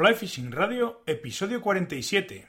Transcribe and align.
Fly 0.00 0.14
Fishing 0.14 0.50
Radio, 0.50 1.02
episodio 1.04 1.60
47. 1.60 2.48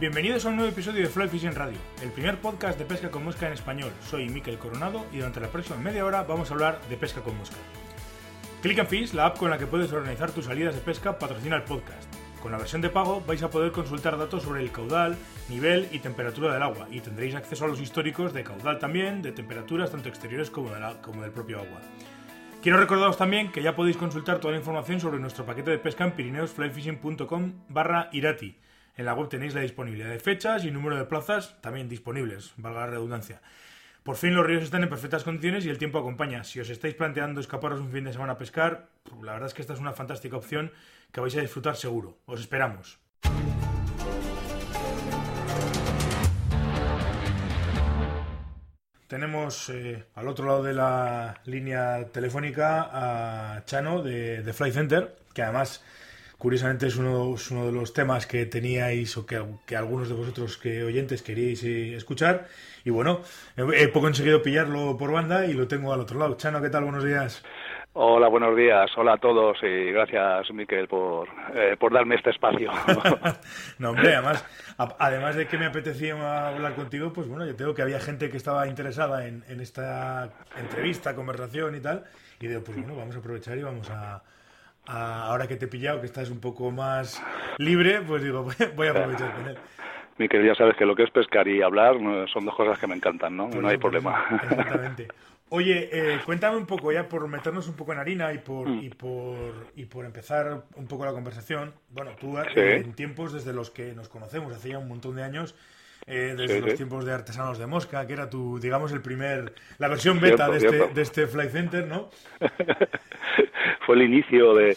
Bienvenidos 0.00 0.46
a 0.46 0.50
un 0.50 0.54
nuevo 0.54 0.70
episodio 0.70 1.02
de 1.02 1.08
Fly 1.08 1.26
Fishing 1.26 1.56
Radio, 1.56 1.76
el 2.04 2.12
primer 2.12 2.40
podcast 2.40 2.78
de 2.78 2.84
pesca 2.84 3.10
con 3.10 3.24
mosca 3.24 3.48
en 3.48 3.54
español. 3.54 3.90
Soy 4.08 4.28
Miquel 4.28 4.56
Coronado 4.56 5.04
y 5.12 5.16
durante 5.16 5.40
la 5.40 5.48
próxima 5.48 5.76
media 5.76 6.04
hora 6.04 6.22
vamos 6.22 6.48
a 6.48 6.54
hablar 6.54 6.80
de 6.88 6.96
pesca 6.96 7.20
con 7.20 7.36
mosca. 7.36 7.56
Click 8.62 8.78
and 8.78 8.88
Fish, 8.88 9.12
la 9.12 9.26
app 9.26 9.38
con 9.38 9.50
la 9.50 9.58
que 9.58 9.66
puedes 9.66 9.92
organizar 9.92 10.30
tus 10.30 10.44
salidas 10.44 10.76
de 10.76 10.82
pesca, 10.82 11.18
patrocina 11.18 11.56
el 11.56 11.64
podcast. 11.64 12.14
Con 12.40 12.52
la 12.52 12.58
versión 12.58 12.80
de 12.80 12.90
pago 12.90 13.24
vais 13.26 13.42
a 13.42 13.50
poder 13.50 13.72
consultar 13.72 14.16
datos 14.16 14.44
sobre 14.44 14.62
el 14.62 14.70
caudal, 14.70 15.16
nivel 15.48 15.88
y 15.90 15.98
temperatura 15.98 16.52
del 16.52 16.62
agua 16.62 16.86
y 16.92 17.00
tendréis 17.00 17.34
acceso 17.34 17.64
a 17.64 17.68
los 17.68 17.80
históricos 17.80 18.32
de 18.32 18.44
caudal 18.44 18.78
también, 18.78 19.20
de 19.20 19.32
temperaturas 19.32 19.90
tanto 19.90 20.08
exteriores 20.08 20.48
como, 20.48 20.70
como 21.02 21.22
del 21.22 21.32
propio 21.32 21.58
agua. 21.58 21.80
Quiero 22.62 22.78
recordaros 22.78 23.18
también 23.18 23.50
que 23.50 23.62
ya 23.62 23.74
podéis 23.74 23.96
consultar 23.96 24.38
toda 24.38 24.52
la 24.52 24.60
información 24.60 25.00
sobre 25.00 25.18
nuestro 25.18 25.44
paquete 25.44 25.72
de 25.72 25.78
pesca 25.78 26.04
en 26.04 26.12
pirineosflyfishing.com 26.12 27.52
barra 27.68 28.10
irati 28.12 28.54
en 28.98 29.04
la 29.04 29.14
web 29.14 29.28
tenéis 29.28 29.54
la 29.54 29.60
disponibilidad 29.60 30.10
de 30.10 30.18
fechas 30.18 30.64
y 30.64 30.72
número 30.72 30.96
de 30.96 31.04
plazas 31.04 31.56
también 31.62 31.88
disponibles, 31.88 32.52
valga 32.56 32.80
la 32.80 32.86
redundancia. 32.88 33.40
Por 34.02 34.16
fin 34.16 34.34
los 34.34 34.44
ríos 34.44 34.64
están 34.64 34.82
en 34.82 34.88
perfectas 34.88 35.22
condiciones 35.22 35.64
y 35.64 35.70
el 35.70 35.78
tiempo 35.78 35.98
acompaña. 35.98 36.42
Si 36.42 36.58
os 36.58 36.68
estáis 36.68 36.94
planteando 36.94 37.40
escaparos 37.40 37.80
un 37.80 37.92
fin 37.92 38.04
de 38.04 38.12
semana 38.12 38.32
a 38.32 38.38
pescar, 38.38 38.88
la 39.22 39.34
verdad 39.34 39.46
es 39.46 39.54
que 39.54 39.62
esta 39.62 39.74
es 39.74 39.80
una 39.80 39.92
fantástica 39.92 40.36
opción 40.36 40.72
que 41.12 41.20
vais 41.20 41.36
a 41.36 41.40
disfrutar 41.40 41.76
seguro. 41.76 42.18
Os 42.26 42.40
esperamos. 42.40 42.98
Tenemos 49.06 49.70
eh, 49.70 50.04
al 50.16 50.26
otro 50.26 50.46
lado 50.46 50.62
de 50.64 50.74
la 50.74 51.40
línea 51.44 52.08
telefónica 52.08 52.88
a 53.56 53.64
Chano 53.64 54.02
de, 54.02 54.42
de 54.42 54.52
Fly 54.52 54.72
Center, 54.72 55.16
que 55.32 55.42
además 55.42 55.84
Curiosamente 56.38 56.86
es 56.86 56.96
uno, 56.96 57.34
uno 57.50 57.66
de 57.66 57.72
los 57.72 57.92
temas 57.92 58.28
que 58.28 58.46
teníais 58.46 59.16
o 59.16 59.26
que, 59.26 59.76
algunos 59.76 60.08
de 60.08 60.14
vosotros 60.14 60.56
que 60.56 60.84
oyentes 60.84 61.20
queríais 61.20 61.64
eh, 61.64 61.96
escuchar. 61.96 62.46
Y 62.84 62.90
bueno, 62.90 63.22
he, 63.56 63.90
conseguido 63.90 64.40
pillarlo 64.40 64.96
por 64.96 65.10
banda 65.10 65.46
y 65.46 65.52
lo 65.52 65.66
tengo 65.66 65.92
al 65.92 65.98
otro 65.98 66.16
lado. 66.16 66.36
Chano, 66.36 66.62
¿qué 66.62 66.70
tal? 66.70 66.84
Buenos 66.84 67.02
días. 67.02 67.44
Hola, 67.94 68.28
buenos 68.28 68.56
días. 68.56 68.88
Hola 68.96 69.14
a 69.14 69.16
todos 69.16 69.58
y 69.64 69.90
gracias, 69.90 70.48
Miquel, 70.54 70.86
por, 70.86 71.28
eh, 71.56 71.76
por 71.76 71.92
darme 71.92 72.14
este 72.14 72.30
espacio. 72.30 72.70
no, 73.78 73.90
hombre, 73.90 74.14
además, 74.14 74.46
además 75.00 75.34
de 75.34 75.48
que 75.48 75.58
me 75.58 75.66
apetecía 75.66 76.50
hablar 76.50 76.76
contigo, 76.76 77.12
pues 77.12 77.26
bueno, 77.26 77.46
yo 77.46 77.56
tengo 77.56 77.74
que 77.74 77.82
había 77.82 77.98
gente 77.98 78.30
que 78.30 78.36
estaba 78.36 78.68
interesada 78.68 79.26
en, 79.26 79.42
en 79.48 79.60
esta 79.60 80.30
entrevista, 80.56 81.16
conversación 81.16 81.74
y 81.74 81.80
tal. 81.80 82.04
Y 82.38 82.46
digo, 82.46 82.62
pues 82.62 82.78
bueno, 82.78 82.94
vamos 82.94 83.16
a 83.16 83.18
aprovechar 83.18 83.58
y 83.58 83.62
vamos 83.62 83.90
a, 83.90 84.22
ahora 84.88 85.46
que 85.46 85.56
te 85.56 85.66
he 85.66 85.68
pillado, 85.68 86.00
que 86.00 86.06
estás 86.06 86.30
un 86.30 86.40
poco 86.40 86.70
más 86.70 87.22
libre, 87.58 88.00
pues 88.02 88.22
digo, 88.22 88.44
voy 88.76 88.86
a 88.86 88.90
aprovechar 88.90 89.34
con 89.34 89.48
él. 89.48 89.58
Miquel, 90.18 90.44
ya 90.44 90.54
sabes 90.54 90.76
que 90.76 90.84
lo 90.84 90.96
que 90.96 91.04
es 91.04 91.10
pescar 91.10 91.46
y 91.46 91.62
hablar 91.62 91.94
son 92.32 92.44
dos 92.44 92.54
cosas 92.56 92.78
que 92.78 92.88
me 92.88 92.96
encantan, 92.96 93.36
¿no? 93.36 93.48
no 93.48 93.68
hay 93.68 93.78
problema. 93.78 94.26
Exactamente. 94.42 95.08
Oye, 95.50 95.88
eh, 95.92 96.20
cuéntame 96.26 96.58
un 96.58 96.66
poco, 96.66 96.92
ya 96.92 97.08
por 97.08 97.26
meternos 97.26 97.68
un 97.68 97.74
poco 97.74 97.92
en 97.92 97.98
harina 97.98 98.32
y 98.34 98.38
por, 98.38 98.68
mm. 98.68 98.82
y 98.82 98.90
por, 98.90 99.68
y 99.76 99.84
por 99.86 100.04
empezar 100.04 100.64
un 100.76 100.86
poco 100.86 101.06
la 101.06 101.12
conversación. 101.12 101.72
Bueno, 101.90 102.10
tú 102.20 102.36
eh, 102.38 102.76
en 102.76 102.92
tiempos 102.92 103.32
desde 103.32 103.54
los 103.54 103.70
que 103.70 103.94
nos 103.94 104.08
conocemos, 104.08 104.52
hace 104.52 104.70
ya 104.70 104.78
un 104.78 104.88
montón 104.88 105.16
de 105.16 105.22
años, 105.22 105.54
eh, 106.08 106.34
desde 106.36 106.60
los 106.60 106.74
tiempos 106.74 107.04
de 107.04 107.12
Artesanos 107.12 107.58
de 107.58 107.66
Mosca, 107.66 108.06
que 108.06 108.14
era 108.14 108.30
tu, 108.30 108.58
digamos, 108.58 108.92
el 108.92 109.02
primer, 109.02 109.52
la 109.78 109.88
versión 109.88 110.20
beta 110.20 110.48
de, 110.48 110.56
este, 110.56 110.88
de 110.88 111.02
este 111.02 111.26
Fly 111.26 111.48
Center, 111.50 111.86
¿no? 111.86 112.08
fue 113.88 113.96
el 113.96 114.02
inicio 114.02 114.54
de... 114.54 114.76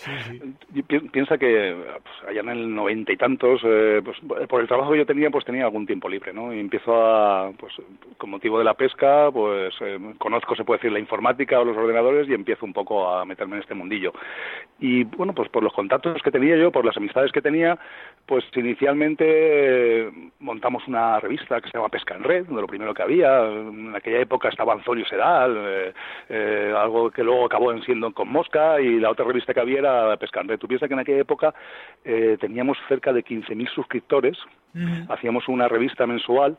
Piensa 1.12 1.38
que 1.38 1.76
pues, 2.02 2.30
allá 2.30 2.40
en 2.40 2.50
el 2.50 2.74
noventa 2.74 3.12
y 3.12 3.18
tantos, 3.18 3.60
eh, 3.66 4.02
pues, 4.04 4.18
por 4.48 4.62
el 4.62 4.68
trabajo 4.70 4.94
que 4.94 5.00
yo 5.00 5.06
tenía, 5.06 5.30
pues 5.30 5.44
tenía 5.44 5.66
algún 5.66 5.86
tiempo 5.86 6.08
libre, 6.08 6.32
¿no? 6.32 6.54
Y 6.54 6.60
empiezo 6.60 6.96
a, 6.96 7.52
pues 7.60 7.74
con 8.18 8.30
motivo 8.30 8.58
de 8.58 8.64
la 8.64 8.74
pesca, 8.74 9.30
pues 9.32 9.74
eh, 9.82 10.00
conozco, 10.18 10.56
se 10.56 10.64
puede 10.64 10.78
decir, 10.78 10.94
la 10.94 11.00
informática 11.00 11.60
o 11.60 11.66
los 11.66 11.76
ordenadores 11.76 12.30
y 12.30 12.34
empiezo 12.34 12.66
un 12.66 12.72
poco 12.72 13.14
a 13.14 13.26
meterme 13.26 13.58
en 13.58 13.64
este 13.64 13.74
mundillo. 13.74 14.14
Y 14.80 15.04
bueno, 15.04 15.34
pues 15.34 15.50
por 15.50 15.62
los 15.62 15.74
contactos 15.74 16.22
que 16.24 16.32
tenía 16.32 16.56
yo, 16.56 16.72
por 16.72 16.86
las 16.86 16.96
amistades 16.96 17.34
que 17.34 17.42
tenía, 17.42 17.78
pues 18.26 18.46
inicialmente 18.56 19.26
eh, 19.28 20.12
montamos 20.40 20.88
una 20.88 21.20
revista 21.22 21.62
que 21.62 21.70
se 21.70 21.78
llama 21.78 21.90
Pesca 21.90 22.16
en 22.16 22.24
Red, 22.24 22.48
de 22.48 22.62
lo 22.62 22.68
primero 22.68 22.94
que 22.94 23.04
había. 23.04 23.46
En 23.46 23.96
aquella 23.96 24.20
época 24.20 24.50
estaba 24.50 24.74
Antonio 24.74 25.06
Sedal, 25.06 25.94
algo 26.76 27.12
que 27.12 27.24
luego 27.24 27.46
acabó 27.46 27.78
siendo 27.82 28.12
con 28.12 28.30
Mosca 28.30 28.82
y 28.82 29.00
la 29.00 29.12
otra 29.12 29.26
revista 29.26 29.54
que 29.54 29.60
había 29.60 29.80
era 29.80 30.18
Pescandre. 30.18 30.58
Tú 30.58 30.68
piensas 30.68 30.88
que 30.88 30.94
en 30.94 31.00
aquella 31.00 31.22
época 31.22 31.54
eh, 32.04 32.38
teníamos 32.40 32.78
cerca 32.88 33.14
de 33.14 33.24
15.000 33.24 33.70
suscriptores, 33.70 34.38
hacíamos 35.10 35.48
una 35.48 35.68
revista 35.68 36.08
mensual 36.08 36.58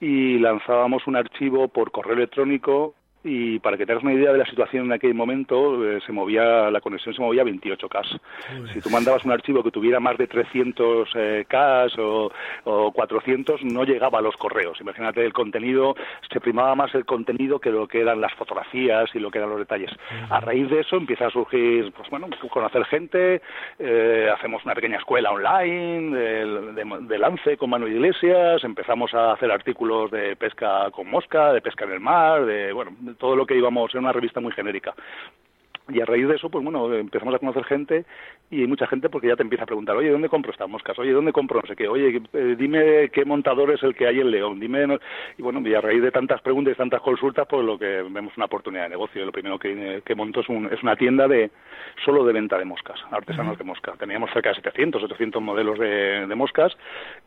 y 0.00 0.38
lanzábamos 0.38 1.06
un 1.06 1.16
archivo 1.16 1.68
por 1.68 1.90
correo 1.90 2.14
electrónico 2.14 2.94
y 3.24 3.58
para 3.58 3.78
que 3.78 3.86
tengas 3.86 4.04
una 4.04 4.12
idea 4.12 4.32
de 4.32 4.38
la 4.38 4.46
situación 4.46 4.84
en 4.86 4.92
aquel 4.92 5.14
momento, 5.14 5.82
eh, 5.84 6.00
se 6.06 6.12
movía 6.12 6.70
la 6.70 6.80
conexión 6.80 7.14
se 7.14 7.22
movía 7.22 7.42
a 7.42 7.46
28K. 7.46 8.20
Si 8.72 8.80
tú 8.80 8.90
mandabas 8.90 9.24
un 9.24 9.32
archivo 9.32 9.62
que 9.62 9.70
tuviera 9.70 9.98
más 9.98 10.18
de 10.18 10.26
300 10.26 11.08
eh, 11.14 11.46
o, 11.98 12.30
o, 12.64 12.92
400, 12.92 13.64
no 13.64 13.84
llegaba 13.84 14.18
a 14.18 14.22
los 14.22 14.36
correos. 14.36 14.78
Imagínate 14.80 15.24
el 15.24 15.32
contenido, 15.32 15.94
se 16.30 16.40
primaba 16.40 16.74
más 16.74 16.94
el 16.94 17.04
contenido 17.06 17.58
que 17.58 17.70
lo 17.70 17.88
que 17.88 18.00
eran 18.00 18.20
las 18.20 18.34
fotografías 18.34 19.08
y 19.14 19.18
lo 19.18 19.30
que 19.30 19.38
eran 19.38 19.50
los 19.50 19.58
detalles. 19.58 19.90
A 20.28 20.40
raíz 20.40 20.68
de 20.68 20.80
eso 20.80 20.96
empieza 20.96 21.26
a 21.26 21.30
surgir, 21.30 21.92
pues 21.92 22.10
bueno, 22.10 22.28
conocer 22.50 22.84
gente, 22.86 23.40
eh, 23.78 24.30
hacemos 24.34 24.64
una 24.64 24.74
pequeña 24.74 24.98
escuela 24.98 25.30
online 25.30 26.16
de, 26.16 27.18
lance 27.18 27.56
con 27.56 27.70
Manuel 27.70 27.94
Iglesias, 27.94 28.62
empezamos 28.64 29.14
a 29.14 29.32
hacer 29.32 29.50
artículos 29.50 30.10
de 30.10 30.36
pesca 30.36 30.90
con 30.90 31.08
mosca, 31.08 31.52
de 31.52 31.60
pesca 31.60 31.84
en 31.84 31.92
el 31.92 32.00
mar, 32.00 32.44
de, 32.44 32.72
bueno, 32.72 32.92
todo 33.14 33.36
lo 33.36 33.46
que 33.46 33.56
íbamos, 33.56 33.94
en 33.94 34.00
una 34.00 34.12
revista 34.12 34.40
muy 34.40 34.52
genérica. 34.52 34.94
Y 35.88 36.00
a 36.00 36.06
raíz 36.06 36.26
de 36.26 36.36
eso, 36.36 36.48
pues 36.48 36.64
bueno, 36.64 36.92
empezamos 36.94 37.34
a 37.34 37.38
conocer 37.38 37.64
gente 37.64 38.04
y 38.50 38.62
hay 38.62 38.66
mucha 38.66 38.86
gente 38.86 39.10
porque 39.10 39.28
ya 39.28 39.36
te 39.36 39.42
empieza 39.42 39.64
a 39.64 39.66
preguntar, 39.66 39.96
oye, 39.96 40.10
¿dónde 40.10 40.30
compro 40.30 40.50
estas 40.50 40.68
moscas? 40.68 40.98
Oye, 40.98 41.12
¿dónde 41.12 41.32
compro 41.32 41.60
no 41.60 41.66
sé 41.66 41.76
qué? 41.76 41.88
Oye, 41.88 42.22
eh, 42.32 42.56
dime 42.58 43.10
qué 43.10 43.24
montador 43.26 43.70
es 43.70 43.82
el 43.82 43.94
que 43.94 44.06
hay 44.06 44.20
en 44.20 44.30
León, 44.30 44.60
dime... 44.60 44.98
Y 45.36 45.42
bueno, 45.42 45.60
y 45.66 45.74
a 45.74 45.80
raíz 45.80 46.02
de 46.02 46.10
tantas 46.10 46.40
preguntas 46.40 46.74
y 46.74 46.76
tantas 46.76 47.02
consultas, 47.02 47.46
pues 47.48 47.64
lo 47.64 47.78
que 47.78 48.02
vemos 48.08 48.34
una 48.36 48.46
oportunidad 48.46 48.84
de 48.84 48.90
negocio. 48.90 49.24
Lo 49.24 49.32
primero 49.32 49.58
que, 49.58 50.02
que 50.04 50.14
monto 50.14 50.40
es, 50.40 50.48
un, 50.48 50.72
es 50.72 50.82
una 50.82 50.96
tienda 50.96 51.28
de 51.28 51.50
solo 52.04 52.24
de 52.24 52.32
venta 52.32 52.58
de 52.58 52.64
moscas, 52.64 52.98
artesanos 53.10 53.58
de 53.58 53.64
mosca. 53.64 53.92
Teníamos 53.98 54.30
cerca 54.32 54.50
de 54.50 54.56
700, 54.56 55.02
800 55.02 55.42
modelos 55.42 55.78
de, 55.78 56.26
de 56.26 56.34
moscas 56.34 56.76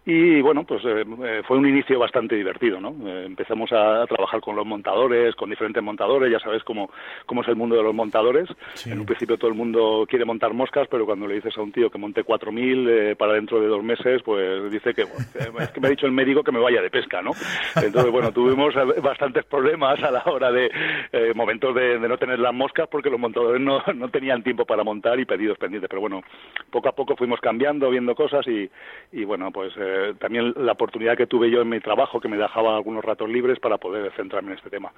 y 0.06 0.42
bueno, 0.42 0.64
pues 0.64 0.84
eh, 0.86 1.06
eh, 1.24 1.42
fue 1.46 1.58
un 1.58 1.68
inicio 1.68 2.00
bastante 2.00 2.36
divertido, 2.36 2.80
¿no? 2.80 2.96
empezamos 3.08 3.72
a, 3.72 4.06
trabajar 4.08 4.40
con 4.42 4.56
los 4.56 4.66
montadores, 4.66 5.36
con 5.36 5.50
diferentes 5.50 5.84
montadores, 5.84 6.32
ya 6.32 6.40
sabes 6.40 6.64
cómo, 6.64 6.90
cómo 7.26 7.42
es 7.42 7.48
el 7.48 7.56
mundo 7.56 7.76
de 7.76 7.84
los 7.84 7.94
montadores. 7.94 8.47
En 8.86 9.00
un 9.00 9.06
principio 9.06 9.38
todo 9.38 9.50
el 9.50 9.58
mundo 9.58 10.06
quiere 10.08 10.26
montar 10.26 10.54
moscas, 10.54 10.88
pero 10.90 11.06
cuando 11.06 11.28
le 11.28 11.36
dices 11.36 11.58
a 11.58 11.62
un 11.62 11.72
tío 11.72 11.90
que 11.90 11.98
monte 11.98 12.24
4.000 12.24 12.90
eh, 12.90 13.16
para 13.16 13.34
dentro 13.34 13.60
de 13.60 13.68
dos 13.68 13.84
meses, 13.84 14.22
pues 14.24 14.72
dice 14.72 14.94
que, 14.94 15.04
es 15.04 15.72
que 15.72 15.80
me 15.80 15.88
ha 15.88 15.92
dicho 15.92 16.06
el 16.06 16.12
médico 16.12 16.44
que 16.44 16.52
me 16.52 16.60
vaya 16.60 16.82
de 16.82 16.90
pesca, 16.90 17.22
¿no? 17.22 17.32
Entonces, 17.76 18.12
bueno, 18.12 18.32
tuvimos 18.32 18.74
bastantes 19.02 19.46
problemas 19.46 20.02
a 20.04 20.12
la 20.12 20.24
hora 20.26 20.52
de 20.52 20.70
eh, 21.12 21.34
momentos 21.36 21.74
de, 21.76 22.00
no 22.00 22.18
tener 22.18 22.40
las 22.40 22.54
moscas 22.54 22.88
porque 22.90 23.10
los 23.10 23.20
montadores 23.20 23.62
no, 23.62 23.82
no 23.96 24.10
tenían 24.10 24.44
tiempo 24.44 24.66
para 24.66 24.84
montar 24.84 25.20
y 25.20 25.26
pedidos 25.26 25.58
pendientes. 25.58 25.90
Pero 25.90 26.02
bueno, 26.02 26.22
poco 26.70 26.90
a 26.90 26.94
poco 26.94 27.16
fuimos 27.16 27.40
cambiando, 27.42 27.90
viendo 27.90 28.16
cosas 28.16 28.48
y, 28.48 28.70
y 29.12 29.24
bueno, 29.26 29.52
pues 29.52 29.74
eh, 29.78 30.14
también 30.20 30.54
la 30.56 30.74
oportunidad 30.74 31.18
que 31.18 31.28
tuve 31.28 31.50
yo 31.50 31.62
en 31.62 31.70
mi 31.70 31.80
trabajo 31.80 32.20
que 32.20 32.28
me 32.28 32.38
dejaba 32.38 32.76
algunos 32.76 33.04
ratos 33.04 33.30
libres 33.30 33.60
para 33.60 33.78
poder 33.78 34.12
centrarme 34.14 34.52
en 34.52 34.58
este 34.58 34.70
tema. 34.70 34.92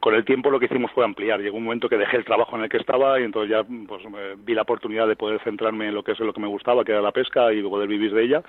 Con 0.00 0.14
el 0.14 0.24
tiempo 0.24 0.50
lo 0.50 0.58
que 0.58 0.66
hicimos 0.66 0.90
fue 0.92 1.04
ampliar. 1.04 1.40
Llegó 1.40 1.56
un 1.56 1.64
momento 1.64 1.88
que 1.88 1.96
dejé 1.96 2.16
el 2.16 2.24
trabajo 2.24 2.49
en 2.56 2.64
el 2.64 2.68
que 2.68 2.78
estaba 2.78 3.20
y 3.20 3.24
entonces 3.24 3.50
ya 3.50 3.62
pues 3.86 4.02
vi 4.44 4.54
la 4.54 4.62
oportunidad 4.62 5.08
de 5.08 5.16
poder 5.16 5.40
centrarme 5.42 5.88
en 5.88 5.94
lo 5.94 6.02
que 6.02 6.12
es 6.12 6.20
lo 6.20 6.32
que 6.32 6.40
me 6.40 6.48
gustaba, 6.48 6.84
que 6.84 6.92
era 6.92 7.02
la 7.02 7.12
pesca 7.12 7.52
y 7.52 7.62
poder 7.62 7.88
vivir 7.88 8.12
de 8.12 8.24
ella. 8.24 8.42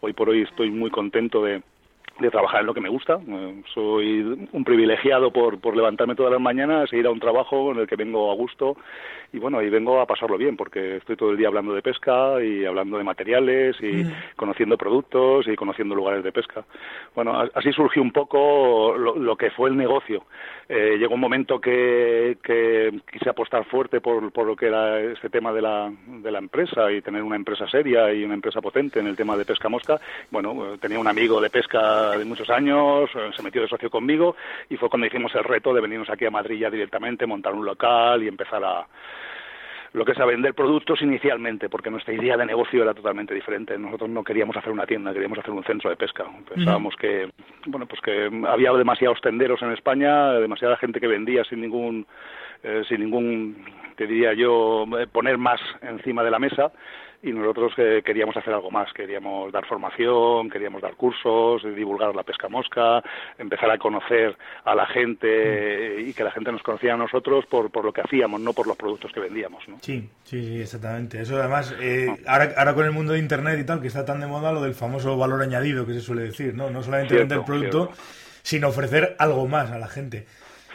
Hoy 0.00 0.12
por 0.12 0.28
hoy 0.28 0.42
estoy 0.42 0.70
muy 0.70 0.90
contento 0.90 1.44
de, 1.44 1.62
de 2.20 2.30
trabajar 2.30 2.60
en 2.60 2.66
lo 2.66 2.74
que 2.74 2.80
me 2.80 2.88
gusta. 2.88 3.18
Eh, 3.26 3.62
soy 3.74 4.48
un 4.52 4.64
privilegiado 4.64 5.32
por, 5.32 5.60
por 5.60 5.76
levantarme 5.76 6.14
todas 6.14 6.32
las 6.32 6.40
mañanas 6.40 6.92
e 6.92 6.98
ir 6.98 7.06
a 7.06 7.10
un 7.10 7.20
trabajo 7.20 7.72
en 7.72 7.78
el 7.78 7.86
que 7.86 7.96
vengo 7.96 8.30
a 8.30 8.34
gusto 8.34 8.76
y 9.32 9.38
bueno, 9.38 9.62
y 9.62 9.70
vengo 9.70 10.00
a 10.00 10.06
pasarlo 10.06 10.36
bien 10.36 10.56
porque 10.56 10.96
estoy 10.96 11.16
todo 11.16 11.30
el 11.30 11.36
día 11.36 11.48
hablando 11.48 11.72
de 11.72 11.82
pesca 11.82 12.42
y 12.42 12.64
hablando 12.64 12.98
de 12.98 13.04
materiales 13.04 13.76
y 13.80 14.04
mm. 14.04 14.12
conociendo 14.36 14.76
productos 14.76 15.46
y 15.48 15.56
conociendo 15.56 15.94
lugares 15.94 16.22
de 16.22 16.32
pesca. 16.32 16.64
Bueno, 17.14 17.40
así 17.54 17.72
surgió 17.72 18.02
un 18.02 18.12
poco 18.12 18.96
lo, 18.96 19.36
que 19.36 19.50
fue 19.50 19.70
el 19.70 19.76
negocio. 19.76 20.24
Eh, 20.72 20.98
llegó 20.98 21.14
un 21.14 21.20
momento 21.20 21.60
que, 21.60 22.38
que 22.40 23.00
quise 23.10 23.28
apostar 23.28 23.64
fuerte 23.64 24.00
por, 24.00 24.30
por 24.30 24.46
lo 24.46 24.54
que 24.54 24.66
era 24.66 25.00
este 25.00 25.28
tema 25.28 25.52
de 25.52 25.60
la, 25.60 25.92
de 26.06 26.30
la 26.30 26.38
empresa 26.38 26.92
y 26.92 27.02
tener 27.02 27.24
una 27.24 27.34
empresa 27.34 27.68
seria 27.68 28.12
y 28.12 28.22
una 28.22 28.34
empresa 28.34 28.60
potente 28.60 29.00
en 29.00 29.08
el 29.08 29.16
tema 29.16 29.36
de 29.36 29.44
pesca 29.44 29.68
mosca. 29.68 30.00
Bueno, 30.30 30.78
tenía 30.80 31.00
un 31.00 31.08
amigo 31.08 31.40
de 31.40 31.50
pesca 31.50 32.16
de 32.16 32.24
muchos 32.24 32.48
años, 32.50 33.10
eh, 33.16 33.30
se 33.34 33.42
metió 33.42 33.62
de 33.62 33.66
socio 33.66 33.90
conmigo 33.90 34.36
y 34.68 34.76
fue 34.76 34.88
cuando 34.88 35.08
hicimos 35.08 35.34
el 35.34 35.42
reto 35.42 35.74
de 35.74 35.80
venirnos 35.80 36.08
aquí 36.08 36.24
a 36.24 36.30
Madrid 36.30 36.60
ya 36.60 36.70
directamente, 36.70 37.26
montar 37.26 37.52
un 37.52 37.64
local 37.64 38.22
y 38.22 38.28
empezar 38.28 38.62
a 38.62 38.86
lo 39.92 40.04
que 40.04 40.12
es 40.12 40.18
a 40.20 40.24
vender 40.24 40.54
productos 40.54 41.02
inicialmente, 41.02 41.68
porque 41.68 41.90
nuestra 41.90 42.14
idea 42.14 42.36
de 42.36 42.46
negocio 42.46 42.82
era 42.82 42.94
totalmente 42.94 43.34
diferente. 43.34 43.76
Nosotros 43.76 44.08
no 44.08 44.22
queríamos 44.22 44.56
hacer 44.56 44.72
una 44.72 44.86
tienda, 44.86 45.12
queríamos 45.12 45.38
hacer 45.38 45.50
un 45.50 45.64
centro 45.64 45.90
de 45.90 45.96
pesca. 45.96 46.24
Pensábamos 46.48 46.94
que, 46.96 47.30
bueno, 47.66 47.86
pues 47.86 48.00
que 48.00 48.30
había 48.46 48.72
demasiados 48.72 49.20
tenderos 49.20 49.60
en 49.62 49.72
España, 49.72 50.32
demasiada 50.34 50.76
gente 50.76 51.00
que 51.00 51.08
vendía 51.08 51.42
sin 51.44 51.60
ningún, 51.60 52.06
eh, 52.62 52.82
sin 52.88 53.00
ningún, 53.00 53.64
te 53.96 54.06
diría 54.06 54.32
yo, 54.32 54.86
eh, 54.98 55.08
poner 55.10 55.38
más 55.38 55.60
encima 55.82 56.22
de 56.22 56.30
la 56.30 56.38
mesa 56.38 56.70
y 57.22 57.32
nosotros 57.32 57.72
eh, 57.76 58.02
queríamos 58.04 58.36
hacer 58.36 58.54
algo 58.54 58.70
más, 58.70 58.92
queríamos 58.92 59.52
dar 59.52 59.66
formación, 59.66 60.48
queríamos 60.48 60.80
dar 60.80 60.94
cursos, 60.94 61.62
divulgar 61.74 62.14
la 62.14 62.22
pesca 62.22 62.48
mosca, 62.48 63.02
empezar 63.38 63.70
a 63.70 63.78
conocer 63.78 64.36
a 64.64 64.74
la 64.74 64.86
gente 64.86 65.96
mm. 65.98 66.08
y 66.08 66.14
que 66.14 66.24
la 66.24 66.30
gente 66.30 66.50
nos 66.50 66.62
conociera 66.62 66.94
a 66.94 66.98
nosotros 66.98 67.44
por, 67.46 67.70
por 67.70 67.84
lo 67.84 67.92
que 67.92 68.00
hacíamos, 68.00 68.40
no 68.40 68.52
por 68.52 68.66
los 68.66 68.76
productos 68.76 69.12
que 69.12 69.20
vendíamos. 69.20 69.68
¿no? 69.68 69.78
Sí, 69.82 70.08
sí, 70.24 70.44
sí, 70.44 70.60
exactamente. 70.62 71.20
Eso 71.20 71.38
además, 71.38 71.74
eh, 71.80 72.08
ahora, 72.26 72.54
ahora 72.56 72.74
con 72.74 72.86
el 72.86 72.92
mundo 72.92 73.12
de 73.12 73.18
Internet 73.18 73.58
y 73.60 73.64
tal, 73.64 73.80
que 73.80 73.88
está 73.88 74.04
tan 74.04 74.20
de 74.20 74.26
moda 74.26 74.52
lo 74.52 74.62
del 74.62 74.74
famoso 74.74 75.16
valor 75.18 75.42
añadido 75.42 75.86
que 75.86 75.92
se 75.92 76.00
suele 76.00 76.22
decir, 76.22 76.54
¿no? 76.54 76.70
No 76.70 76.82
solamente 76.82 77.16
vender 77.16 77.38
el 77.38 77.44
producto, 77.44 77.90
sino 78.42 78.68
ofrecer 78.68 79.16
algo 79.18 79.46
más 79.46 79.70
a 79.70 79.78
la 79.78 79.88
gente. 79.88 80.26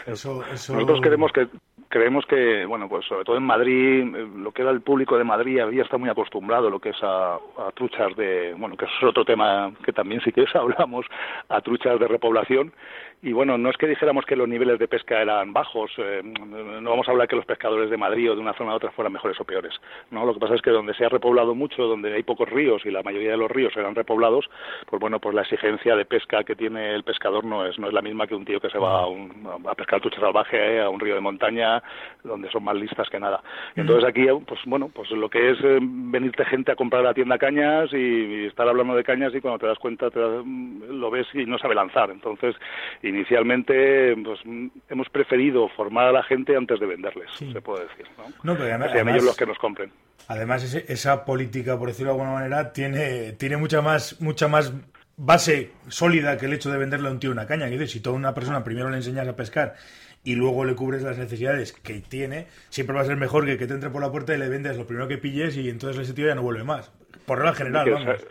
Eso, 0.05 0.43
eso... 0.51 0.73
Nosotros 0.73 1.01
queremos 1.01 1.31
que 1.31 1.47
creemos 1.95 2.25
que, 2.25 2.65
bueno, 2.65 2.89
pues 2.89 3.05
sobre 3.05 3.23
todo 3.23 3.37
en 3.37 3.43
Madrid, 3.43 4.01
eh, 4.01 4.27
lo 4.35 4.51
que 4.51 4.63
era 4.63 4.71
el 4.71 4.81
público 4.81 5.17
de 5.17 5.23
Madrid 5.23 5.59
había 5.59 5.83
estado 5.83 5.99
muy 5.99 6.09
acostumbrado 6.09 6.69
lo 6.69 6.79
que 6.79 6.89
es 6.89 6.97
a, 7.01 7.37
truchas 7.73 8.15
de, 8.15 8.53
bueno, 8.57 8.75
que 8.75 8.83
es 8.83 8.91
otro 9.01 9.23
tema 9.23 9.71
que 9.83 9.93
también 9.93 10.21
sí 10.21 10.31
que 10.31 10.45
hablamos, 10.53 11.05
a 11.47 11.61
truchas 11.61 11.97
de 11.99 12.07
repoblación 12.07 12.73
y 13.21 13.33
bueno, 13.33 13.57
no 13.57 13.69
es 13.69 13.77
que 13.77 13.87
dijéramos 13.87 14.25
que 14.25 14.35
los 14.35 14.47
niveles 14.47 14.79
de 14.79 14.87
pesca 14.87 15.21
eran 15.21 15.53
bajos, 15.53 15.91
eh, 15.97 16.21
no 16.23 16.89
vamos 16.89 17.07
a 17.07 17.11
hablar 17.11 17.27
que 17.27 17.35
los 17.35 17.45
pescadores 17.45 17.89
de 17.89 17.97
Madrid 17.97 18.31
o 18.31 18.35
de 18.35 18.41
una 18.41 18.53
zona 18.53 18.71
a 18.71 18.75
otra 18.75 18.91
fueran 18.91 19.13
mejores 19.13 19.39
o 19.39 19.45
peores, 19.45 19.73
¿no? 20.11 20.25
Lo 20.25 20.33
que 20.33 20.39
pasa 20.39 20.55
es 20.55 20.61
que 20.61 20.69
donde 20.69 20.93
se 20.93 21.05
ha 21.05 21.09
repoblado 21.09 21.55
mucho, 21.55 21.83
donde 21.83 22.13
hay 22.13 22.23
pocos 22.23 22.49
ríos 22.49 22.85
y 22.85 22.91
la 22.91 23.03
mayoría 23.03 23.31
de 23.31 23.37
los 23.37 23.49
ríos 23.49 23.75
eran 23.75 23.95
repoblados, 23.95 24.49
pues 24.87 24.99
bueno, 24.99 25.19
pues 25.19 25.33
la 25.33 25.41
exigencia 25.41 25.95
de 25.95 26.05
pesca 26.05 26.43
que 26.43 26.55
tiene 26.55 26.93
el 26.93 27.03
pescador 27.03 27.45
no 27.45 27.65
es 27.65 27.79
no 27.79 27.87
es 27.87 27.93
la 27.93 28.01
misma 28.01 28.27
que 28.27 28.35
un 28.35 28.45
tío 28.45 28.59
que 28.59 28.69
se 28.69 28.77
va 28.77 29.01
a, 29.01 29.07
un, 29.07 29.47
a 29.67 29.73
pescar 29.75 30.01
trucha 30.01 30.19
salvaje 30.19 30.81
a 30.81 30.89
un 30.89 30.99
río 30.99 31.15
de 31.15 31.21
montaña 31.21 31.81
donde 32.23 32.49
son 32.51 32.63
más 32.63 32.75
listas 32.75 33.09
que 33.09 33.19
nada. 33.19 33.41
Entonces 33.75 34.07
aquí, 34.07 34.25
pues 34.47 34.59
bueno, 34.65 34.89
pues 34.93 35.09
lo 35.11 35.29
que 35.29 35.51
es 35.51 35.57
eh, 35.63 35.79
venirte 35.81 36.45
gente 36.45 36.71
a 36.71 36.75
comprar 36.75 37.01
a 37.01 37.09
la 37.09 37.13
tienda 37.13 37.37
cañas 37.37 37.91
y, 37.93 38.45
estar 38.45 38.67
hablando 38.67 38.95
de 38.95 39.03
cañas 39.03 39.33
y 39.33 39.41
cuando 39.41 39.59
te 39.59 39.67
das 39.67 39.79
cuenta 39.79 40.09
te 40.09 40.19
lo 40.19 41.09
ves 41.09 41.27
y 41.33 41.45
no 41.45 41.57
sabe 41.57 41.75
lanzar. 41.75 42.09
Entonces, 42.11 42.55
inicialmente 43.09 44.15
pues, 44.23 44.39
hemos 44.89 45.09
preferido 45.09 45.67
formar 45.69 46.07
a 46.07 46.11
la 46.11 46.23
gente 46.23 46.55
antes 46.55 46.79
de 46.79 46.85
venderles, 46.85 47.29
se 47.31 47.61
puede 47.61 47.83
decir. 47.87 48.05
¿no? 48.17 48.53
no 48.53 48.57
pero 48.57 48.91
sean 48.91 49.09
ellos 49.09 49.23
los 49.23 49.37
que 49.37 49.45
nos 49.45 49.57
compren. 49.57 49.91
Además, 50.27 50.73
esa 50.73 51.25
política, 51.25 51.77
por 51.77 51.89
decirlo 51.89 52.13
de 52.13 52.19
alguna 52.19 52.39
manera, 52.39 52.73
tiene, 52.73 53.33
tiene 53.33 53.57
mucha 53.57 53.81
más, 53.81 54.19
mucha 54.21 54.47
más 54.47 54.73
base 55.17 55.71
sólida 55.87 56.37
que 56.37 56.47
el 56.47 56.53
hecho 56.53 56.71
de 56.71 56.77
venderle 56.77 57.07
a 57.07 57.11
un 57.11 57.19
tío 57.19 57.31
una 57.31 57.45
caña. 57.45 57.69
Que 57.69 57.87
si 57.87 57.99
toda 57.99 58.15
una 58.15 58.33
persona 58.33 58.63
primero 58.63 58.89
le 58.89 58.97
enseñas 58.97 59.27
a 59.27 59.35
pescar 59.35 59.75
y 60.23 60.35
luego 60.35 60.65
le 60.65 60.75
cubres 60.75 61.03
las 61.03 61.17
necesidades 61.17 61.73
que 61.73 62.01
tiene, 62.01 62.47
siempre 62.69 62.95
va 62.95 63.03
a 63.03 63.05
ser 63.05 63.17
mejor 63.17 63.45
que 63.45 63.57
que 63.57 63.67
te 63.67 63.75
entre 63.75 63.91
por 63.91 64.01
la 64.01 64.11
puerta 64.11 64.33
y 64.33 64.39
le 64.39 64.49
vendes 64.49 64.77
lo 64.77 64.87
primero 64.87 65.07
que 65.07 65.19
pilles 65.19 65.55
y 65.57 65.69
entonces 65.69 66.01
ese 66.01 66.13
tío 66.13 66.27
ya 66.27 66.35
no 66.35 66.41
vuelve 66.41 66.63
más. 66.63 66.91
Por 67.25 67.37
regla 67.37 67.53
general, 67.53 67.89
vamos 67.89 68.25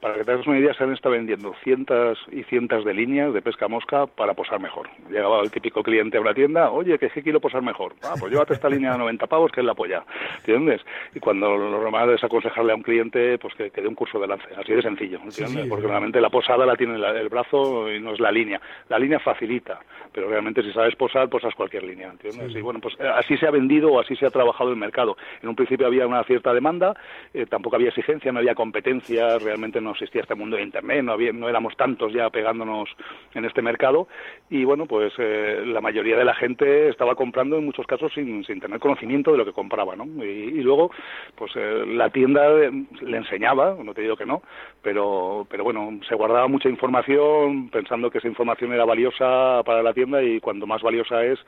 para 0.00 0.14
que 0.14 0.24
te 0.24 0.32
hagas 0.32 0.46
una 0.46 0.58
idea, 0.58 0.74
se 0.74 0.84
han 0.84 0.92
estado 0.92 1.14
vendiendo 1.14 1.54
cientos 1.62 2.18
y 2.32 2.42
cientos 2.44 2.84
de 2.84 2.94
líneas 2.94 3.32
de 3.32 3.42
pesca 3.42 3.68
mosca 3.68 4.06
para 4.06 4.34
posar 4.34 4.60
mejor. 4.60 4.88
Llegaba 5.10 5.40
el 5.40 5.50
típico 5.50 5.82
cliente 5.82 6.18
a 6.18 6.20
una 6.20 6.34
tienda, 6.34 6.70
oye, 6.70 6.98
que 6.98 7.10
sí 7.10 7.22
quiero 7.22 7.40
posar 7.40 7.62
mejor. 7.62 7.94
Ah, 8.02 8.14
pues 8.18 8.32
llévate 8.32 8.54
esta 8.54 8.68
línea 8.68 8.92
de 8.92 8.98
90 8.98 9.26
pavos, 9.26 9.52
que 9.52 9.60
es 9.60 9.66
la 9.66 9.74
polla. 9.74 10.04
¿Entiendes? 10.38 10.80
Y 11.14 11.20
cuando 11.20 11.56
lo 11.56 11.70
normal 11.70 12.10
es 12.10 12.24
aconsejarle 12.24 12.72
a 12.72 12.74
un 12.74 12.82
cliente 12.82 13.38
pues 13.38 13.54
que, 13.54 13.70
que 13.70 13.80
dé 13.80 13.88
un 13.88 13.94
curso 13.94 14.18
de 14.18 14.26
lance. 14.26 14.48
Así 14.56 14.72
de 14.72 14.82
sencillo, 14.82 15.20
¿entiendes? 15.22 15.66
Porque 15.68 15.86
realmente 15.86 16.20
la 16.20 16.30
posada 16.30 16.66
la 16.66 16.76
tiene 16.76 16.94
el 16.96 17.28
brazo 17.28 17.92
y 17.92 18.00
no 18.00 18.12
es 18.12 18.20
la 18.20 18.32
línea. 18.32 18.60
La 18.88 18.98
línea 18.98 19.20
facilita, 19.20 19.80
pero 20.12 20.28
realmente 20.28 20.62
si 20.62 20.72
sabes 20.72 20.96
posar, 20.96 21.28
posas 21.28 21.54
cualquier 21.54 21.84
línea, 21.84 22.10
¿entiendes? 22.10 22.54
Y 22.54 22.60
bueno, 22.60 22.80
pues 22.80 22.94
eh, 22.98 23.08
así 23.08 23.36
se 23.36 23.46
ha 23.46 23.50
vendido 23.50 23.92
o 23.92 24.00
así 24.00 24.16
se 24.16 24.26
ha 24.26 24.30
trabajado 24.30 24.70
el 24.70 24.76
mercado. 24.76 25.16
En 25.42 25.48
un 25.48 25.54
principio 25.54 25.86
había 25.86 26.06
una 26.06 26.24
cierta 26.24 26.52
demanda, 26.52 26.94
eh, 27.32 27.46
tampoco 27.46 27.76
había 27.76 27.88
exigencia, 27.88 28.32
no 28.32 28.40
había 28.40 28.54
competencia, 28.54 29.38
realmente 29.38 29.67
no 29.80 29.90
existía 29.90 30.22
este 30.22 30.34
mundo 30.34 30.56
de 30.56 30.62
Internet, 30.62 31.04
no, 31.04 31.12
había, 31.12 31.32
no 31.32 31.48
éramos 31.48 31.76
tantos 31.76 32.12
ya 32.12 32.30
pegándonos 32.30 32.88
en 33.34 33.44
este 33.44 33.62
mercado 33.62 34.08
y 34.50 34.64
bueno, 34.64 34.86
pues 34.86 35.12
eh, 35.18 35.62
la 35.66 35.80
mayoría 35.80 36.16
de 36.16 36.24
la 36.24 36.34
gente 36.34 36.88
estaba 36.88 37.14
comprando 37.14 37.58
en 37.58 37.64
muchos 37.64 37.86
casos 37.86 38.12
sin, 38.14 38.44
sin 38.44 38.60
tener 38.60 38.80
conocimiento 38.80 39.32
de 39.32 39.38
lo 39.38 39.44
que 39.44 39.52
compraba, 39.52 39.94
¿no? 39.96 40.04
Y, 40.24 40.62
luego, 40.62 40.90
pues 41.36 41.52
eh, 41.56 41.84
la 41.86 42.10
tienda 42.10 42.48
le 42.48 43.16
enseñaba, 43.16 43.76
no 43.82 43.94
te 43.94 44.02
digo 44.02 44.16
que 44.16 44.26
no, 44.26 44.42
pero, 44.82 45.46
pero 45.50 45.64
bueno, 45.64 46.00
se 46.08 46.14
guardaba 46.14 46.48
mucha 46.48 46.68
información 46.68 47.68
pensando 47.70 48.10
que 48.10 48.18
esa 48.18 48.28
información 48.28 48.72
era 48.72 48.84
valiosa 48.84 49.62
para 49.64 49.82
la 49.82 49.92
tienda 49.92 50.22
y 50.22 50.40
cuando 50.40 50.66
más 50.66 50.82
valiosa 50.82 51.24
es, 51.24 51.38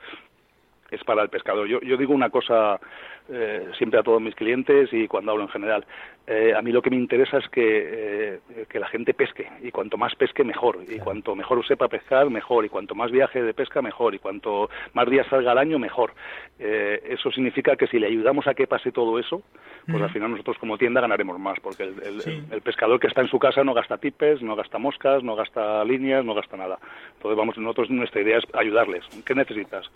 es 0.91 1.03
para 1.03 1.23
el 1.23 1.29
pescador. 1.29 1.67
Yo, 1.67 1.81
yo 1.81 1.97
digo 1.97 2.13
una 2.13 2.29
cosa 2.29 2.79
eh, 3.29 3.71
siempre 3.77 3.99
a 3.99 4.03
todos 4.03 4.21
mis 4.21 4.35
clientes 4.35 4.89
y 4.91 5.07
cuando 5.07 5.31
hablo 5.31 5.43
en 5.43 5.49
general. 5.49 5.85
Eh, 6.33 6.53
a 6.55 6.61
mí 6.61 6.71
lo 6.71 6.81
que 6.81 6.89
me 6.89 6.95
interesa 6.95 7.39
es 7.39 7.49
que, 7.49 7.59
eh, 7.65 8.65
que 8.69 8.79
la 8.79 8.87
gente 8.87 9.13
pesque 9.13 9.49
y 9.61 9.69
cuanto 9.69 9.97
más 9.97 10.15
pesque 10.15 10.45
mejor 10.45 10.77
y 10.87 10.97
cuanto 10.97 11.35
mejor 11.35 11.67
sepa 11.67 11.89
pescar 11.89 12.29
mejor 12.29 12.63
y 12.63 12.69
cuanto 12.69 12.95
más 12.95 13.11
viaje 13.11 13.43
de 13.43 13.53
pesca 13.53 13.81
mejor 13.81 14.15
y 14.15 14.19
cuanto 14.19 14.69
más 14.93 15.09
días 15.09 15.27
salga 15.27 15.51
al 15.51 15.57
año 15.57 15.77
mejor. 15.77 16.13
eso 16.57 17.31
significa 17.31 17.75
que 17.75 17.87
si 17.87 17.99
le 17.99 18.07
ayudamos 18.07 18.47
a 18.47 18.53
que 18.53 18.65
pase 18.65 18.93
todo 18.93 19.19
eso, 19.19 19.41
pues 19.85 20.01
al 20.01 20.11
final 20.11 20.31
nosotros 20.31 20.57
como 20.57 20.77
tienda 20.77 21.01
ganaremos 21.01 21.37
más 21.37 21.59
porque 21.59 21.83
el, 21.83 22.45
el, 22.49 22.61
pescador 22.61 22.97
que 22.99 23.07
está 23.07 23.21
en 23.21 23.27
su 23.27 23.37
casa 23.37 23.63
no 23.65 23.73
gasta 23.73 23.97
tipes, 23.97 24.41
no 24.41 24.55
gasta 24.55 24.77
moscas, 24.77 25.23
no 25.23 25.35
gasta 25.35 25.83
líneas, 25.83 26.23
no 26.23 26.33
gasta 26.33 26.55
nada. 26.55 26.79
Entonces 27.15 27.37
vamos, 27.37 27.57
nosotros 27.57 27.89
nuestra 27.89 28.21
idea 28.21 28.37
es 28.37 28.45
ayudarles. 28.53 29.03
¿Qué 29.25 29.35
necesitas? 29.35 29.89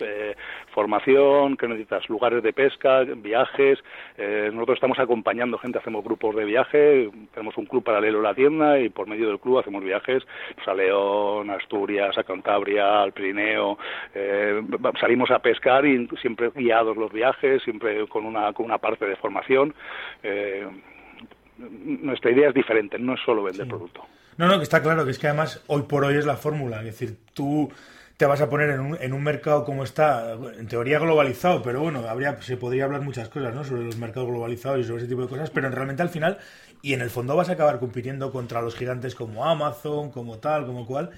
formación, 0.72 1.56
¿qué 1.56 1.66
necesitas? 1.66 2.08
Lugares 2.10 2.42
de 2.42 2.52
pesca, 2.52 3.04
viajes. 3.04 3.78
Eh, 4.18 4.50
nosotros 4.52 4.76
estamos 4.76 4.98
acompañando 4.98 5.56
gente, 5.58 5.78
hacemos 5.78 6.04
grupos 6.04 6.25
de 6.34 6.44
viaje, 6.44 7.10
tenemos 7.32 7.56
un 7.56 7.66
club 7.66 7.84
paralelo 7.84 8.20
a 8.20 8.22
la 8.22 8.34
tienda 8.34 8.78
y 8.80 8.88
por 8.88 9.06
medio 9.06 9.28
del 9.28 9.38
club 9.38 9.58
hacemos 9.58 9.84
viajes 9.84 10.22
pues, 10.54 10.66
a 10.66 10.74
León, 10.74 11.50
a 11.50 11.54
Asturias, 11.54 12.16
a 12.18 12.24
Cantabria, 12.24 13.02
al 13.02 13.12
Pirineo. 13.12 13.78
Eh, 14.14 14.62
salimos 15.00 15.30
a 15.30 15.38
pescar 15.38 15.86
y 15.86 16.08
siempre 16.20 16.50
guiados 16.54 16.96
los 16.96 17.12
viajes, 17.12 17.62
siempre 17.62 18.06
con 18.08 18.24
una, 18.24 18.52
con 18.52 18.66
una 18.66 18.78
parte 18.78 19.06
de 19.06 19.16
formación. 19.16 19.74
Eh, 20.22 20.66
nuestra 21.58 22.30
idea 22.30 22.48
es 22.48 22.54
diferente, 22.54 22.98
no 22.98 23.14
es 23.14 23.20
solo 23.24 23.42
vender 23.44 23.68
producto. 23.68 24.04
No, 24.36 24.48
no, 24.48 24.58
que 24.58 24.64
está 24.64 24.82
claro 24.82 25.04
que 25.04 25.12
es 25.12 25.18
que 25.18 25.28
además 25.28 25.64
hoy 25.68 25.82
por 25.82 26.04
hoy 26.04 26.16
es 26.16 26.26
la 26.26 26.36
fórmula. 26.36 26.80
Es 26.80 26.86
decir, 26.86 27.16
tú 27.32 27.70
te 28.16 28.24
vas 28.24 28.40
a 28.40 28.48
poner 28.48 28.70
en 28.70 28.80
un, 28.80 28.98
en 29.00 29.12
un 29.12 29.22
mercado 29.22 29.64
como 29.64 29.84
está, 29.84 30.32
en 30.58 30.66
teoría 30.68 30.98
globalizado, 30.98 31.62
pero 31.62 31.80
bueno, 31.80 32.00
habría, 32.08 32.40
se 32.40 32.56
podría 32.56 32.84
hablar 32.84 33.02
muchas 33.02 33.28
cosas, 33.28 33.54
¿no? 33.54 33.62
Sobre 33.62 33.84
los 33.84 33.98
mercados 33.98 34.28
globalizados 34.28 34.80
y 34.80 34.84
sobre 34.84 35.02
ese 35.02 35.08
tipo 35.08 35.22
de 35.22 35.28
cosas, 35.28 35.50
pero 35.50 35.68
realmente 35.68 36.02
al 36.02 36.08
final, 36.08 36.38
y 36.80 36.94
en 36.94 37.02
el 37.02 37.10
fondo 37.10 37.36
vas 37.36 37.50
a 37.50 37.52
acabar 37.52 37.78
compitiendo 37.78 38.32
contra 38.32 38.62
los 38.62 38.74
gigantes 38.74 39.14
como 39.14 39.44
Amazon, 39.44 40.10
como 40.10 40.38
tal, 40.38 40.64
como 40.64 40.86
cual, 40.86 41.10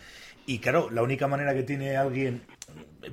y 0.44 0.58
claro, 0.58 0.88
la 0.90 1.02
única 1.02 1.28
manera 1.28 1.54
que 1.54 1.62
tiene 1.62 1.96
alguien, 1.96 2.42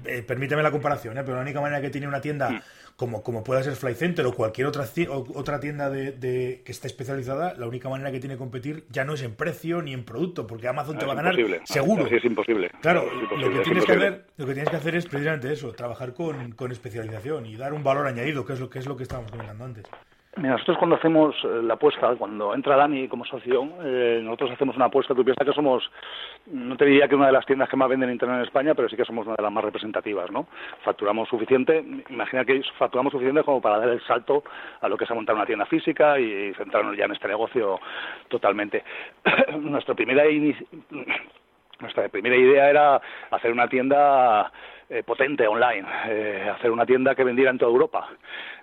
eh, 0.06 0.24
permíteme 0.24 0.63
la 0.63 0.72
comparación, 0.72 1.18
¿eh? 1.18 1.24
pero 1.24 1.36
la 1.36 1.44
única 1.44 1.62
manera 1.62 1.82
que 1.82 1.89
tiene 1.92 2.08
una 2.08 2.22
tienda 2.22 2.63
como, 2.96 3.24
como 3.24 3.44
pueda 3.44 3.62
ser 3.62 3.75
Fly 3.75 3.94
Center 3.94 4.25
o 4.25 4.34
cualquier 4.34 4.68
otra, 4.68 4.86
otra 5.10 5.60
tienda 5.60 5.90
de, 5.90 6.62
que 6.64 6.72
esté 6.72 6.88
especializada, 6.88 7.54
la 7.56 7.68
única 7.68 7.90
manera 7.90 8.12
que 8.12 8.20
tiene 8.20 8.36
que 8.36 8.40
competir 8.40 8.86
ya 8.90 9.04
no 9.04 9.14
es 9.14 9.22
en 9.22 9.36
precio 9.36 9.82
ni 9.82 9.94
en 9.94 10.06
producto, 10.06 10.48
porque 10.48 10.68
Amazon 10.68 10.98
te 10.98 11.06
va 11.06 11.14
a 11.14 11.16
ganar 11.16 11.36
seguro. 11.66 12.08
es 12.08 12.24
imposible. 12.24 12.72
Claro, 12.82 13.06
lo, 13.38 13.52
que 13.52 13.60
tienes 13.60 13.86
que 13.86 13.92
hacer, 13.92 14.25
lo 14.38 14.46
que 14.46 14.54
tienes 14.54 14.70
que 14.70 14.78
hacer 14.78 14.96
es 14.96 15.06
precisamente 15.06 15.52
eso, 15.52 15.74
trabajar 15.74 16.14
con, 16.14 16.54
con 16.54 16.72
especialización 16.72 17.46
y 17.46 17.58
dar 17.58 17.74
un 17.74 17.84
valor 17.84 18.08
añadido, 18.08 18.46
que 18.46 18.54
es 18.54 18.60
lo 18.60 18.70
que 18.70 18.80
es 18.80 18.86
lo 18.86 18.96
que 18.96 19.04
estábamos 19.04 19.32
comentando 19.32 19.66
antes. 19.66 19.86
Nosotros 20.38 20.77
cuando 20.77 20.98
hacemos 20.98 21.36
eh, 21.44 21.62
la 21.63 21.75
apuesta, 21.75 22.13
cuando 22.15 22.54
entra 22.54 22.75
Dani 22.75 23.08
como 23.08 23.24
socio, 23.25 23.70
eh, 23.84 24.20
nosotros 24.24 24.51
hacemos 24.51 24.75
una 24.75 24.86
apuesta, 24.86 25.15
tú 25.15 25.24
piensas 25.24 25.48
que 25.48 25.54
somos, 25.54 25.89
no 26.48 26.75
te 26.75 26.86
diría 26.86 27.08
que 27.08 27.15
una 27.15 27.27
de 27.27 27.32
las 27.32 27.46
tiendas 27.46 27.70
que 27.70 27.77
más 27.77 27.89
venden 27.89 28.12
internet 28.12 28.39
en 28.39 28.44
España, 28.44 28.75
pero 28.75 28.89
sí 28.89 28.98
que 28.98 29.06
somos 29.06 29.25
una 29.25 29.36
de 29.36 29.44
las 29.44 29.51
más 29.51 29.63
representativas, 29.63 30.30
¿no? 30.32 30.48
Facturamos 30.84 31.30
suficiente, 31.30 31.84
imagina 32.10 32.44
que 32.44 32.62
facturamos 32.77 33.12
suficiente 33.12 33.44
como 33.44 33.62
para 33.62 33.80
dar 33.80 33.89
el 33.89 34.01
salto 34.01 34.44
a 34.82 34.89
lo 34.89 34.98
que 34.98 35.06
es 35.06 35.12
montar 35.12 35.36
una 35.36 35.46
tienda 35.46 35.65
física 35.65 36.20
y 36.20 36.54
centrarnos 36.56 36.98
ya 36.98 37.06
en 37.06 37.13
este 37.13 37.27
negocio 37.27 37.80
totalmente. 38.27 38.84
Nuestra 39.60 39.96
primera 39.96 40.24
nuestra 41.80 42.08
primera 42.08 42.36
idea 42.36 42.70
era 42.70 43.01
hacer 43.32 43.51
una 43.51 43.68
tienda 43.68 44.51
eh, 44.89 45.04
potente 45.04 45.48
online, 45.48 45.88
eh, 46.08 46.51
hacer 46.56 46.70
una 46.70 46.86
tienda 46.86 47.15
que 47.15 47.24
vendiera 47.24 47.51
en 47.51 47.58
toda 47.58 47.72
Europa. 47.72 48.08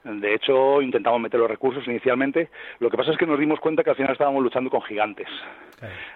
De 0.04 0.34
hecho, 0.34 0.80
intentamos 0.80 1.20
meter 1.20 1.40
los 1.40 1.50
recursos 1.50 1.86
inicialmente. 1.86 2.48
Lo 2.78 2.90
que 2.90 2.96
pasa 2.96 3.12
es 3.12 3.18
que 3.18 3.26
nos 3.26 3.38
dimos 3.38 3.60
cuenta 3.60 3.82
que 3.82 3.90
al 3.90 3.96
final 3.96 4.12
estábamos 4.12 4.42
luchando 4.42 4.70
con 4.70 4.82
gigantes. 4.82 5.28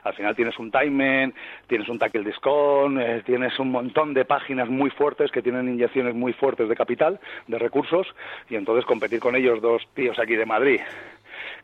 Al 0.05 0.15
final 0.15 0.37
tienes 0.37 0.57
un 0.59 0.71
Timeman, 0.71 1.35
tienes 1.67 1.89
un 1.89 1.99
Tackle 1.99 2.23
Discount, 2.23 3.01
eh, 3.01 3.23
tienes 3.27 3.59
un 3.59 3.73
montón 3.73 4.15
de 4.15 4.25
páginas 4.25 4.69
muy 4.69 4.91
fuertes 4.91 5.33
que 5.33 5.43
tienen 5.43 5.69
inyecciones 5.69 6.15
muy 6.15 6.33
fuertes 6.33 6.69
de 6.69 6.77
capital, 6.77 7.19
de 7.49 7.59
recursos, 7.59 8.07
y 8.49 8.55
entonces 8.55 8.85
competir 8.85 9.19
con 9.19 9.35
ellos 9.35 9.61
dos 9.61 9.83
tíos 9.95 10.19
aquí 10.21 10.37
de 10.37 10.47
Madrid 10.47 10.81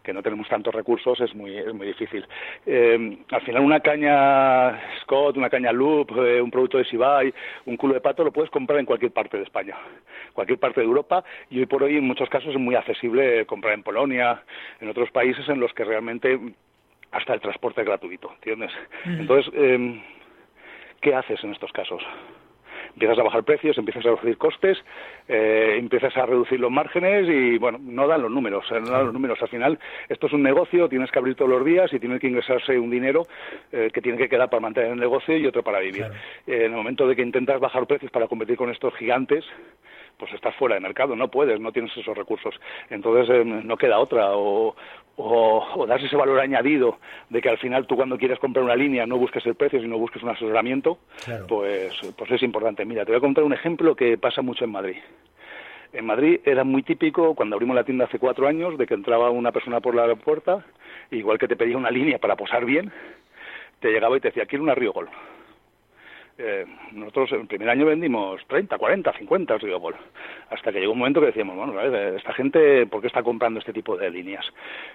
que 0.02 0.12
no 0.12 0.23
tenemos 0.23 0.49
tantos 0.49 0.75
recursos 0.75 1.21
es 1.21 1.35
muy, 1.35 1.56
es 1.56 1.73
muy 1.73 1.87
difícil. 1.87 2.26
Eh, 2.66 3.18
al 3.30 3.42
final 3.42 3.62
una 3.62 3.80
caña 3.80 4.80
Scott, 5.02 5.37
una 5.37 5.50
caña 5.50 5.73
Loop, 5.73 6.11
eh, 6.18 6.40
un 6.40 6.50
producto 6.50 6.78
de 6.78 6.85
Sibai, 6.85 7.32
un 7.66 7.76
culo 7.76 7.94
de 7.94 8.00
pato 8.00 8.25
lo 8.25 8.32
puedes 8.32 8.50
comprar 8.50 8.78
en 8.78 8.87
cualquier 8.87 9.12
parte 9.12 9.37
de 9.37 9.44
España, 9.44 9.76
cualquier 10.32 10.59
parte 10.59 10.80
de 10.80 10.87
Europa 10.87 11.25
y 11.50 11.61
hoy 11.61 11.66
por 11.66 11.82
hoy 11.82 11.97
en 11.97 12.06
muchos 12.06 12.28
casos 12.28 12.50
es 12.50 12.61
muy 12.61 12.75
accesible 12.75 13.47
comprar 13.47 13.75
en 13.75 13.82
Polonia, 13.82 14.42
en 14.80 14.88
otros 14.88 15.11
países 15.11 15.49
en 15.49 15.61
los 15.61 15.73
que 15.73 15.85
realmente 15.85 16.38
hasta 17.12 17.35
el 17.35 17.40
transporte 17.40 17.82
es 17.82 17.87
gratuito, 17.87 18.32
¿entiendes? 18.35 18.73
Entonces, 19.04 19.52
eh, 19.54 20.02
¿qué 21.00 21.14
haces 21.14 21.42
en 21.44 21.52
estos 21.52 21.71
casos? 21.73 22.02
Empiezas 22.94 23.18
a 23.18 23.22
bajar 23.22 23.44
precios, 23.44 23.76
empiezas 23.78 24.04
a 24.04 24.11
reducir 24.11 24.37
costes, 24.37 24.78
eh, 25.28 25.76
empiezas 25.78 26.16
a 26.16 26.26
reducir 26.26 26.61
los 26.61 26.70
márgenes 26.70 27.28
y, 27.28 27.58
bueno, 27.58 27.78
no 27.82 28.06
dan 28.06 28.22
los 28.22 28.30
números, 28.30 28.64
no 28.70 28.90
dan 28.90 29.06
los 29.06 29.14
números. 29.14 29.40
Al 29.40 29.49
final, 29.49 29.78
esto 30.08 30.26
es 30.26 30.32
un 30.32 30.42
negocio, 30.42 30.88
tienes 30.88 31.11
que 31.11 31.18
abrir 31.18 31.34
todos 31.34 31.50
los 31.50 31.64
días 31.64 31.92
y 31.92 31.99
tiene 31.99 32.18
que 32.18 32.28
ingresarse 32.28 32.78
un 32.78 32.90
dinero 32.90 33.26
eh, 33.72 33.90
que 33.92 34.00
tiene 34.00 34.18
que 34.18 34.28
quedar 34.28 34.50
para 34.50 34.61
mantener 34.61 34.92
el 34.92 34.99
negocio 34.99 35.37
y 35.37 35.46
otro 35.46 35.62
para 35.62 35.80
vivir. 35.80 36.04
Eh, 36.46 36.64
en 36.64 36.72
el 36.72 36.72
momento 36.72 37.06
de 37.06 37.16
que 37.16 37.22
intentas 37.22 37.61
bajar 37.61 37.87
precios 37.87 38.11
para 38.11 38.28
competir 38.28 38.56
con 38.56 38.70
estos 38.70 38.94
gigantes, 38.94 39.44
pues 40.19 40.33
estás 40.33 40.54
fuera 40.57 40.75
de 40.75 40.81
mercado, 40.81 41.16
no 41.16 41.28
puedes, 41.28 41.61
no 41.61 41.73
tienes 41.73 41.97
esos 41.97 42.16
recursos. 42.16 42.54
Entonces 42.90 43.28
eh, 43.31 43.45
no 43.45 43.76
queda 43.76 43.99
otra, 43.99 44.37
o, 44.37 44.75
o, 45.16 45.87
das 45.87 46.02
ese 46.02 46.16
valor 46.16 46.40
añadido 46.40 46.99
de 47.28 47.40
que 47.40 47.49
al 47.49 47.59
final 47.59 47.87
tú 47.87 47.97
cuando 47.97 48.19
quieres 48.19 48.38
comprar 48.38 48.64
una 48.64 48.76
línea 48.76 49.07
no 49.07 49.19
busques 49.19 49.45
el 49.47 49.54
precio, 49.54 49.81
sino 49.81 49.99
busques 49.99 50.23
un 50.23 50.31
asesoramiento, 50.31 50.99
pues, 51.49 51.92
pues 52.16 52.31
es 52.31 52.42
importante. 52.42 52.85
Mira, 52.85 53.04
te 53.04 53.12
voy 53.12 53.19
a 53.19 53.21
contar 53.21 53.45
un 53.45 53.52
ejemplo 53.52 53.95
que 53.95 54.16
pasa 54.19 54.42
mucho 54.42 54.64
en 54.64 54.73
Madrid. 54.73 54.97
En 55.92 56.07
Madrid 56.07 56.40
era 56.45 56.64
muy 56.64 56.83
típico, 56.83 57.35
cuando 57.35 57.54
abrimos 57.54 57.76
la 57.76 57.85
tienda 57.85 58.07
hace 58.07 58.19
cuatro 58.19 58.49
años, 58.49 58.78
de 58.78 58.87
que 58.87 58.95
entraba 58.95 59.31
una 59.31 59.52
persona 59.52 59.81
por 59.81 59.95
la 59.95 60.14
puerta, 60.16 60.64
igual 61.11 61.38
que 61.38 61.49
te 61.49 61.57
pedía 61.57 61.76
una 61.76 61.90
línea 61.90 62.19
para 62.19 62.35
posar 62.35 62.64
bien, 62.64 62.90
te 63.81 63.92
llegaba 63.92 64.16
y 64.16 64.21
te 64.21 64.28
decía, 64.28 64.47
quiero 64.47 64.64
una 64.64 64.75
Río 64.75 64.92
Gol 64.92 65.11
eh, 66.44 66.66
nosotros 66.92 67.30
en 67.32 67.42
el 67.42 67.46
primer 67.46 67.70
año 67.70 67.87
vendimos 67.87 68.40
30, 68.49 68.76
40, 68.76 69.12
50 69.12 69.58
Riobol, 69.58 69.94
hasta 70.50 70.72
que 70.72 70.80
llegó 70.80 70.92
un 70.92 70.99
momento 70.99 71.20
que 71.20 71.26
decíamos, 71.26 71.56
bueno, 71.56 71.80
esta 71.80 72.32
gente, 72.34 72.87
¿por 72.87 73.00
qué 73.00 73.06
está 73.06 73.22
comprando 73.22 73.61
este 73.61 73.72
tipo 73.72 73.96
de 73.96 74.11
líneas? 74.11 74.44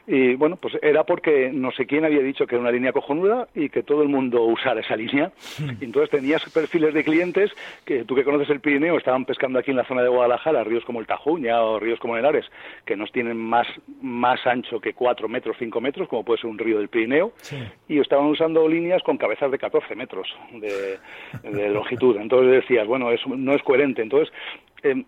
Y 0.05 0.35
bueno, 0.35 0.57
pues 0.57 0.77
era 0.81 1.05
porque 1.05 1.49
no 1.53 1.71
sé 1.71 1.85
quién 1.85 2.03
había 2.03 2.19
dicho 2.19 2.45
que 2.45 2.55
era 2.55 2.61
una 2.61 2.71
línea 2.71 2.91
cojonuda 2.91 3.47
y 3.55 3.69
que 3.69 3.83
todo 3.83 4.01
el 4.01 4.09
mundo 4.09 4.43
usara 4.43 4.81
esa 4.81 4.97
línea. 4.97 5.31
Y 5.79 5.85
entonces 5.85 6.09
tenías 6.09 6.43
perfiles 6.51 6.93
de 6.93 7.03
clientes 7.03 7.51
que 7.85 8.03
tú 8.03 8.13
que 8.13 8.25
conoces 8.25 8.49
el 8.49 8.59
Pirineo 8.59 8.97
estaban 8.97 9.23
pescando 9.23 9.59
aquí 9.59 9.71
en 9.71 9.77
la 9.77 9.85
zona 9.85 10.03
de 10.03 10.09
Guadalajara, 10.09 10.63
ríos 10.65 10.83
como 10.83 10.99
el 10.99 11.07
Tajuña 11.07 11.61
o 11.61 11.79
ríos 11.79 11.99
como 11.99 12.15
el 12.15 12.25
Henares, 12.25 12.45
que 12.85 12.97
nos 12.97 13.11
tienen 13.11 13.37
más, 13.37 13.67
más 14.01 14.45
ancho 14.45 14.81
que 14.81 14.93
4 14.93 15.29
metros, 15.29 15.55
5 15.59 15.79
metros, 15.79 16.09
como 16.09 16.25
puede 16.25 16.41
ser 16.41 16.49
un 16.49 16.57
río 16.57 16.79
del 16.79 16.89
Pirineo, 16.89 17.31
y 17.87 17.99
estaban 17.99 18.25
usando 18.25 18.67
líneas 18.67 19.01
con 19.03 19.17
cabezas 19.17 19.49
de 19.49 19.57
14 19.57 19.95
metros 19.95 20.27
de, 20.53 20.97
de 21.43 21.69
longitud. 21.69 22.17
Entonces 22.17 22.61
decías, 22.61 22.87
bueno, 22.87 23.11
eso 23.11 23.29
no 23.35 23.53
es 23.53 23.61
coherente. 23.63 24.01
Entonces, 24.01 24.33
eh, 24.83 25.03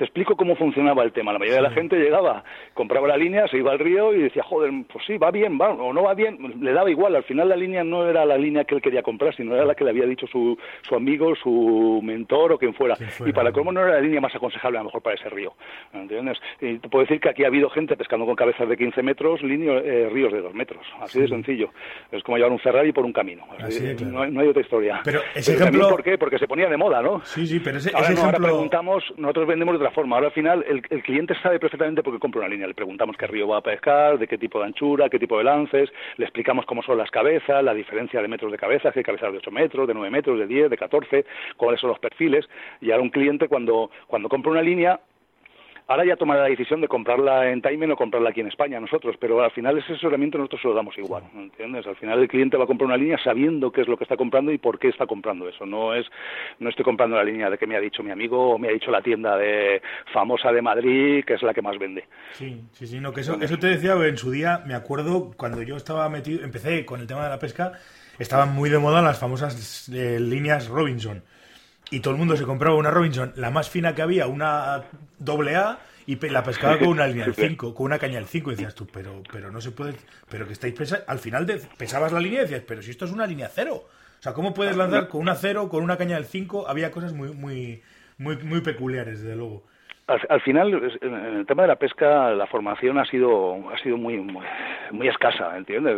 te 0.00 0.04
explico 0.04 0.34
cómo 0.34 0.56
funcionaba 0.56 1.02
el 1.02 1.12
tema. 1.12 1.30
La 1.30 1.38
mayoría 1.38 1.60
de 1.60 1.68
la 1.68 1.74
gente 1.74 1.98
llegaba, 1.98 2.42
compraba 2.72 3.06
la 3.06 3.18
línea, 3.18 3.46
se 3.48 3.58
iba 3.58 3.70
al 3.70 3.78
río 3.78 4.14
y 4.14 4.22
decía, 4.22 4.42
joder, 4.42 4.72
pues 4.90 5.04
sí, 5.06 5.18
va 5.18 5.30
bien, 5.30 5.60
va, 5.60 5.74
o 5.74 5.92
no 5.92 6.04
va 6.04 6.14
bien, 6.14 6.38
le 6.58 6.72
daba 6.72 6.90
igual. 6.90 7.16
Al 7.16 7.24
final 7.24 7.50
la 7.50 7.56
línea 7.56 7.84
no 7.84 8.08
era 8.08 8.24
la 8.24 8.38
línea 8.38 8.64
que 8.64 8.74
él 8.74 8.80
quería 8.80 9.02
comprar, 9.02 9.36
sino 9.36 9.54
era 9.54 9.66
la 9.66 9.74
que 9.74 9.84
le 9.84 9.90
había 9.90 10.06
dicho 10.06 10.26
su, 10.26 10.56
su 10.88 10.94
amigo, 10.94 11.34
su 11.36 12.00
mentor 12.02 12.52
o 12.52 12.58
quien 12.58 12.72
fuera. 12.72 12.96
y 13.26 13.32
para 13.34 13.52
cómo 13.52 13.72
no 13.72 13.82
era 13.82 13.96
la 13.96 14.00
línea 14.00 14.22
más 14.22 14.34
aconsejable 14.34 14.78
a 14.78 14.80
lo 14.80 14.86
mejor 14.86 15.02
para 15.02 15.16
ese 15.16 15.28
río. 15.28 15.52
¿Entiendes? 15.92 16.38
Y 16.62 16.78
te 16.78 16.88
puedo 16.88 17.04
decir 17.04 17.20
que 17.20 17.28
aquí 17.28 17.44
ha 17.44 17.48
habido 17.48 17.68
gente 17.68 17.94
pescando 17.94 18.24
con 18.24 18.36
cabezas 18.36 18.70
de 18.70 18.78
15 18.78 19.02
metros, 19.02 19.40
eh, 19.42 20.08
ríos 20.10 20.32
de 20.32 20.40
2 20.40 20.54
metros. 20.54 20.86
Así 20.98 21.20
de 21.20 21.28
sencillo. 21.28 21.68
Es 22.10 22.22
como 22.22 22.38
llevar 22.38 22.52
un 22.52 22.58
Ferrari 22.58 22.90
por 22.92 23.04
un 23.04 23.12
camino. 23.12 23.44
no, 24.06 24.40
hay, 24.40 24.48
otra 24.48 24.62
historia. 24.62 25.02
Pero 25.04 25.20
ese 25.34 25.56
ejemplo... 25.56 25.90
¿Por 25.90 26.02
qué? 26.02 26.16
Porque 26.16 26.38
se 26.38 26.48
ponía 26.48 26.70
de 26.70 26.78
moda, 26.78 27.02
¿no? 27.02 27.20
Sí, 27.26 27.46
sí, 27.46 27.60
pero 27.60 27.76
ese, 27.76 27.90
ahora, 27.90 28.06
ejemplo... 28.06 28.24
ahora 28.24 28.38
preguntamos, 28.38 29.04
nosotros 29.18 29.46
vendemos 29.46 29.78
de 29.78 29.89
Ahora 29.96 30.26
al 30.26 30.32
final 30.32 30.64
el, 30.68 31.02
cliente 31.02 31.34
sabe 31.42 31.58
perfectamente 31.58 32.02
por 32.02 32.12
qué 32.12 32.18
compra 32.18 32.40
una 32.40 32.48
línea. 32.48 32.66
Le 32.66 32.74
preguntamos 32.74 33.16
qué 33.16 33.26
río 33.26 33.48
va 33.48 33.58
a 33.58 33.62
pescar, 33.62 34.18
de 34.18 34.26
qué 34.26 34.38
tipo 34.38 34.58
de 34.60 34.66
anchura, 34.66 35.08
qué 35.08 35.18
tipo 35.18 35.38
de 35.38 35.44
lances, 35.44 35.90
le 36.16 36.24
explicamos 36.24 36.66
cómo 36.66 36.82
son 36.82 36.98
las 36.98 37.10
cabezas, 37.10 37.62
la 37.64 37.74
diferencia 37.74 38.22
de 38.22 38.28
metros 38.28 38.52
de 38.52 38.58
cabeza, 38.58 38.92
si 38.92 39.00
hay 39.00 39.04
cabezas 39.04 39.32
de 39.32 39.38
8 39.38 39.50
metros, 39.50 39.88
de 39.88 39.94
9 39.94 40.10
metros, 40.10 40.38
de 40.38 40.46
10, 40.46 40.70
de 40.70 40.76
14, 40.76 41.24
cuáles 41.56 41.80
son 41.80 41.90
los 41.90 41.98
perfiles. 41.98 42.48
Y 42.80 42.90
ahora 42.90 43.02
un 43.02 43.10
cliente 43.10 43.48
cuando, 43.48 43.90
cuando 44.06 44.28
compra 44.28 44.52
una 44.52 44.62
línea 44.62 45.00
Ahora 45.90 46.04
ya 46.04 46.14
tomará 46.14 46.42
la 46.42 46.48
decisión 46.48 46.80
de 46.80 46.86
comprarla 46.86 47.50
en 47.50 47.62
Time 47.62 47.92
o 47.92 47.96
comprarla 47.96 48.30
aquí 48.30 48.40
en 48.40 48.46
España 48.46 48.78
nosotros, 48.78 49.16
pero 49.18 49.42
al 49.42 49.50
final 49.50 49.76
ese 49.76 49.94
asesoramiento 49.94 50.38
nosotros 50.38 50.62
se 50.62 50.68
lo 50.68 50.74
damos 50.74 50.96
igual, 50.96 51.24
¿entiendes? 51.34 51.84
Al 51.84 51.96
final 51.96 52.20
el 52.20 52.28
cliente 52.28 52.56
va 52.56 52.62
a 52.62 52.66
comprar 52.68 52.86
una 52.86 52.96
línea 52.96 53.18
sabiendo 53.18 53.72
qué 53.72 53.80
es 53.80 53.88
lo 53.88 53.96
que 53.96 54.04
está 54.04 54.16
comprando 54.16 54.52
y 54.52 54.58
por 54.58 54.78
qué 54.78 54.86
está 54.86 55.08
comprando 55.08 55.48
eso. 55.48 55.66
No 55.66 55.92
es, 55.92 56.06
no 56.60 56.68
estoy 56.70 56.84
comprando 56.84 57.16
la 57.16 57.24
línea 57.24 57.50
de 57.50 57.58
que 57.58 57.66
me 57.66 57.74
ha 57.74 57.80
dicho 57.80 58.04
mi 58.04 58.12
amigo 58.12 58.52
o 58.52 58.56
me 58.56 58.68
ha 58.68 58.70
dicho 58.70 58.92
la 58.92 59.02
tienda 59.02 59.36
de 59.36 59.82
famosa 60.12 60.52
de 60.52 60.62
Madrid 60.62 61.24
que 61.24 61.34
es 61.34 61.42
la 61.42 61.52
que 61.52 61.60
más 61.60 61.76
vende. 61.76 62.04
Sí, 62.34 62.62
sí, 62.70 62.86
sí, 62.86 63.00
no, 63.00 63.12
que 63.12 63.22
eso, 63.22 63.36
eso 63.40 63.58
te 63.58 63.66
decía 63.66 63.94
en 63.94 64.16
su 64.16 64.30
día, 64.30 64.62
me 64.64 64.74
acuerdo 64.74 65.32
cuando 65.36 65.60
yo 65.60 65.74
estaba 65.74 66.08
metido, 66.08 66.44
empecé 66.44 66.86
con 66.86 67.00
el 67.00 67.08
tema 67.08 67.24
de 67.24 67.30
la 67.30 67.40
pesca, 67.40 67.72
estaban 68.16 68.54
muy 68.54 68.70
de 68.70 68.78
moda 68.78 69.02
las 69.02 69.18
famosas 69.18 69.88
eh, 69.88 70.20
líneas 70.20 70.68
Robinson 70.68 71.24
y 71.90 72.00
todo 72.00 72.14
el 72.14 72.18
mundo 72.18 72.36
se 72.36 72.44
compraba 72.44 72.76
una 72.76 72.90
Robinson, 72.90 73.32
la 73.36 73.50
más 73.50 73.68
fina 73.68 73.94
que 73.94 74.02
había, 74.02 74.26
una 74.26 74.84
doble 75.18 75.56
A, 75.56 75.78
y 76.06 76.16
la 76.28 76.42
pescaba 76.42 76.78
con 76.78 76.88
una 76.88 77.06
línea 77.06 77.24
del 77.24 77.34
5, 77.34 77.74
con 77.74 77.86
una 77.86 77.98
caña 77.98 78.16
del 78.16 78.26
5, 78.26 78.50
y 78.50 78.54
decías 78.54 78.74
tú, 78.74 78.86
pero, 78.92 79.22
pero 79.32 79.50
no 79.50 79.60
se 79.60 79.70
puede, 79.70 79.94
pero 80.28 80.46
que 80.46 80.54
estáis 80.54 80.74
pesando, 80.74 81.04
al 81.08 81.18
final 81.18 81.46
de, 81.46 81.60
pesabas 81.76 82.12
la 82.12 82.20
línea 82.20 82.40
y 82.40 82.42
decías, 82.42 82.62
pero 82.66 82.82
si 82.82 82.90
esto 82.90 83.04
es 83.04 83.12
una 83.12 83.26
línea 83.26 83.48
cero, 83.48 83.84
o 84.18 84.22
sea, 84.22 84.32
¿cómo 84.32 84.52
puedes 84.52 84.76
lanzar 84.76 85.08
con 85.08 85.20
una 85.20 85.34
cero, 85.34 85.68
con 85.68 85.82
una 85.82 85.96
caña 85.96 86.16
del 86.16 86.26
5? 86.26 86.66
Había 86.68 86.90
cosas 86.90 87.12
muy, 87.12 87.28
muy, 87.28 87.82
muy, 88.18 88.36
muy 88.36 88.60
peculiares, 88.60 89.22
desde 89.22 89.36
luego. 89.36 89.64
Al, 90.28 90.40
final, 90.40 90.90
en 91.00 91.14
el 91.14 91.46
tema 91.46 91.62
de 91.62 91.68
la 91.68 91.76
pesca, 91.76 92.32
la 92.32 92.48
formación 92.48 92.98
ha 92.98 93.04
sido 93.04 93.70
ha 93.70 93.78
sido 93.78 93.96
muy, 93.96 94.16
muy, 94.16 94.44
muy 94.90 95.06
escasa, 95.06 95.56
¿entiendes? 95.56 95.96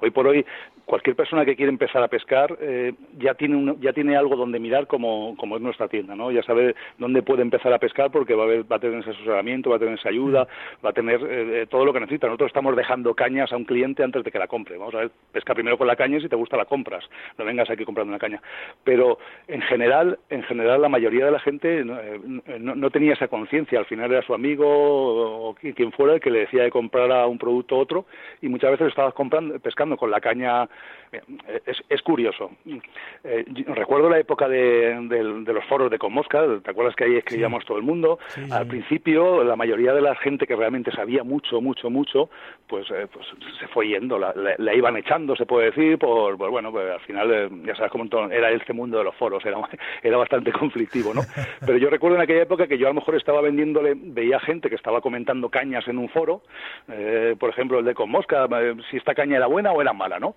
Hoy 0.00 0.10
por 0.12 0.28
hoy 0.28 0.46
cualquier 0.90 1.14
persona 1.14 1.44
que 1.44 1.54
quiere 1.54 1.70
empezar 1.70 2.02
a 2.02 2.08
pescar 2.08 2.58
eh, 2.60 2.94
ya 3.16 3.34
tiene 3.34 3.76
ya 3.80 3.92
tiene 3.92 4.16
algo 4.16 4.34
donde 4.34 4.58
mirar 4.58 4.88
como, 4.88 5.36
como 5.36 5.54
es 5.54 5.62
nuestra 5.62 5.86
tienda, 5.86 6.16
¿no? 6.16 6.32
Ya 6.32 6.42
sabe 6.42 6.74
dónde 6.98 7.22
puede 7.22 7.42
empezar 7.42 7.72
a 7.72 7.78
pescar 7.78 8.10
porque 8.10 8.34
va 8.34 8.42
a, 8.42 8.62
va 8.64 8.74
a 8.74 8.78
tener 8.80 8.98
ese 8.98 9.10
asesoramiento, 9.10 9.70
va 9.70 9.76
a 9.76 9.78
tener 9.78 9.94
esa 9.94 10.08
ayuda, 10.08 10.48
va 10.84 10.90
a 10.90 10.92
tener 10.92 11.22
eh, 11.22 11.62
eh, 11.62 11.66
todo 11.70 11.84
lo 11.84 11.92
que 11.92 12.00
necesita. 12.00 12.26
Nosotros 12.26 12.48
estamos 12.48 12.74
dejando 12.74 13.14
cañas 13.14 13.52
a 13.52 13.56
un 13.56 13.66
cliente 13.66 14.02
antes 14.02 14.24
de 14.24 14.32
que 14.32 14.38
la 14.40 14.48
compre. 14.48 14.78
Vamos 14.78 14.92
a 14.96 14.98
ver, 14.98 15.12
pesca 15.30 15.54
primero 15.54 15.78
con 15.78 15.86
la 15.86 15.94
caña 15.94 16.18
y 16.18 16.22
si 16.22 16.28
te 16.28 16.34
gusta 16.34 16.56
la 16.56 16.64
compras. 16.64 17.04
No 17.38 17.44
vengas 17.44 17.70
aquí 17.70 17.84
comprando 17.84 18.10
una 18.10 18.18
caña. 18.18 18.42
Pero 18.82 19.20
en 19.46 19.62
general, 19.62 20.18
en 20.28 20.42
general 20.42 20.82
la 20.82 20.88
mayoría 20.88 21.24
de 21.24 21.30
la 21.30 21.38
gente 21.38 21.84
no, 21.84 22.90
tenía 22.90 23.12
esa 23.12 23.28
conciencia. 23.28 23.78
Al 23.78 23.86
final 23.86 24.10
era 24.10 24.22
su 24.22 24.34
amigo 24.34 24.66
o 24.66 25.54
quien 25.54 25.92
fuera 25.92 26.14
el 26.14 26.20
que 26.20 26.32
le 26.32 26.40
decía 26.40 26.64
de 26.64 26.70
comprar 26.72 27.12
a 27.12 27.28
un 27.28 27.38
producto 27.38 27.76
u 27.76 27.78
otro 27.78 28.06
y 28.42 28.48
muchas 28.48 28.72
veces 28.72 28.88
estabas 28.88 29.14
comprando, 29.14 29.56
pescando 29.60 29.96
con 29.96 30.10
la 30.10 30.20
caña 30.20 30.68
es, 31.66 31.82
es 31.88 32.02
curioso. 32.02 32.52
Eh, 33.24 33.44
recuerdo 33.66 34.08
la 34.08 34.18
época 34.18 34.48
de, 34.48 34.94
los 35.46 35.64
foros 35.64 35.90
de 35.90 35.98
Conmosca, 35.98 36.44
¿te 36.62 36.70
acuerdas 36.70 36.94
que 36.94 37.04
ahí 37.04 37.16
escribíamos 37.16 37.64
todo 37.64 37.78
el 37.78 37.82
mundo? 37.82 38.18
Al 38.50 38.66
principio, 38.66 39.42
la 39.42 39.56
mayoría 39.56 39.92
de 39.92 40.00
la 40.00 40.14
gente 40.16 40.46
que 40.46 40.56
realmente 40.56 40.92
sabía 40.92 41.24
mucho, 41.24 41.60
mucho, 41.60 41.90
mucho, 41.90 42.30
pues, 42.66 42.88
eh, 42.90 43.08
pues 43.12 43.26
se 43.58 43.66
fue 43.68 43.88
yendo, 43.88 44.18
la, 44.18 44.74
iban 44.74 44.96
echando, 44.96 45.34
se 45.34 45.46
puede 45.46 45.66
decir, 45.66 45.98
por, 45.98 46.36
bueno, 46.36 46.70
pues 46.70 46.90
al 46.90 47.00
final, 47.00 47.30
eh, 47.32 47.48
ya 47.64 47.74
sabes 47.74 47.90
cómo 47.90 48.04
era 48.30 48.50
este 48.50 48.72
mundo 48.72 48.98
de 48.98 49.04
los 49.04 49.14
foros, 49.16 49.44
era, 49.44 49.58
era 50.02 50.16
bastante 50.16 50.52
conflictivo, 50.52 51.12
¿no? 51.12 51.22
Pero 51.66 51.78
yo 51.78 51.90
recuerdo 51.90 52.16
en 52.16 52.22
aquella 52.22 52.42
época 52.42 52.66
que 52.66 52.78
yo 52.78 52.86
a 52.86 52.90
lo 52.90 52.94
mejor 52.94 53.16
estaba 53.16 53.40
vendiéndole, 53.40 53.94
veía 53.96 54.38
gente 54.40 54.68
que 54.68 54.76
estaba 54.76 55.00
comentando 55.00 55.48
cañas 55.48 55.86
en 55.88 55.98
un 55.98 56.08
foro, 56.08 56.42
eh, 56.88 57.34
por 57.38 57.50
ejemplo 57.50 57.78
el 57.78 57.84
de 57.84 57.94
con 57.94 58.10
mosca, 58.10 58.46
eh, 58.60 58.74
si 58.90 58.96
esta 58.96 59.14
caña 59.14 59.36
era 59.36 59.46
buena 59.46 59.72
o 59.72 59.80
era 59.80 59.92
mala, 59.92 60.18
¿no? 60.18 60.34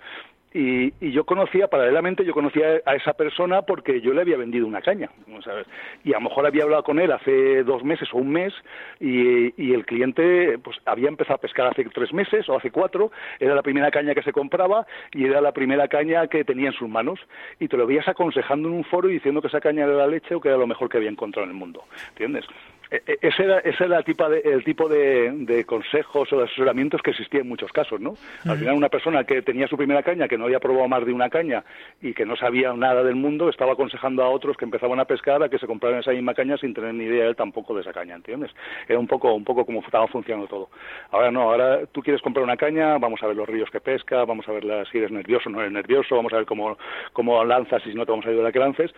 Y, 0.53 0.93
y, 0.99 1.11
yo 1.11 1.25
conocía, 1.25 1.67
paralelamente, 1.67 2.23
yo 2.23 2.33
conocía 2.33 2.81
a 2.85 2.95
esa 2.95 3.13
persona 3.13 3.63
porque 3.63 4.01
yo 4.01 4.13
le 4.13 4.21
había 4.21 4.37
vendido 4.37 4.67
una 4.67 4.81
caña, 4.81 5.09
¿sabes? 5.43 5.65
Y 6.03 6.13
a 6.13 6.17
lo 6.17 6.29
mejor 6.29 6.45
había 6.45 6.63
hablado 6.63 6.83
con 6.83 6.99
él 6.99 7.11
hace 7.11 7.63
dos 7.63 7.83
meses 7.83 8.07
o 8.13 8.17
un 8.17 8.29
mes 8.29 8.53
y, 8.99 9.73
el 9.73 9.85
cliente 9.85 10.59
pues 10.59 10.77
había 10.85 11.07
empezado 11.07 11.35
a 11.35 11.41
pescar 11.41 11.67
hace 11.67 11.83
tres 11.85 12.13
meses 12.13 12.47
o 12.47 12.55
hace 12.55 12.69
cuatro, 12.69 13.11
era 13.39 13.55
la 13.55 13.63
primera 13.63 13.89
caña 13.89 14.13
que 14.13 14.21
se 14.21 14.31
compraba 14.31 14.85
y 15.11 15.25
era 15.25 15.41
la 15.41 15.51
primera 15.51 15.87
caña 15.87 16.27
que 16.27 16.43
tenía 16.43 16.67
en 16.67 16.73
sus 16.73 16.87
manos 16.87 17.19
y 17.59 17.67
te 17.67 17.77
lo 17.77 17.87
veías 17.87 18.07
aconsejando 18.07 18.69
en 18.69 18.75
un 18.75 18.83
foro 18.83 19.09
y 19.09 19.13
diciendo 19.13 19.41
que 19.41 19.47
esa 19.47 19.59
caña 19.59 19.85
era 19.85 19.93
la 19.93 20.07
leche 20.07 20.35
o 20.35 20.41
que 20.41 20.49
era 20.49 20.57
lo 20.57 20.67
mejor 20.67 20.89
que 20.89 20.97
había 20.97 21.09
encontrado 21.09 21.45
en 21.45 21.51
el 21.51 21.57
mundo, 21.57 21.83
¿entiendes? 22.09 22.45
E, 22.93 23.01
e, 23.07 23.27
ese 23.27 23.43
era, 23.43 23.57
ese 23.59 23.85
era 23.85 23.97
el 23.97 24.03
tipo, 24.03 24.29
de, 24.29 24.39
el 24.41 24.63
tipo 24.63 24.87
de, 24.87 25.31
de, 25.31 25.65
consejos 25.65 26.31
o 26.31 26.37
de 26.37 26.43
asesoramientos 26.43 27.01
que 27.01 27.09
existía 27.09 27.41
en 27.41 27.49
muchos 27.49 27.71
casos, 27.71 27.99
¿no? 27.99 28.13
Al 28.45 28.59
final 28.59 28.75
una 28.75 28.89
persona 28.89 29.23
que 29.23 29.41
tenía 29.41 29.67
su 29.67 29.75
primera 29.75 30.03
caña, 30.03 30.27
que 30.27 30.37
no 30.37 30.45
había 30.45 30.59
probado 30.59 30.87
más 30.87 31.03
de 31.03 31.11
una 31.11 31.27
caña 31.27 31.63
y 32.03 32.13
que 32.13 32.23
no 32.23 32.35
sabía 32.35 32.71
nada 32.73 33.03
del 33.03 33.15
mundo, 33.15 33.49
estaba 33.49 33.73
aconsejando 33.73 34.21
a 34.21 34.29
otros 34.29 34.57
que 34.57 34.65
empezaban 34.65 34.99
a 34.99 35.05
pescar 35.05 35.41
a 35.41 35.49
que 35.49 35.57
se 35.57 35.65
compraran 35.65 36.01
esa 36.01 36.11
misma 36.11 36.35
caña 36.35 36.55
sin 36.57 36.75
tener 36.75 36.93
ni 36.93 37.05
idea 37.05 37.25
él 37.25 37.35
tampoco 37.35 37.73
de 37.73 37.81
esa 37.81 37.93
caña, 37.93 38.13
¿entiendes? 38.13 38.51
Era 38.87 38.99
un 38.99 39.07
poco, 39.07 39.33
un 39.33 39.43
poco 39.43 39.65
como 39.65 39.79
estaba 39.79 40.05
funcionando 40.07 40.47
todo. 40.47 40.69
Ahora 41.09 41.31
no, 41.31 41.41
ahora 41.49 41.87
tú 41.87 42.03
quieres 42.03 42.21
comprar 42.21 42.43
una 42.43 42.57
caña, 42.57 42.99
vamos 42.99 43.23
a 43.23 43.27
ver 43.27 43.35
los 43.35 43.49
ríos 43.49 43.71
que 43.71 43.81
pesca, 43.81 44.23
vamos 44.23 44.47
a 44.47 44.51
ver 44.51 44.65
si 44.91 44.99
eres 44.99 45.09
nervioso 45.09 45.49
o 45.49 45.51
no 45.51 45.61
eres 45.61 45.73
nervioso, 45.73 46.15
vamos 46.15 46.31
a 46.33 46.37
ver 46.37 46.45
cómo, 46.45 46.77
cómo 47.11 47.43
lanzas 47.43 47.81
y 47.87 47.89
si 47.89 47.95
no 47.95 48.05
te 48.05 48.11
vamos 48.11 48.27
a 48.27 48.29
ayudar 48.29 48.45
a 48.45 48.51
que 48.51 48.59
lances 48.59 48.93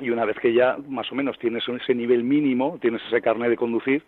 y 0.00 0.10
una 0.10 0.24
vez 0.24 0.38
que 0.40 0.52
ya 0.52 0.76
más 0.88 1.10
o 1.12 1.14
menos 1.14 1.38
tienes 1.38 1.62
ese 1.68 1.94
nivel 1.94 2.24
mínimo, 2.24 2.78
tienes 2.80 3.00
ese 3.06 3.20
carnet 3.20 3.50
de 3.50 3.56
conducir, 3.56 4.02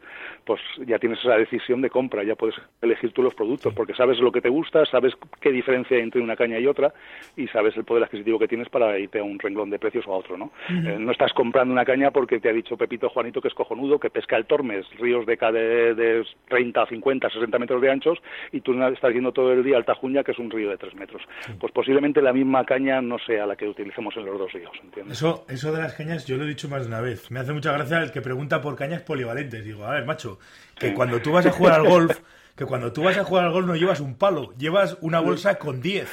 pues 0.44 0.60
ya 0.86 0.98
tienes 0.98 1.20
esa 1.20 1.36
decisión 1.36 1.80
de 1.80 1.90
compra, 1.90 2.24
ya 2.24 2.34
puedes 2.34 2.56
elegir 2.82 3.12
tú 3.12 3.22
los 3.22 3.34
productos, 3.34 3.72
porque 3.72 3.94
sabes 3.94 4.18
lo 4.18 4.32
que 4.32 4.40
te 4.40 4.48
gusta, 4.48 4.84
sabes 4.86 5.14
qué 5.40 5.52
diferencia 5.52 5.96
hay 5.96 6.02
entre 6.02 6.20
una 6.20 6.36
caña 6.36 6.58
y 6.58 6.66
otra 6.66 6.92
y 7.36 7.46
sabes 7.48 7.76
el 7.76 7.84
poder 7.84 8.04
adquisitivo 8.04 8.38
que 8.38 8.48
tienes 8.48 8.68
para 8.68 8.98
irte 8.98 9.20
a 9.20 9.24
un 9.24 9.38
renglón 9.38 9.70
de 9.70 9.78
precios 9.78 10.04
o 10.08 10.14
a 10.14 10.16
otro, 10.16 10.36
¿no? 10.36 10.50
Eh, 10.68 10.96
no 10.98 11.12
estás 11.12 11.32
comprando 11.32 11.72
una 11.72 11.84
caña 11.84 12.10
porque 12.10 12.40
te 12.40 12.48
ha 12.48 12.52
dicho 12.52 12.76
Pepito 12.76 13.08
Juanito 13.08 13.40
que 13.40 13.48
es 13.48 13.54
cojonudo, 13.54 14.00
que 14.00 14.10
pesca 14.10 14.36
el 14.36 14.46
Tormes, 14.46 14.86
ríos 14.98 15.24
de, 15.24 15.36
de, 15.36 15.94
de 15.94 16.26
30, 16.48 16.86
50, 16.86 17.30
60 17.30 17.58
metros 17.58 17.80
de 17.80 17.90
anchos 17.90 18.18
y 18.50 18.60
tú 18.60 18.72
estás 18.84 19.12
yendo 19.12 19.32
todo 19.32 19.52
el 19.52 19.62
día 19.62 19.76
al 19.76 19.84
Tajuña, 19.84 20.24
que 20.24 20.32
es 20.32 20.38
un 20.38 20.50
río 20.50 20.70
de 20.70 20.78
3 20.78 20.94
metros. 20.96 21.22
Pues 21.60 21.72
posiblemente 21.72 22.20
la 22.20 22.32
misma 22.32 22.64
caña 22.64 23.00
no 23.00 23.18
sea 23.18 23.46
la 23.46 23.56
que 23.56 23.68
utilicemos 23.68 24.16
en 24.16 24.26
los 24.26 24.38
dos 24.38 24.52
ríos, 24.52 24.72
¿entiendes? 24.82 25.18
Eso, 25.18 25.44
eso 25.48 25.75
de 25.76 25.82
las 25.82 25.94
cañas, 25.94 26.26
yo 26.26 26.36
lo 26.36 26.44
he 26.44 26.48
dicho 26.48 26.68
más 26.68 26.82
de 26.82 26.88
una 26.88 27.00
vez. 27.00 27.30
Me 27.30 27.40
hace 27.40 27.52
mucha 27.52 27.72
gracia 27.72 28.02
el 28.02 28.10
que 28.10 28.20
pregunta 28.20 28.60
por 28.60 28.76
cañas 28.76 29.02
polivalentes. 29.02 29.64
Digo, 29.64 29.84
a 29.84 29.92
ver, 29.92 30.04
macho, 30.04 30.38
que 30.78 30.94
cuando 30.94 31.20
tú 31.20 31.32
vas 31.32 31.46
a 31.46 31.52
jugar 31.52 31.74
al 31.74 31.86
golf, 31.86 32.18
que 32.56 32.64
cuando 32.64 32.92
tú 32.92 33.02
vas 33.02 33.16
a 33.18 33.24
jugar 33.24 33.44
al 33.44 33.52
golf 33.52 33.66
no 33.66 33.76
llevas 33.76 34.00
un 34.00 34.16
palo, 34.16 34.52
llevas 34.56 34.96
una 35.00 35.20
bolsa 35.20 35.56
con 35.56 35.80
10. 35.80 36.08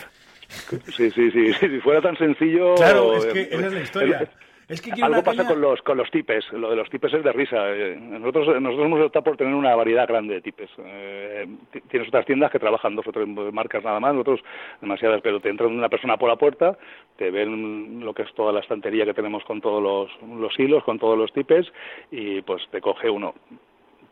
Sí, 0.95 1.09
sí, 1.11 1.31
sí, 1.31 1.53
Si 1.53 1.79
fuera 1.79 2.01
tan 2.01 2.17
sencillo. 2.17 2.75
Claro, 2.75 3.17
es 3.17 3.25
que 3.25 3.41
esa 3.51 3.67
es 3.67 3.73
la 3.73 3.81
historia. 3.81 4.31
Es 4.67 4.81
que 4.81 4.91
Algo 5.01 5.23
pasa 5.23 5.45
con 5.45 5.59
los 5.59 5.81
con 5.81 5.97
los 5.97 6.09
tipes. 6.09 6.51
Lo 6.53 6.69
de 6.69 6.75
los 6.75 6.89
tipes 6.89 7.13
es 7.13 7.23
de 7.23 7.31
risa. 7.31 7.69
Eh, 7.69 7.97
nosotros 7.99 8.61
nosotros 8.61 8.85
hemos 8.85 9.01
optado 9.01 9.23
por 9.23 9.37
tener 9.37 9.53
una 9.53 9.75
variedad 9.75 10.07
grande 10.07 10.35
de 10.35 10.41
tipes. 10.41 10.69
Eh, 10.77 11.47
tienes 11.89 12.07
otras 12.07 12.25
tiendas 12.25 12.51
que 12.51 12.59
trabajan 12.59 12.95
dos 12.95 13.07
o 13.07 13.11
tres 13.11 13.27
marcas 13.27 13.83
nada 13.83 13.99
más, 13.99 14.13
nosotros 14.13 14.41
demasiadas, 14.81 15.21
pero 15.21 15.39
te 15.39 15.49
entra 15.49 15.67
una 15.67 15.89
persona 15.89 16.17
por 16.17 16.29
la 16.29 16.37
puerta, 16.37 16.77
te 17.17 17.29
ven 17.29 18.03
lo 18.05 18.13
que 18.13 18.23
es 18.23 18.33
toda 18.33 18.51
la 18.53 18.61
estantería 18.61 19.05
que 19.05 19.13
tenemos 19.13 19.43
con 19.43 19.61
todos 19.61 19.81
los, 19.81 20.29
los 20.39 20.57
hilos, 20.59 20.83
con 20.83 20.99
todos 20.99 21.17
los 21.17 21.31
tipes 21.33 21.71
y 22.11 22.41
pues 22.41 22.61
te 22.71 22.81
coge 22.81 23.09
uno 23.09 23.33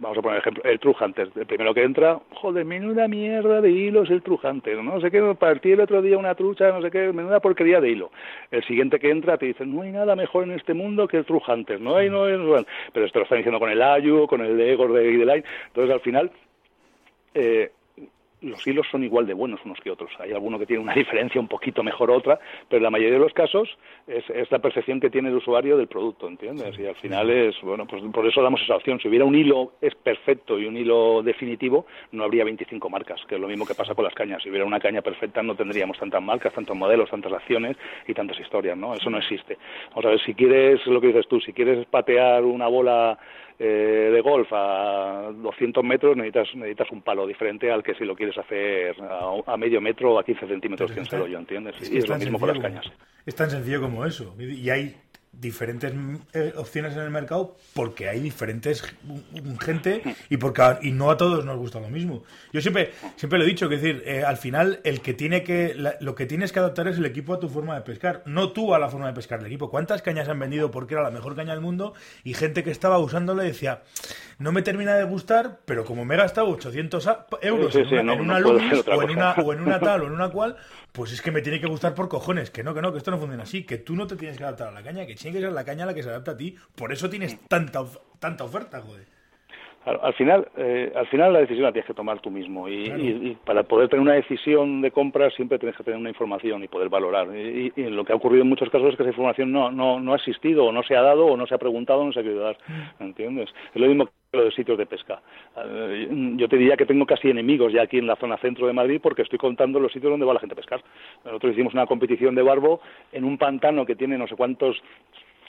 vamos 0.02 0.18
a 0.18 0.22
poner 0.22 0.40
ejemplo, 0.40 0.64
el 0.64 0.80
True 0.80 0.96
Hunter, 1.00 1.30
el 1.36 1.46
primero 1.46 1.74
que 1.76 1.84
entra, 1.84 2.20
joder, 2.34 2.66
menuda 2.66 3.08
mierda 3.08 3.62
de 3.62 3.70
hilos 3.70 4.10
el 4.10 4.24
True 4.24 4.40
Hunter, 4.44 4.84
no 4.84 5.00
sé 5.00 5.12
qué, 5.12 5.22
partí 5.40 5.72
el 5.72 5.80
otro 5.80 6.02
día 6.02 6.18
una 6.18 6.34
trucha, 6.34 6.72
no 6.72 6.82
sé 6.82 6.90
qué, 6.90 7.14
menuda 7.14 7.40
porquería 7.40 7.80
de 7.80 7.92
hilo. 7.92 8.12
El 8.50 8.64
siguiente 8.66 9.00
que 9.00 9.12
entra 9.12 9.38
te 9.38 9.46
dice, 9.46 9.66
no 9.66 9.84
hay 9.84 9.92
nada 9.92 10.16
mejor 10.16 10.46
en 10.46 10.52
este 10.52 10.74
mundo 10.74 11.08
que 11.08 11.18
el 11.18 11.26
True 11.26 11.42
Hunter, 11.48 11.80
no 11.80 11.98
hay, 11.98 12.10
no 12.10 12.26
hay, 12.26 12.36
no 12.36 12.66
pero 12.92 13.06
esto 13.06 13.20
lo 13.20 13.24
están 13.24 13.38
diciendo 13.38 13.60
con 13.60 13.70
el 13.70 13.82
Ayu, 13.82 14.26
con 14.26 14.42
el 14.42 14.58
de 14.58 14.74
Egor 14.74 14.92
de 14.92 15.04
Line, 15.12 15.44
entonces 15.68 15.94
al 15.94 16.02
final, 16.02 16.32
eh, 17.36 17.72
los 18.42 18.66
hilos 18.66 18.88
son 18.92 19.04
igual 19.04 19.28
de 19.28 19.34
buenos 19.34 19.60
unos 19.66 19.80
que 19.80 19.92
otros. 19.92 20.12
Hay 20.20 20.32
alguno 20.32 20.58
que 20.60 20.66
tiene 20.66 20.82
una 20.82 20.94
diferencia 21.02 21.40
un 21.40 21.48
poquito 21.48 21.84
mejor 21.84 22.12
otra, 22.12 22.40
pero 22.68 22.78
en 22.78 22.84
la 22.84 22.90
mayoría 22.90 23.14
de 23.14 23.20
los 23.20 23.34
casos 23.34 23.70
es, 24.08 24.26
la 24.52 24.60
percepción 24.60 25.00
que 25.00 25.10
tiene 25.10 25.30
el 25.30 25.36
usuario 25.36 25.78
del 25.78 25.88
producto, 25.88 26.28
¿entiendes? 26.28 26.78
Y 26.78 26.86
al 26.86 26.96
final 26.96 27.30
es, 27.30 27.56
bueno, 27.62 27.86
pues 27.86 28.04
por 28.12 28.28
eso 28.28 28.42
damos 28.42 28.62
esa 28.62 28.76
opción. 28.76 29.00
Si 29.00 29.08
hubiera 29.08 29.26
un 29.26 29.36
hilo 29.36 29.74
es 29.82 29.96
perfecto 29.96 30.60
y 30.60 30.66
un 30.66 30.76
hilo 30.76 31.22
definitivo, 31.24 31.86
no 32.12 32.24
habría 32.24 32.44
25 32.44 32.90
marcas, 32.90 33.22
que 33.28 33.36
es 33.36 33.42
lo 33.42 33.48
mismo 33.48 33.66
que 33.66 33.76
pasa 33.76 33.96
con 33.96 34.04
las 34.04 34.14
cañas. 34.14 34.42
Si 34.44 34.50
hubiera 34.50 34.66
una 34.66 34.80
caña 34.80 35.02
perfecta 35.02 35.42
no 35.44 35.56
tendríamos 35.56 35.98
tantas 35.98 36.22
marcas, 36.22 36.54
tantos 36.54 36.76
modelos, 36.76 37.10
tantas 37.10 37.32
acciones 37.34 37.78
y 38.08 38.14
tantas 38.14 38.40
historias, 38.40 38.78
¿no? 38.78 38.94
Eso 38.94 39.10
no 39.10 39.18
existe. 39.18 39.58
Vamos 39.90 40.06
a 40.06 40.10
ver, 40.10 40.22
si 40.22 40.34
quieres, 40.34 40.86
lo 40.88 41.00
que 41.00 41.08
dices 41.08 41.28
tú, 41.28 41.40
si 41.40 41.54
quieres 41.54 41.86
patear 41.86 42.44
una 42.44 42.68
bola 42.68 43.18
eh, 43.64 44.10
de 44.12 44.22
golf 44.22 44.48
a 44.52 45.30
200 45.32 45.84
metros 45.84 46.18
necesitas, 46.18 46.48
necesitas 46.56 46.90
un 46.92 47.04
palo 47.04 47.28
diferente 47.28 47.72
al 47.72 47.84
que 47.84 47.94
si 47.94 48.06
lo 48.06 48.16
quieres 48.16 48.36
hacer 48.36 48.96
a, 49.00 49.56
medio 49.56 49.80
metro 49.80 50.16
o 50.16 50.20
a 50.20 50.24
15 50.24 50.48
centímetros, 50.48 50.92
que 50.92 51.04
yo, 51.06 51.38
¿entiendes? 51.38 51.76
y 51.92 52.00
es 52.00 52.10
lo 52.10 52.18
mismo 52.18 52.40
con 52.40 52.50
las 52.50 52.60
cañas. 52.60 52.92
Es 53.24 53.36
tan 53.36 53.52
sencillo 53.52 53.80
como 53.82 54.04
eso. 54.04 54.36
Y 54.40 54.68
hay 54.72 54.96
diferentes 55.34 55.94
eh, 56.34 56.54
opciones 56.58 56.94
en 56.94 57.00
el 57.00 57.10
mercado 57.10 57.56
porque 57.74 58.10
hay 58.10 58.20
diferentes 58.20 58.84
gente 59.62 60.04
y 60.30 60.38
porque 60.38 60.62
y 60.82 60.92
no 60.92 61.10
a 61.10 61.18
todos 61.18 61.46
nos 61.46 61.58
gusta 61.58 61.80
lo 61.80 61.90
mismo. 61.90 62.24
Yo 62.52 62.62
siempre 62.62 62.92
siempre 63.16 63.40
lo 63.40 63.46
he 63.46 63.48
dicho, 63.48 63.70
que 63.70 63.78
decir, 63.78 64.04
eh, 64.06 64.24
al 64.24 64.38
final 64.38 64.82
el 64.84 65.02
que 65.02 65.14
tiene 65.14 65.44
que 65.44 65.74
lo 66.00 66.16
que 66.16 66.26
tienes 66.26 66.52
que 66.52 66.60
adaptar 66.60 66.88
es 66.88 66.98
el 66.98 67.06
equipo 67.06 67.34
a 67.34 67.40
tu 67.40 67.50
forma 67.50 67.76
de 67.76 67.82
pescar, 67.82 68.24
no 68.26 68.52
tú 68.52 68.76
a 68.76 68.80
la 68.80 68.90
forma 68.90 69.08
de 69.08 69.14
pescar 69.14 69.40
del 69.40 69.48
equipo. 69.48 69.70
¿Cuántas 69.70 70.02
cañas 70.02 70.28
han 70.28 70.40
vendido 70.40 70.70
porque 70.70 70.96
era 70.96 71.04
la 71.04 71.12
mejor 71.12 71.36
caña 71.36 71.54
del 71.54 71.62
mundo 71.62 71.94
y 72.24 72.34
gente 72.34 72.64
que 72.64 72.72
estaba 72.72 73.00
usándole 73.00 73.44
decía, 73.44 73.84
"No 74.38 74.52
me 74.52 74.62
termina 74.62 74.96
de 74.96 75.06
gustar, 75.06 75.60
pero 75.66 75.86
como 75.86 76.04
me 76.04 76.16
he 76.16 76.18
gastado 76.18 76.50
800 76.50 77.10
euros 77.42 77.76
en 77.76 78.00
una, 78.00 78.14
en 78.14 78.20
una 78.22 78.38
o, 78.38 79.02
en 79.02 79.10
una, 79.12 79.34
o 79.34 79.54
en 79.54 79.62
una 79.62 79.80
tal 79.80 80.02
o 80.02 80.08
en 80.08 80.12
una 80.12 80.30
cual, 80.30 80.58
pues 80.92 81.14
es 81.14 81.22
que 81.22 81.32
me 81.32 81.42
tiene 81.42 81.60
que 81.60 81.68
gustar 81.68 81.94
por 81.94 82.10
cojones, 82.10 82.52
que 82.52 82.64
no, 82.64 82.74
que 82.74 82.82
no, 82.82 82.92
que 82.92 82.98
esto 82.98 83.12
no 83.12 83.18
funciona 83.18 83.44
así, 83.44 83.66
que 83.66 83.78
tú 83.78 83.96
no 83.96 84.08
te 84.08 84.16
tienes 84.16 84.38
que 84.38 84.44
adaptar 84.44 84.70
a 84.70 84.72
la 84.72 84.84
caña, 84.84 85.06
que 85.06 85.16
tiene 85.16 85.38
que 85.38 85.44
ser 85.44 85.54
la 85.54 85.64
caña 85.64 85.84
a 85.84 85.88
la 85.88 85.94
que 85.94 86.04
se 86.04 86.10
adapta 86.10 86.32
a 86.32 86.38
ti, 86.38 86.56
por 86.76 86.92
eso 86.92 87.10
tienes 87.10 87.40
tanta, 87.48 87.84
tanta 88.20 88.44
oferta, 88.44 88.82
joder. 88.82 89.06
Al, 89.84 90.14
final, 90.14 90.48
eh, 90.58 90.94
al 90.96 91.08
final 91.08 91.34
la 91.34 91.40
decisión 91.40 91.64
la 91.64 91.72
tienes 91.72 91.88
que 91.88 91.96
tomar 91.96 92.20
tú 92.20 92.30
mismo 92.30 92.70
y, 92.70 93.36
para 93.44 93.64
poder 93.64 93.90
tener 93.90 94.02
una 94.02 94.14
decisión 94.14 94.80
de 94.80 94.92
compra 94.92 95.32
siempre 95.32 95.58
tienes 95.58 95.76
que 95.76 95.84
tener 95.84 96.00
una 96.00 96.10
información 96.10 96.64
y 96.64 96.68
poder 96.68 96.90
valorar. 96.90 97.36
Y, 97.36 97.72
lo 97.76 98.06
que 98.06 98.14
ha 98.14 98.16
ocurrido 98.16 98.44
en 98.44 98.50
muchos 98.50 98.70
casos 98.70 98.90
es 98.90 98.96
que 98.96 99.02
esa 99.02 99.10
información 99.10 99.52
no, 99.52 99.72
no, 99.72 100.00
no 100.00 100.14
ha 100.14 100.18
existido 100.18 100.66
o 100.66 100.72
no 100.72 100.84
se 100.84 100.96
ha 100.96 101.02
dado 101.02 101.26
o 101.26 101.36
no 101.36 101.48
se 101.48 101.56
ha 101.56 101.58
preguntado 101.58 102.02
o 102.02 102.06
no 102.06 102.14
se 102.14 102.20
ha 102.20 102.24
querido 102.24 102.44
dar. 102.44 102.58
Mm. 102.68 103.04
¿Entiendes? 103.04 103.50
Es 103.74 103.82
lo 103.82 103.88
mismo 103.88 104.08
los 104.34 104.56
sitios 104.56 104.78
de 104.78 104.86
pesca. 104.86 105.22
Eh, 105.58 106.08
yo 106.38 106.48
te 106.48 106.56
diría 106.56 106.78
que 106.78 106.86
tengo 106.86 107.06
casi 107.06 107.30
enemigos 107.30 107.74
ya 107.74 107.82
aquí 107.82 107.98
en 107.98 108.08
la 108.08 108.16
zona 108.16 108.38
centro 108.38 108.66
de 108.66 108.72
Madrid 108.72 109.02
porque 109.04 109.24
estoy 109.24 109.38
contando 109.38 109.78
los 109.78 109.92
sitios 109.92 110.10
donde 110.10 110.26
va 110.26 110.34
la 110.34 110.40
gente 110.40 110.54
a 110.54 110.56
pescar. 110.56 110.82
Nosotros 111.26 111.52
hicimos 111.52 111.74
una 111.74 111.86
competición 111.86 112.34
de 112.34 112.42
barbo 112.42 112.80
en 113.12 113.26
un 113.26 113.38
pantano 113.38 113.86
que 113.86 113.98
tiene 113.98 114.18
no 114.18 114.28
sé 114.28 114.38
cuántos 114.38 114.82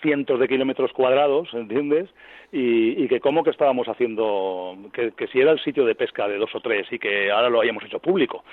cientos 0.03 0.39
de 0.39 0.49
kilómetros 0.49 0.93
cuadrados, 0.93 1.49
¿entiendes? 1.55 2.09
Y, 2.55 3.09
que 3.09 3.21
cómo 3.21 3.43
que 3.43 3.51
estábamos 3.51 3.89
haciendo, 3.89 4.77
que, 4.93 5.27
si 5.29 5.41
era 5.41 5.53
el 5.53 5.61
sitio 5.61 5.87
de 5.87 5.95
pesca 5.95 6.29
de 6.29 6.37
dos 6.37 6.55
o 6.55 6.61
tres 6.61 6.87
y 6.91 6.99
que 6.99 7.31
ahora 7.31 7.49
lo 7.49 7.63
hayamos 7.63 7.83
hecho 7.85 7.99
público. 7.99 8.45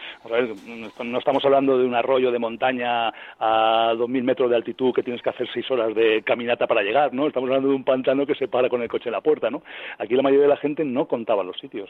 no 1.04 1.18
estamos 1.18 1.44
hablando 1.44 1.78
de 1.78 1.86
un 1.86 1.96
arroyo 1.96 2.32
de 2.32 2.40
montaña 2.40 3.12
a 3.40 3.94
dos 3.98 4.08
mil 4.08 4.24
metros 4.24 4.50
de 4.50 4.56
altitud 4.56 4.94
que 4.94 5.04
tienes 5.04 5.22
que 5.22 5.30
hacer 5.30 5.50
seis 5.54 5.70
horas 5.70 5.94
de 5.96 6.22
caminata 6.24 6.66
para 6.66 6.82
llegar, 6.82 7.14
¿no? 7.14 7.28
Estamos 7.28 7.50
hablando 7.50 7.70
de 7.70 7.76
un 7.76 7.84
pantano 7.84 8.26
que 8.26 8.36
se 8.36 8.48
para 8.48 8.70
con 8.70 8.82
el 8.82 8.88
coche 8.88 9.10
en 9.10 9.14
la 9.14 9.22
puerta, 9.22 9.50
¿no? 9.50 9.64
Aquí 9.98 10.16
la 10.16 10.22
mayoría 10.22 10.44
de 10.44 10.50
la 10.50 10.58
gente 10.58 10.86
no 10.86 11.06
contaba 11.06 11.44
los 11.44 11.58
sitios. 11.60 11.90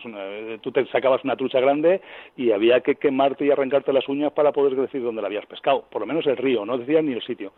Tú 0.61 0.71
te 0.71 0.85
sacabas 0.87 1.23
una 1.23 1.35
trucha 1.35 1.59
grande 1.59 2.01
y 2.35 2.51
había 2.51 2.79
que 2.81 2.95
quemarte 2.95 3.45
y 3.45 3.51
arrancarte 3.51 3.93
las 3.93 4.07
uñas 4.07 4.31
para 4.33 4.51
poder 4.51 4.75
decir 4.75 5.03
dónde 5.03 5.21
la 5.21 5.27
habías 5.27 5.45
pescado. 5.45 5.85
Por 5.91 6.01
lo 6.01 6.07
menos 6.07 6.25
el 6.25 6.37
río, 6.37 6.65
no 6.65 6.77
decían 6.77 7.05
ni 7.05 7.13
el 7.13 7.21
sitio. 7.21 7.51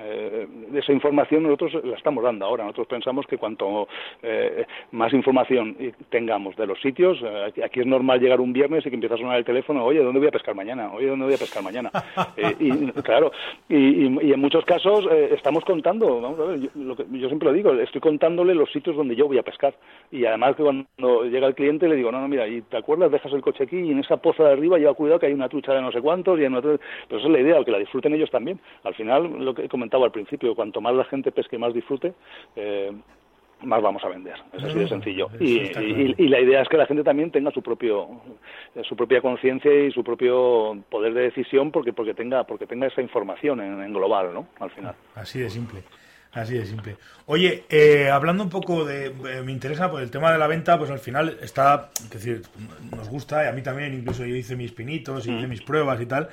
Eh, 0.00 0.46
esa 0.74 0.92
información 0.92 1.41
nosotros 1.42 1.84
la 1.84 1.96
estamos 1.96 2.24
dando 2.24 2.46
ahora. 2.46 2.64
Nosotros 2.64 2.86
pensamos 2.88 3.26
que 3.26 3.38
cuanto 3.38 3.88
eh, 4.22 4.64
más 4.92 5.12
información 5.12 5.76
tengamos 6.10 6.56
de 6.56 6.66
los 6.66 6.80
sitios, 6.80 7.18
eh, 7.22 7.62
aquí 7.64 7.80
es 7.80 7.86
normal 7.86 8.20
llegar 8.20 8.40
un 8.40 8.52
viernes 8.52 8.84
y 8.86 8.88
que 8.88 8.94
empieza 8.94 9.14
a 9.14 9.18
sonar 9.18 9.38
el 9.38 9.44
teléfono, 9.44 9.84
oye, 9.84 10.02
¿dónde 10.02 10.18
voy 10.18 10.28
a 10.28 10.32
pescar 10.32 10.54
mañana? 10.54 10.92
Oye, 10.92 11.06
¿dónde 11.06 11.24
voy 11.24 11.34
a 11.34 11.38
pescar 11.38 11.62
mañana? 11.62 11.90
y 12.58 12.70
claro, 13.02 13.32
y, 13.68 14.06
en 14.06 14.40
muchos 14.40 14.64
casos 14.64 15.06
estamos 15.30 15.64
contando, 15.64 16.20
vamos 16.20 16.40
a 16.40 16.44
ver, 16.44 16.60
yo, 16.60 16.68
lo 16.74 16.96
que, 16.96 17.04
yo 17.10 17.28
siempre 17.28 17.48
lo 17.48 17.54
digo, 17.54 17.72
estoy 17.74 18.00
contándole 18.00 18.54
los 18.54 18.70
sitios 18.70 18.96
donde 18.96 19.16
yo 19.16 19.26
voy 19.26 19.38
a 19.38 19.42
pescar. 19.42 19.74
Y 20.10 20.24
además 20.24 20.56
que 20.56 20.62
cuando 20.62 21.24
llega 21.24 21.46
el 21.46 21.54
cliente 21.54 21.88
le 21.88 21.96
digo, 21.96 22.12
no, 22.12 22.20
no, 22.20 22.28
mira, 22.28 22.46
y 22.46 22.62
te 22.62 22.76
acuerdas, 22.76 23.10
dejas 23.10 23.32
el 23.32 23.42
coche 23.42 23.64
aquí 23.64 23.78
y 23.78 23.90
en 23.90 24.00
esa 24.00 24.16
poza 24.16 24.44
de 24.44 24.52
arriba 24.52 24.78
lleva 24.78 24.94
cuidado 24.94 25.18
que 25.18 25.26
hay 25.26 25.32
una 25.32 25.48
trucha 25.48 25.72
de 25.72 25.82
no 25.82 25.92
sé 25.92 26.00
cuántos 26.00 26.38
y 26.38 26.44
en 26.44 26.54
otro... 26.54 26.78
Pero 27.08 27.18
esa 27.18 27.28
es 27.28 27.32
la 27.32 27.40
idea, 27.40 27.64
que 27.64 27.70
la 27.70 27.78
disfruten 27.78 28.14
ellos 28.14 28.30
también. 28.30 28.60
Al 28.84 28.94
final, 28.94 29.44
lo 29.44 29.54
que 29.54 29.68
comentaba 29.68 30.04
al 30.04 30.12
principio, 30.12 30.54
cuanto 30.54 30.80
más 30.80 30.94
la 30.94 31.04
gente 31.04 31.31
pesque 31.32 31.56
y 31.56 31.58
más 31.58 31.74
disfrute, 31.74 32.14
eh, 32.56 32.92
más 33.62 33.82
vamos 33.82 34.02
a 34.04 34.08
vender. 34.08 34.34
Es 34.52 34.64
así 34.64 34.78
de 34.78 34.88
sencillo. 34.88 35.28
Y, 35.38 36.28
la 36.28 36.40
idea 36.40 36.62
es 36.62 36.68
que 36.68 36.76
la 36.76 36.86
gente 36.86 37.04
también 37.04 37.30
tenga 37.30 37.50
su 37.50 37.62
propio 37.62 38.08
su 38.88 38.96
propia 38.96 39.20
conciencia 39.20 39.72
y 39.72 39.92
su 39.92 40.02
propio 40.02 40.82
poder 40.90 41.14
de 41.14 41.22
decisión 41.22 41.70
porque 41.70 41.92
porque 41.92 42.14
tenga 42.14 42.44
porque 42.44 42.66
tenga 42.66 42.86
esa 42.86 43.02
información 43.02 43.60
en, 43.60 43.92
global, 43.92 44.32
¿no? 44.34 44.46
Al 44.58 44.70
final. 44.70 44.94
Así 45.14 45.40
de 45.40 45.50
simple. 45.50 45.82
Así 46.32 46.54
de 46.54 46.64
simple. 46.64 46.96
Oye, 47.26 47.64
eh, 47.68 48.08
hablando 48.08 48.42
un 48.42 48.48
poco 48.48 48.86
de, 48.86 49.06
eh, 49.08 49.42
me 49.44 49.52
interesa 49.52 49.90
pues 49.90 50.02
el 50.02 50.10
tema 50.10 50.32
de 50.32 50.38
la 50.38 50.46
venta, 50.46 50.78
pues 50.78 50.90
al 50.90 50.98
final 50.98 51.36
está, 51.42 51.90
es 51.94 52.10
decir, 52.10 52.42
nos 52.96 53.10
gusta 53.10 53.44
y 53.44 53.48
a 53.48 53.52
mí 53.52 53.60
también, 53.60 53.92
incluso 53.92 54.24
yo 54.24 54.34
hice 54.34 54.56
mis 54.56 54.72
pinitos, 54.72 55.26
hice 55.26 55.46
mis 55.46 55.60
pruebas 55.60 56.00
y 56.00 56.06
tal 56.06 56.30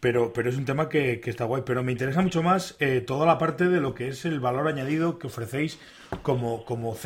pero, 0.00 0.32
pero 0.32 0.48
es 0.48 0.56
un 0.56 0.64
tema 0.64 0.88
que, 0.88 1.20
está 1.24 1.44
guay. 1.44 1.62
Pero 1.64 1.82
me 1.82 1.92
interesa 1.92 2.22
mucho 2.22 2.42
más 2.42 2.74
eh, 2.80 3.00
toda 3.00 3.26
la 3.26 3.38
parte 3.38 3.68
de 3.68 3.80
lo 3.80 3.94
que 3.94 4.08
es 4.08 4.24
el 4.24 4.40
valor 4.40 4.66
añadido 4.66 5.18
que 5.18 5.26
ofrecéis 5.26 5.78
como, 6.22 6.64
como 6.64 6.96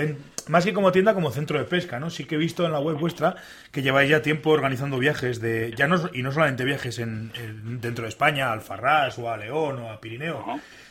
más 0.49 0.65
que 0.65 0.73
como 0.73 0.93
tienda, 0.93 1.13
como 1.13 1.31
centro 1.31 1.59
de 1.59 1.65
pesca, 1.65 1.99
¿no? 1.99 2.09
Sí 2.09 2.25
que 2.25 2.37
he 2.37 2.39
visto 2.39 2.65
en 2.65 2.73
la 2.73 2.79
web 2.79 2.97
vuestra 2.97 3.37
que 3.73 3.83
lleváis 3.83 4.09
ya 4.09 4.23
tiempo 4.23 4.51
organizando 4.51 4.99
viajes 4.99 5.41
de, 5.41 5.75
ya 5.77 5.89
no, 5.89 6.09
y 6.13 6.23
no 6.23 6.33
solamente 6.33 6.65
viajes 6.65 6.99
en, 7.01 7.33
dentro 7.81 8.05
de 8.05 8.09
España, 8.09 8.53
al 8.53 8.61
Farrás 8.61 9.19
o 9.19 9.31
a 9.31 9.37
León 9.37 9.81
o 9.81 9.91
a 9.91 10.01
Pirineo, 10.01 10.45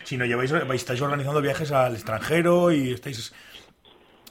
sino 0.03 0.25
lleváis, 0.25 0.51
estáis 0.51 1.01
organizando 1.01 1.41
viajes 1.41 1.71
al 1.71 1.93
extranjero 1.95 2.71
y 2.71 2.91
estáis 2.91 3.33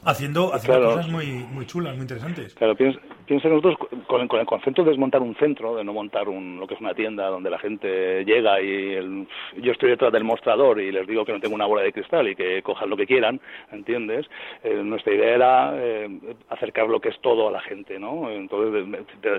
haciendo, 0.05 0.55
haciendo 0.55 0.91
cosas 0.91 1.09
muy, 1.09 1.27
muy 1.27 1.67
chulas, 1.67 1.95
muy 1.95 2.03
interesantes. 2.03 2.55
Claro, 2.55 2.75
piensa 2.75 3.49
nosotros 3.49 3.77
con, 4.07 4.21
el 4.21 4.47
concepto 4.47 4.83
de 4.83 4.91
desmontar 4.91 5.23
un 5.23 5.35
centro, 5.37 5.77
de 5.77 5.85
no 5.85 5.93
montar 5.93 6.29
un, 6.29 6.59
lo 6.59 6.67
que 6.67 6.75
es 6.75 6.81
una 6.81 6.95
tienda 6.95 7.29
donde 7.29 7.51
la 7.51 7.59
gente 7.59 8.25
llega 8.25 8.61
y 8.61 9.27
yo 9.57 9.73
estoy 9.73 9.91
detrás 9.91 10.13
del 10.13 10.25
mostrador 10.25 10.81
y 10.81 10.93
les 10.93 11.07
digo 11.07 11.25
que 11.25 11.33
no 11.33 11.41
tengo 11.41 11.55
una 11.55 11.67
bola 11.67 11.83
de 11.83 11.93
cristal 11.93 12.29
y 12.29 12.35
que 12.35 12.63
cojan 12.63 12.91
lo 12.91 12.97
que 12.97 13.07
quieran, 13.07 13.41
¿entiendes? 13.71 14.27
Eh, 14.63 14.75
nuestra 14.83 15.15
idea 15.15 15.35
era 15.35 15.73
eh, 15.75 16.09
acercar 16.51 16.89
lo 16.89 17.01
que 17.01 17.09
es 17.11 17.21
todo 17.21 17.49
a 17.49 17.53
la 17.53 17.61
gente, 17.61 17.99
¿no? 17.99 18.31
Entonces, 18.31 18.85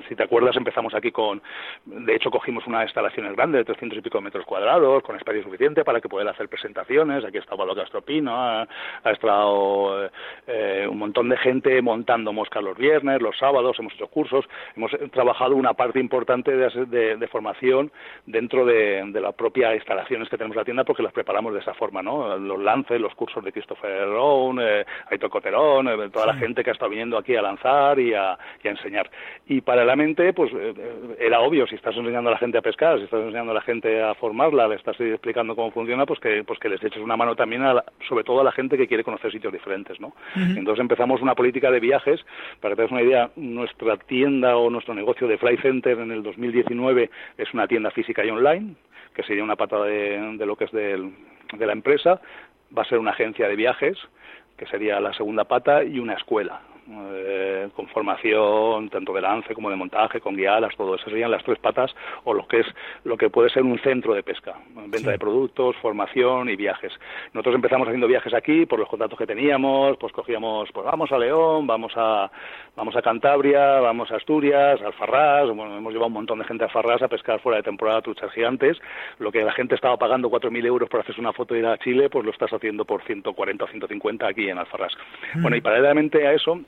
si 0.10 0.16
te 0.16 0.24
acuerdas, 0.24 0.56
empezamos 0.56 0.94
aquí 0.94 1.12
con, 1.12 1.42
de 1.86 2.16
hecho, 2.16 2.32
cogimos 2.32 2.66
una 2.68 2.84
instalaciones 2.84 3.36
grande 3.36 3.60
de 3.60 3.66
300 3.66 4.00
y 4.00 4.02
pico 4.02 4.22
metros 4.22 4.46
cuadrados, 4.46 5.04
con 5.04 5.16
espacio 5.16 5.44
suficiente 5.44 5.84
para 5.84 6.02
que 6.02 6.10
puedan 6.10 6.28
hacer 6.28 6.48
presentaciones. 6.48 7.24
Aquí 7.26 7.38
estaba 7.38 7.66
lo 7.66 7.76
Castropino, 7.76 8.36
ha, 8.36 8.68
ha 9.04 9.12
estado 9.12 10.06
eh, 10.06 10.10
un 10.90 10.98
montón 10.98 11.30
de 11.30 11.38
gente 11.38 11.82
montando 11.82 12.34
moscas 12.34 12.64
los 12.64 12.78
viernes, 12.78 13.22
los 13.22 13.38
sábados, 13.38 13.78
hemos 13.80 13.94
hecho 13.94 14.08
cursos, 14.08 14.46
hemos 14.76 14.92
trabajado 15.12 15.56
una 15.56 15.74
parte 15.74 16.00
importante 16.00 16.56
de, 16.56 17.28
formación 17.28 17.92
dentro 18.26 18.66
de, 18.66 19.04
de 19.12 19.22
las 19.22 19.34
propias 19.34 19.76
instalaciones 19.76 20.30
que 20.30 20.38
tenemos 20.38 20.56
en 20.56 20.60
la 20.60 20.66
tienda 20.66 20.84
porque 20.84 21.04
las 21.04 21.14
preparamos 21.14 21.54
de 21.54 21.60
esa 21.60 21.74
forma, 21.74 22.02
¿no? 22.02 22.38
Los 22.38 22.60
lances, 22.60 23.00
los 23.00 23.14
cursos 23.16 23.44
de 23.44 23.52
Christopher 23.52 24.08
Rowan, 24.08 24.60
eh, 24.62 24.86
Aitor 25.10 25.30
Coterón, 25.30 25.88
eh, 25.88 26.10
toda 26.10 26.28
la 26.28 26.34
gente 26.36 26.64
que 26.64 26.70
ha 26.70 26.74
estado 26.74 26.90
viniendo 26.90 27.18
aquí 27.18 27.36
a 27.36 27.42
lanzar 27.42 28.00
y 28.00 28.14
a, 28.14 28.38
enseñar. 28.64 29.10
Y 29.48 29.62
paralelamente, 29.62 30.34
pues 30.34 30.52
eh, 30.54 30.74
era 31.20 31.42
obvio, 31.42 31.68
si 31.68 31.76
estás 31.76 31.96
enseñando 31.96 32.30
a 32.30 32.34
la 32.34 32.40
gente 32.40 32.58
a 32.58 32.62
pescar, 32.62 32.98
si 32.98 33.06
estás 33.06 33.22
enseñando 33.22 33.52
a 33.52 33.56
la 33.56 33.62
gente 33.62 34.02
a 34.02 34.14
formarla, 34.16 34.68
le 34.68 34.76
estás 34.76 35.00
explicando 35.00 35.56
cómo 35.56 35.72
funciona, 35.72 36.06
pues 36.06 36.20
que, 36.20 36.44
pues 36.44 36.60
que 36.60 36.70
les 36.70 36.84
eches 36.84 37.02
una 37.02 37.18
mano 37.18 37.36
también, 37.36 37.64
sobre 38.08 38.24
todo 38.24 38.42
a 38.42 38.44
la 38.44 38.52
gente 38.52 38.78
que 38.78 38.88
quiere 38.88 39.04
conocer 39.04 39.32
sitios 39.32 39.54
diferentes, 39.54 40.00
¿no? 40.00 40.14
Entonces 40.44 40.82
empezamos 40.82 41.22
una 41.22 41.36
política 41.36 41.72
de 41.72 41.80
viajes, 41.80 42.24
para 42.60 42.74
que 42.74 42.78
te 42.78 42.82
des 42.84 42.92
una 42.92 43.02
idea, 43.02 43.30
nuestra 43.36 43.98
tienda 43.98 44.58
o 44.58 44.70
nuestro 44.70 44.94
negocio 44.94 45.28
de 45.28 45.38
Fly 45.38 45.58
Center 45.58 46.00
en 46.00 46.12
el 46.12 46.24
2019 46.24 47.10
es 47.38 47.54
una 47.54 47.68
tienda 47.68 47.92
física 47.92 48.26
y 48.26 48.30
online, 48.30 48.76
que 49.14 49.24
sería 49.24 49.44
una 49.44 49.56
pata 49.56 49.84
de, 49.84 50.36
lo 50.46 50.56
que 50.56 50.66
es 50.66 50.72
de 50.72 51.12
la 51.60 51.74
empresa, 51.74 52.22
va 52.76 52.82
a 52.82 52.86
ser 52.86 53.00
una 53.00 53.12
agencia 53.12 53.48
de 53.48 53.56
viajes, 53.56 53.98
que 54.58 54.66
sería 54.68 55.00
la 55.00 55.14
segunda 55.14 55.46
pata, 55.46 55.84
y 55.84 56.00
una 56.00 56.14
escuela, 56.14 56.62
eh, 56.90 57.70
con 57.76 57.88
formación 57.88 58.90
tanto 58.90 59.14
de 59.14 59.22
lance 59.22 59.54
como 59.54 59.70
de 59.70 59.76
montaje, 59.76 60.20
con 60.20 60.36
guiadas, 60.36 60.76
todo 60.76 60.96
eso 60.96 61.10
serían 61.10 61.32
las 61.32 61.44
tres 61.44 61.60
patas 61.60 61.96
o 62.24 62.34
lo 62.34 62.48
que 62.48 62.60
es 62.60 62.68
lo 63.04 63.18
que 63.18 63.30
puede 63.30 63.50
ser 63.50 63.64
un 63.64 63.80
centro 63.80 64.14
de 64.14 64.24
pesca, 64.24 64.56
venta 64.88 65.12
de 65.12 65.20
productos, 65.20 65.76
formación 65.78 66.50
y 66.50 66.56
viajes. 66.56 66.92
Nosotros 67.34 67.56
empezamos 67.56 67.88
haciendo 67.88 68.08
viajes 68.08 68.34
aquí 68.34 68.66
por 68.66 68.80
los 68.80 68.90
contratos 68.90 69.18
que 69.18 69.26
teníamos, 69.26 69.98
pues 69.98 70.12
cogíamos, 70.14 70.70
pues 70.74 70.86
vamos 70.86 71.12
a 71.12 71.18
León, 71.18 71.68
vamos 71.68 71.94
a 71.96 72.30
vamos 72.76 72.96
a 72.96 73.02
Cantabria, 73.02 73.80
vamos 73.80 74.12
a 74.12 74.16
Asturias, 74.16 74.80
Farrás, 74.98 75.48
bueno, 75.48 75.78
hemos 75.78 75.94
llevado 75.94 76.08
un 76.08 76.14
montón 76.14 76.40
de 76.40 76.46
gente 76.46 76.66
a 76.66 76.70
Farrás 76.70 77.02
a 77.02 77.08
pescar 77.08 77.40
fuera 77.40 77.58
de 77.58 77.64
temporada 77.64 78.02
truchas 78.02 78.32
gigantes, 78.32 78.78
lo 79.20 79.32
que 79.32 79.44
la 79.44 79.54
gente 79.54 79.76
estaba 79.76 79.98
pagando 79.98 80.30
4.000 80.30 80.66
euros 80.66 80.90
por 80.90 81.02
hacerse 81.02 81.22
una 81.22 81.34
foto 81.34 81.56
y 81.56 81.60
ir 81.60 81.66
a 81.66 81.78
Chile, 81.78 82.10
pues 82.10 82.26
lo 82.26 82.32
estás 82.32 82.52
haciendo 82.52 82.86
por 82.86 83.04
140 83.04 83.64
o 83.64 83.68
150 83.68 84.28
aquí 84.28 84.50
en 84.50 84.58
Alfarrás. 84.58 84.94
Mm. 85.36 85.42
Bueno, 85.42 85.58
y 85.58 85.62
paralelamente 85.62 86.28
a 86.28 86.34
eso, 86.34 86.60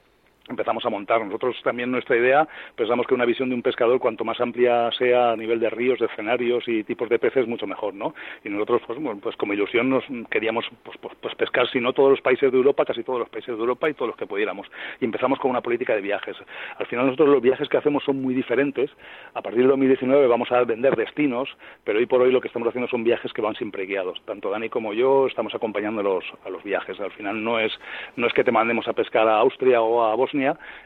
empezamos 0.50 0.86
a 0.86 0.90
montar. 0.90 1.24
Nosotros 1.26 1.56
también 1.64 1.92
nuestra 1.92 2.16
idea 2.16 2.48
pensamos 2.76 3.08
que 3.08 3.14
una 3.14 3.26
visión 3.26 3.50
de 3.50 3.56
un 3.56 3.62
pescador 3.62 4.00
cuanto 4.00 4.24
más 4.24 4.40
amplia 4.40 4.92
sea 4.92 5.32
a 5.32 5.36
nivel 5.36 5.60
de 5.60 5.70
ríos, 5.70 6.00
de 6.00 6.06
escenarios 6.06 6.68
y 6.68 6.84
tipos 6.84 7.10
de 7.10 7.20
peces 7.20 7.48
mucho 7.48 7.68
mejor, 7.68 7.94
¿no? 7.94 8.14
Y 8.44 8.50
nosotros 8.50 8.82
pues, 8.86 9.00
pues 9.22 9.36
como 9.38 9.54
ilusión 9.54 9.90
nos 9.90 10.04
queríamos 10.30 10.66
pues, 10.84 10.98
pues, 11.00 11.16
pues, 11.20 11.36
pescar 11.36 11.68
si 11.70 11.80
no 11.80 11.94
todos 11.94 12.12
los 12.12 12.22
países 12.22 12.52
de 12.52 12.58
Europa, 12.58 12.86
casi 12.86 13.04
todos 13.04 13.20
los 13.20 13.30
países 13.30 13.56
de 13.56 13.60
Europa 13.60 13.90
y 13.90 13.94
todos 13.94 14.10
los 14.10 14.18
que 14.18 14.28
pudiéramos. 14.28 14.68
Y 15.00 15.06
empezamos 15.06 15.40
con 15.40 15.52
una 15.52 15.62
política 15.62 15.96
de 15.96 16.02
viajes. 16.02 16.36
Al 16.78 16.86
final 16.86 17.06
nosotros 17.08 17.30
los 17.30 17.42
viajes 17.42 17.68
que 17.68 17.78
hacemos 17.78 18.04
son 18.04 18.22
muy 18.22 18.34
diferentes. 18.34 18.92
A 19.34 19.42
partir 19.42 19.62
del 19.62 19.70
2019 19.70 20.28
vamos 20.28 20.52
a 20.52 20.64
vender 20.64 20.96
destinos, 20.96 21.50
pero 21.84 22.00
hoy 22.00 22.06
por 22.06 22.22
hoy 22.22 22.32
lo 22.32 22.42
que 22.42 22.48
estamos 22.48 22.68
haciendo 22.68 22.88
son 22.88 23.04
viajes 23.04 23.34
que 23.34 23.42
van 23.42 23.56
siempre 23.56 23.86
guiados. 23.86 24.22
Tanto 24.26 24.50
Dani 24.52 24.70
como 24.70 24.94
yo 24.94 25.28
estamos 25.28 25.54
acompañando 25.56 26.02
a 26.02 26.04
los, 26.04 26.26
a 26.46 26.50
los 26.50 26.64
viajes. 26.64 27.00
Al 27.00 27.12
final 27.12 27.44
no 27.44 27.60
es 27.60 27.72
no 28.16 28.28
es 28.28 28.34
que 28.34 28.44
te 28.44 28.52
mandemos 28.52 28.88
a 28.88 28.94
pescar 28.94 29.28
a 29.28 29.40
Austria 29.40 29.82
o 29.82 30.04
a 30.04 30.16
Bosnia 30.16 30.35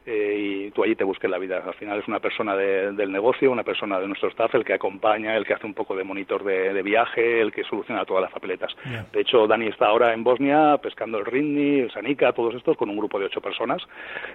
eh, 0.05 0.35
y 0.37 0.71
tú 0.71 0.83
allí 0.83 0.95
te 0.95 1.03
busques 1.03 1.29
la 1.29 1.37
vida. 1.37 1.63
Al 1.65 1.73
final 1.75 1.99
es 1.99 2.07
una 2.07 2.19
persona 2.19 2.55
del 2.55 3.11
negocio, 3.11 3.51
una 3.51 3.63
persona 3.63 3.99
de 3.99 4.07
nuestro 4.07 4.29
staff, 4.29 4.53
el 4.55 4.65
que 4.65 4.73
acompaña, 4.73 5.35
el 5.35 5.45
que 5.45 5.53
hace 5.53 5.65
un 5.65 5.73
poco 5.73 5.95
de 5.95 6.03
monitor 6.03 6.43
de, 6.43 6.81
viaje, 6.83 7.41
el 7.41 7.51
que 7.51 7.63
soluciona 7.63 8.05
todas 8.05 8.23
las 8.23 8.31
papeletas. 8.31 8.75
De 9.11 9.21
hecho, 9.21 9.47
Dani 9.47 9.67
está 9.67 9.87
ahora 9.87 10.13
en 10.13 10.23
Bosnia 10.23 10.77
pescando 10.81 11.17
el 11.17 11.25
Rinni, 11.25 11.79
el 11.79 11.91
Sanica, 11.91 12.33
todos 12.33 12.55
estos 12.55 12.77
con 12.77 12.89
un 12.89 12.97
grupo 12.97 13.19
de 13.19 13.25
ocho 13.25 13.41
personas 13.41 13.81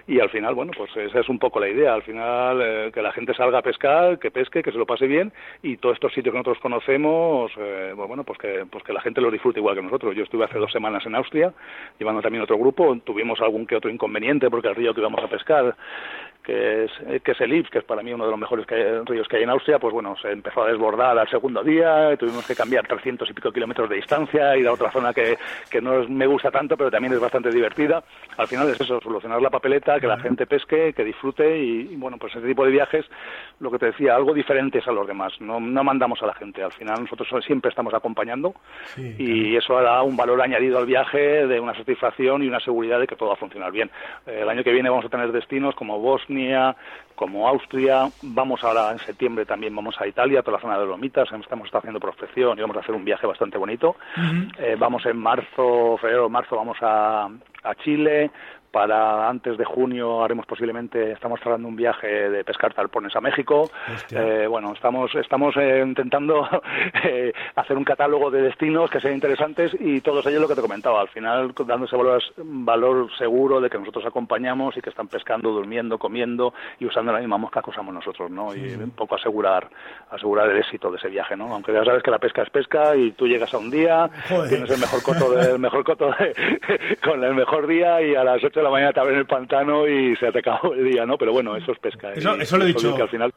y 0.07 0.19
al 0.19 0.29
final, 0.29 0.53
bueno, 0.55 0.71
pues 0.77 0.95
esa 0.95 1.19
es 1.19 1.29
un 1.29 1.39
poco 1.39 1.59
la 1.59 1.69
idea. 1.69 1.93
Al 1.93 2.03
final, 2.03 2.61
eh, 2.61 2.91
que 2.93 3.01
la 3.01 3.11
gente 3.11 3.33
salga 3.33 3.59
a 3.59 3.61
pescar, 3.61 4.19
que 4.19 4.31
pesque, 4.31 4.61
que 4.61 4.71
se 4.71 4.77
lo 4.77 4.85
pase 4.85 5.07
bien 5.07 5.31
y 5.63 5.77
todos 5.77 5.95
estos 5.95 6.13
sitios 6.13 6.33
que 6.33 6.37
nosotros 6.37 6.59
conocemos, 6.59 7.51
eh, 7.57 7.93
pues 7.95 8.07
bueno, 8.07 8.23
pues 8.23 8.37
que, 8.39 8.65
pues 8.69 8.83
que 8.83 8.93
la 8.93 9.01
gente 9.01 9.21
lo 9.21 9.31
disfrute 9.31 9.59
igual 9.59 9.75
que 9.75 9.81
nosotros. 9.81 10.15
Yo 10.15 10.23
estuve 10.23 10.45
hace 10.45 10.59
dos 10.59 10.71
semanas 10.71 11.05
en 11.05 11.15
Austria 11.15 11.53
llevando 11.99 12.21
también 12.21 12.43
otro 12.43 12.57
grupo, 12.57 12.95
tuvimos 13.03 13.39
algún 13.41 13.65
que 13.65 13.75
otro 13.75 13.89
inconveniente 13.89 14.49
porque 14.49 14.67
el 14.67 14.75
río 14.75 14.93
que 14.93 15.01
íbamos 15.05 15.23
a 15.23 15.27
pescar 15.27 15.75
que 16.45 16.85
es, 16.85 16.91
que 17.23 17.31
es 17.31 17.41
el 17.41 17.53
Ips, 17.53 17.69
que 17.69 17.79
es 17.79 17.83
para 17.83 18.03
mí 18.03 18.13
uno 18.13 18.25
de 18.25 18.31
los 18.31 18.39
mejores 18.39 18.65
ríos 19.05 19.27
que 19.27 19.37
hay 19.37 19.43
en 19.43 19.49
Austria, 19.49 19.79
pues 19.79 19.93
bueno, 19.93 20.15
se 20.21 20.31
empezó 20.31 20.63
a 20.63 20.67
desbordar 20.67 21.17
al 21.17 21.29
segundo 21.29 21.63
día, 21.63 22.15
tuvimos 22.17 22.45
que 22.45 22.55
cambiar 22.55 22.87
300 22.87 23.29
y 23.29 23.33
pico 23.33 23.51
kilómetros 23.51 23.89
de 23.89 23.95
distancia, 23.95 24.55
ir 24.55 24.67
a 24.67 24.73
otra 24.73 24.91
zona 24.91 25.13
que, 25.13 25.37
que 25.69 25.81
no 25.81 26.07
me 26.07 26.27
gusta 26.27 26.51
tanto, 26.51 26.77
pero 26.77 26.91
también 26.91 27.13
es 27.13 27.19
bastante 27.19 27.49
divertida. 27.49 28.03
Al 28.37 28.47
final 28.47 28.69
es 28.69 28.79
eso, 28.79 29.01
solucionar 29.01 29.41
la 29.41 29.49
papeleta, 29.49 29.99
que 29.99 30.07
la 30.07 30.19
gente 30.19 30.45
pesque, 30.45 30.93
que 30.93 31.03
disfrute 31.03 31.57
y, 31.57 31.95
bueno, 31.95 32.17
pues 32.17 32.35
ese 32.35 32.45
tipo 32.45 32.63
de 32.63 32.71
viajes, 32.71 33.05
lo 33.59 33.71
que 33.71 33.79
te 33.79 33.87
decía, 33.87 34.15
algo 34.15 34.33
diferentes 34.33 34.87
a 34.87 34.91
los 34.91 35.07
demás, 35.07 35.33
no, 35.39 35.59
no 35.59 35.83
mandamos 35.83 36.21
a 36.21 36.27
la 36.27 36.33
gente, 36.35 36.61
al 36.61 36.73
final 36.73 37.01
nosotros 37.01 37.27
siempre 37.45 37.69
estamos 37.69 37.93
acompañando 37.93 38.53
y 38.97 39.55
eso 39.55 39.81
da 39.81 40.03
un 40.03 40.15
valor 40.15 40.41
añadido 40.41 40.77
al 40.77 40.85
viaje 40.85 41.47
de 41.47 41.59
una 41.59 41.75
satisfacción 41.75 42.43
y 42.43 42.47
una 42.47 42.59
seguridad 42.59 42.99
de 42.99 43.07
que 43.07 43.15
todo 43.15 43.29
va 43.29 43.35
a 43.35 43.37
funcionar 43.37 43.71
bien. 43.71 43.89
el 44.27 44.47
año 44.47 44.63
que 44.63 44.71
viene 44.71 44.89
vamos 44.89 45.05
a 45.05 45.09
tener 45.09 45.31
destinos 45.31 45.75
como 45.75 45.99
Bosnia, 45.99 46.34
como 47.15 47.47
Austria. 47.47 48.09
Vamos 48.21 48.63
ahora 48.63 48.91
en 48.91 48.99
septiembre 48.99 49.45
también 49.45 49.75
vamos 49.75 49.95
a 49.99 50.07
Italia, 50.07 50.41
toda 50.41 50.57
la 50.57 50.61
zona 50.61 50.77
de 50.77 50.85
Lomitas. 50.85 51.31
Estamos 51.31 51.69
haciendo 51.73 51.99
prospección 51.99 52.57
y 52.57 52.61
vamos 52.61 52.77
a 52.77 52.81
hacer 52.81 52.93
un 52.93 53.05
viaje 53.05 53.25
bastante 53.25 53.57
bonito. 53.57 53.95
Eh, 54.59 54.75
vamos 54.77 55.05
en 55.05 55.17
marzo, 55.17 55.97
febrero, 55.97 56.29
marzo 56.29 56.55
vamos 56.55 56.77
a, 56.81 57.29
a 57.63 57.75
Chile 57.75 58.31
para 58.75 59.29
antes 59.29 59.57
de 59.57 59.63
junio 59.63 60.21
haremos 60.21 60.45
posiblemente, 60.45 61.13
estamos 61.13 61.39
tratando 61.39 61.65
un 61.65 61.77
viaje 61.77 62.29
de 62.29 62.43
pescar 62.43 62.73
talpones 62.73 63.15
a 63.15 63.21
México. 63.21 63.71
Eh, 64.11 64.47
bueno, 64.49 64.73
estamos, 64.73 65.15
estamos 65.15 65.55
eh, 65.55 65.81
intentando 65.81 66.45
eh, 67.05 67.31
hacer 67.55 67.77
un 67.77 67.85
catálogo 67.85 68.29
de 68.29 68.41
destinos 68.41 68.89
que 68.89 68.99
sean 68.99 69.13
interesantes 69.13 69.71
y 69.79 70.01
todos 70.01 70.25
ellos 70.25 70.41
lo 70.41 70.49
que 70.49 70.55
te 70.55 70.61
comentaba, 70.61 70.99
al 70.99 71.07
final 71.07 71.53
dándose 71.65 71.95
valor, 71.95 72.21
valor 72.35 73.17
seguro 73.17 73.61
de 73.61 73.69
que 73.69 73.77
nosotros 73.77 74.05
acompañamos 74.05 74.75
y 74.75 74.81
que 74.81 74.89
están 74.89 75.07
pescando, 75.07 75.51
durmiendo, 75.51 75.97
comiendo 75.97 76.53
y 76.77 76.85
usando 76.85 77.13
la 77.13 77.19
misma 77.19 77.37
mosca 77.37 77.61
que 77.61 77.69
usamos 77.69 77.93
nosotros, 77.93 78.29
¿no? 78.29 78.53
Y 78.53 78.73
un 78.73 78.91
poco 78.91 79.15
asegurar, 79.15 79.69
asegurar 80.11 80.49
el 80.49 80.57
éxito 80.57 80.91
de 80.91 80.97
ese 80.97 81.07
viaje, 81.07 81.37
¿no? 81.37 81.45
Aunque 81.53 81.71
ya 81.71 81.85
sabes 81.85 82.03
que 82.03 82.11
la 82.11 82.19
pesca 82.19 82.41
es 82.41 82.49
pesca 82.49 82.93
y 82.93 83.11
tú 83.11 83.25
llegas 83.25 83.53
a 83.53 83.57
un 83.57 83.71
día, 83.71 84.09
tienes 84.49 84.69
el 84.69 84.81
mejor 84.81 85.01
coto, 85.01 85.31
del 85.31 85.59
mejor 85.59 85.85
coto 85.85 86.13
con 87.05 87.23
el 87.23 87.35
mejor 87.35 87.67
día 87.67 88.01
y 88.01 88.15
a 88.15 88.25
las 88.25 88.43
8 88.43 88.64
la 88.65 88.71
mañana 88.71 88.93
te 88.93 88.99
abren 88.99 89.17
el 89.17 89.25
pantano 89.25 89.87
y 89.87 90.15
se 90.17 90.31
te 90.31 90.39
acabó 90.39 90.73
el 90.73 90.91
día, 90.91 91.05
¿no? 91.05 91.17
Pero 91.17 91.31
bueno, 91.31 91.55
eso 91.55 91.71
es 91.71 91.79
pesca. 91.79 92.11
Eso, 92.13 92.35
eso 92.35 92.57
lo 92.57 92.65
he 92.65 92.67
dicho. 92.67 92.95
al 92.95 93.09
final... 93.09 93.33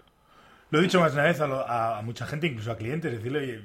Lo 0.70 0.80
he 0.80 0.82
dicho 0.82 1.00
más 1.00 1.14
una 1.14 1.22
vez 1.22 1.40
a, 1.40 2.02
mucha 2.04 2.26
gente, 2.26 2.46
incluso 2.46 2.70
a 2.70 2.76
clientes, 2.76 3.10
decirle, 3.10 3.54
eh, 3.54 3.60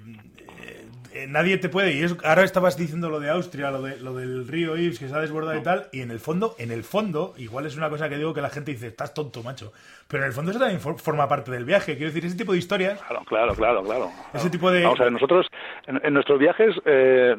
eh, 1.14 1.28
nadie 1.28 1.58
te 1.58 1.70
puede. 1.70 1.94
Y 1.94 2.06
ahora 2.24 2.44
estabas 2.44 2.78
diciendo 2.78 3.10
lo 3.10 3.20
de 3.20 3.30
Austria, 3.30 3.72
lo, 3.72 3.82
de, 3.82 4.00
lo 4.00 4.14
del 4.14 4.48
río 4.48 4.76
Ives 4.78 5.00
que 5.00 5.08
se 5.08 5.16
ha 5.16 5.20
desbordado 5.20 5.58
y 5.58 5.64
tal. 5.64 5.88
Y 5.92 6.02
en 6.02 6.12
el 6.12 6.20
fondo, 6.20 6.56
en 6.58 6.72
el 6.72 6.84
fondo, 6.84 7.34
igual 7.38 7.66
es 7.66 7.78
una 7.78 7.90
cosa 7.90 8.10
que 8.10 8.18
digo 8.18 8.34
que 8.34 8.42
la 8.42 8.50
gente 8.50 8.72
dice, 8.72 8.88
estás 8.88 9.14
tonto, 9.14 9.44
macho. 9.44 9.72
Pero 10.08 10.24
en 10.24 10.28
el 10.28 10.34
fondo 10.34 10.52
eso 10.52 10.60
también 10.60 10.80
forma 10.80 11.28
parte 11.28 11.52
del 11.52 11.66
viaje. 11.66 11.96
Quiero 11.96 12.12
decir, 12.12 12.26
ese 12.26 12.38
tipo 12.38 12.52
de 12.52 12.60
historias. 12.60 13.02
Claro, 13.02 13.24
claro, 13.26 13.56
claro, 13.56 13.84
claro. 13.84 14.12
Ese 14.34 14.50
tipo 14.50 14.70
de. 14.70 14.84
Vamos 14.84 15.00
a 15.00 15.04
ver, 15.06 15.14
nosotros, 15.14 15.48
en, 15.88 16.14
nuestros 16.14 16.40
viajes, 16.40 16.76
eh, 16.86 17.36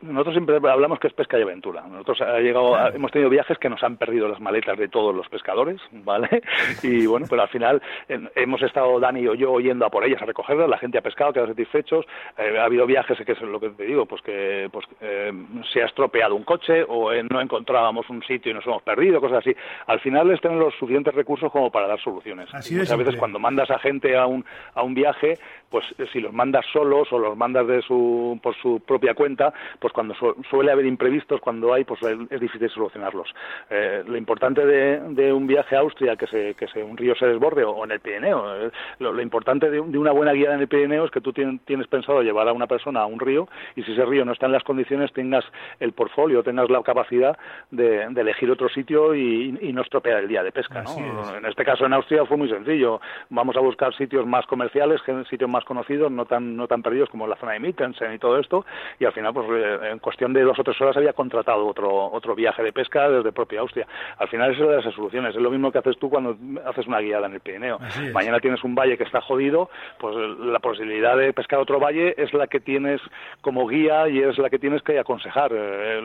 nosotros 0.00 0.34
siempre 0.34 0.56
hablamos 0.56 0.98
que 1.00 1.08
es 1.08 1.12
pesca 1.12 1.38
y 1.38 1.42
aventura. 1.42 1.82
Nosotros 1.82 2.20
ha 2.22 2.38
llegado, 2.38 2.78
hemos 2.88 3.10
tenido 3.10 3.30
viajes 3.30 3.58
que 3.58 3.68
nos 3.68 3.82
han 3.82 3.96
perdido 3.96 4.28
las 4.28 4.40
maletas 4.40 4.78
de 4.78 4.88
todos 4.88 5.14
los 5.14 5.28
pescadores, 5.28 5.80
¿vale? 5.92 6.42
Y 6.82 7.06
bueno, 7.06 7.26
pero 7.28 7.42
al 7.42 7.48
final 7.48 7.82
hemos 8.08 8.62
estado 8.62 9.00
Dani 9.00 9.26
o 9.26 9.34
yo 9.34 9.58
yendo 9.60 9.86
a 9.86 9.90
por 9.90 10.04
ellas 10.04 10.22
a 10.22 10.26
recogerlas, 10.26 10.68
la 10.68 10.78
gente 10.78 10.98
ha 10.98 11.02
pescado, 11.02 11.32
quedado 11.32 11.48
satisfechos. 11.48 12.04
Eh, 12.38 12.58
ha 12.58 12.64
habido 12.64 12.86
viajes 12.86 13.13
que 13.24 13.32
es 13.32 13.40
lo 13.42 13.60
que 13.60 13.70
te 13.70 13.84
digo, 13.84 14.06
pues 14.06 14.22
que 14.22 14.68
pues, 14.72 14.86
eh, 15.00 15.32
se 15.72 15.82
ha 15.82 15.86
estropeado 15.86 16.34
un 16.34 16.44
coche 16.44 16.84
o 16.88 17.12
no 17.12 17.40
encontrábamos 17.40 18.08
un 18.10 18.22
sitio 18.22 18.50
y 18.50 18.54
nos 18.54 18.66
hemos 18.66 18.82
perdido, 18.82 19.20
cosas 19.20 19.38
así. 19.38 19.54
Al 19.86 20.00
final 20.00 20.30
es 20.30 20.40
tener 20.40 20.58
los 20.58 20.74
suficientes 20.74 21.14
recursos 21.14 21.52
como 21.52 21.70
para 21.70 21.86
dar 21.86 22.00
soluciones. 22.00 22.52
Así 22.54 22.74
muchas 22.74 22.98
veces 22.98 23.16
cuando 23.16 23.38
mandas 23.38 23.70
a 23.70 23.78
gente 23.78 24.16
a 24.16 24.26
un, 24.26 24.44
a 24.74 24.82
un 24.82 24.94
viaje, 24.94 25.38
pues 25.70 25.84
si 26.12 26.20
los 26.20 26.32
mandas 26.32 26.64
solos 26.72 27.12
o 27.12 27.18
los 27.18 27.36
mandas 27.36 27.66
de 27.66 27.82
su, 27.82 28.38
por 28.42 28.54
su 28.56 28.80
propia 28.80 29.14
cuenta, 29.14 29.52
pues 29.80 29.92
cuando 29.92 30.14
suele 30.48 30.70
haber 30.70 30.86
imprevistos, 30.86 31.40
cuando 31.40 31.72
hay, 31.74 31.84
pues 31.84 32.00
es, 32.02 32.40
difícil 32.40 32.70
solucionarlos. 32.70 33.28
Eh, 33.70 34.04
lo 34.06 34.16
importante 34.16 34.64
de, 34.64 35.00
de, 35.00 35.32
un 35.32 35.46
viaje 35.46 35.76
a 35.76 35.80
Austria, 35.80 36.16
que, 36.16 36.26
se, 36.26 36.54
que 36.54 36.68
se, 36.68 36.82
un 36.82 36.96
río 36.96 37.14
se 37.16 37.26
desborde, 37.26 37.64
o, 37.64 37.84
en 37.84 37.90
el 37.90 38.00
Pirineo, 38.00 38.66
eh, 38.66 38.70
lo, 39.00 39.20
importante 39.20 39.70
de, 39.70 39.80
una 39.80 40.12
buena 40.12 40.32
guía 40.32 40.54
en 40.54 40.60
el 40.60 40.68
Pirineo 40.68 41.04
es 41.06 41.10
que 41.10 41.20
tú 41.20 41.32
tienes, 41.32 41.88
pensado 41.88 42.22
llevar 42.22 42.48
a 42.48 42.52
una 42.52 42.66
persona 42.66 43.03
a 43.04 43.06
un 43.06 43.20
río 43.20 43.48
y 43.76 43.82
si 43.82 43.92
ese 43.92 44.04
río 44.04 44.24
no 44.24 44.32
está 44.32 44.46
en 44.46 44.52
las 44.52 44.64
condiciones, 44.64 45.12
tengas 45.12 45.44
el 45.80 45.92
portfolio, 45.92 46.42
tengas 46.42 46.70
la 46.70 46.82
capacidad 46.82 47.36
de, 47.70 48.04
elegir 48.04 48.50
otro 48.50 48.68
sitio 48.68 49.14
y, 49.14 49.52
no 49.74 49.82
estropear 49.82 50.20
el 50.20 50.28
día 50.28 50.42
de 50.44 50.52
pesca. 50.52 50.82
¿no? 50.82 51.36
En 51.36 51.44
este 51.46 51.64
caso 51.64 51.84
en 51.84 51.92
Austria 51.92 52.24
fue 52.26 52.36
muy 52.36 52.48
sencillo. 52.48 53.00
Vamos 53.28 53.56
a 53.56 53.60
buscar 53.60 53.92
sitios 53.94 54.24
más 54.24 54.46
comerciales, 54.46 55.00
sitios 55.28 55.50
más 55.50 55.64
conocidos, 55.64 56.12
no 56.12 56.26
tan, 56.26 56.56
no 56.56 56.68
tan 56.68 56.82
perdidos 56.82 57.10
como 57.10 57.26
la 57.26 57.36
zona 57.36 57.52
de 57.52 57.60
Mittensen 57.60 58.12
y 58.12 58.18
todo 58.18 58.38
esto, 58.38 58.64
y 58.98 59.04
al 59.04 59.12
final, 59.12 59.32
pues 59.34 59.46
eh, 59.50 59.90
en 59.92 59.98
cuestión 59.98 60.32
de 60.32 60.42
dos 60.42 60.58
o 60.58 60.64
tres 60.64 60.80
horas 60.80 60.96
había 60.96 61.12
contratado 61.12 61.66
otro, 61.66 62.12
otro 62.12 62.34
viaje 62.34 62.62
de 62.62 62.72
pesca 62.72 63.08
desde 63.08 63.32
propia 63.32 63.60
Austria. 63.60 63.86
Al 64.18 64.28
final 64.28 64.52
eso 64.52 64.66
de 64.66 64.82
las 64.82 64.94
soluciones, 64.94 65.34
es 65.34 65.42
lo 65.42 65.50
mismo 65.50 65.72
que 65.72 65.78
haces 65.78 65.98
tú 65.98 66.08
cuando 66.08 66.36
haces 66.64 66.86
una 66.86 67.00
guiada 67.00 67.26
en 67.26 67.34
el 67.34 67.40
Pirineo. 67.40 67.78
Mañana 68.12 68.40
tienes 68.40 68.62
un 68.64 68.74
valle 68.74 68.96
que 68.96 69.04
está 69.04 69.20
jodido, 69.20 69.70
pues 69.98 70.14
la 70.38 70.58
posibilidad 70.60 71.16
de 71.16 71.32
pescar 71.32 71.58
otro 71.58 71.80
valle 71.80 72.14
es 72.16 72.32
la 72.32 72.46
que 72.46 72.60
tienes 72.94 73.00
como 73.40 73.66
guía 73.66 74.08
y 74.08 74.20
es 74.20 74.38
la 74.38 74.50
que 74.50 74.58
tienes 74.58 74.82
que 74.82 74.98
aconsejar. 74.98 75.52
Eh, 75.54 76.00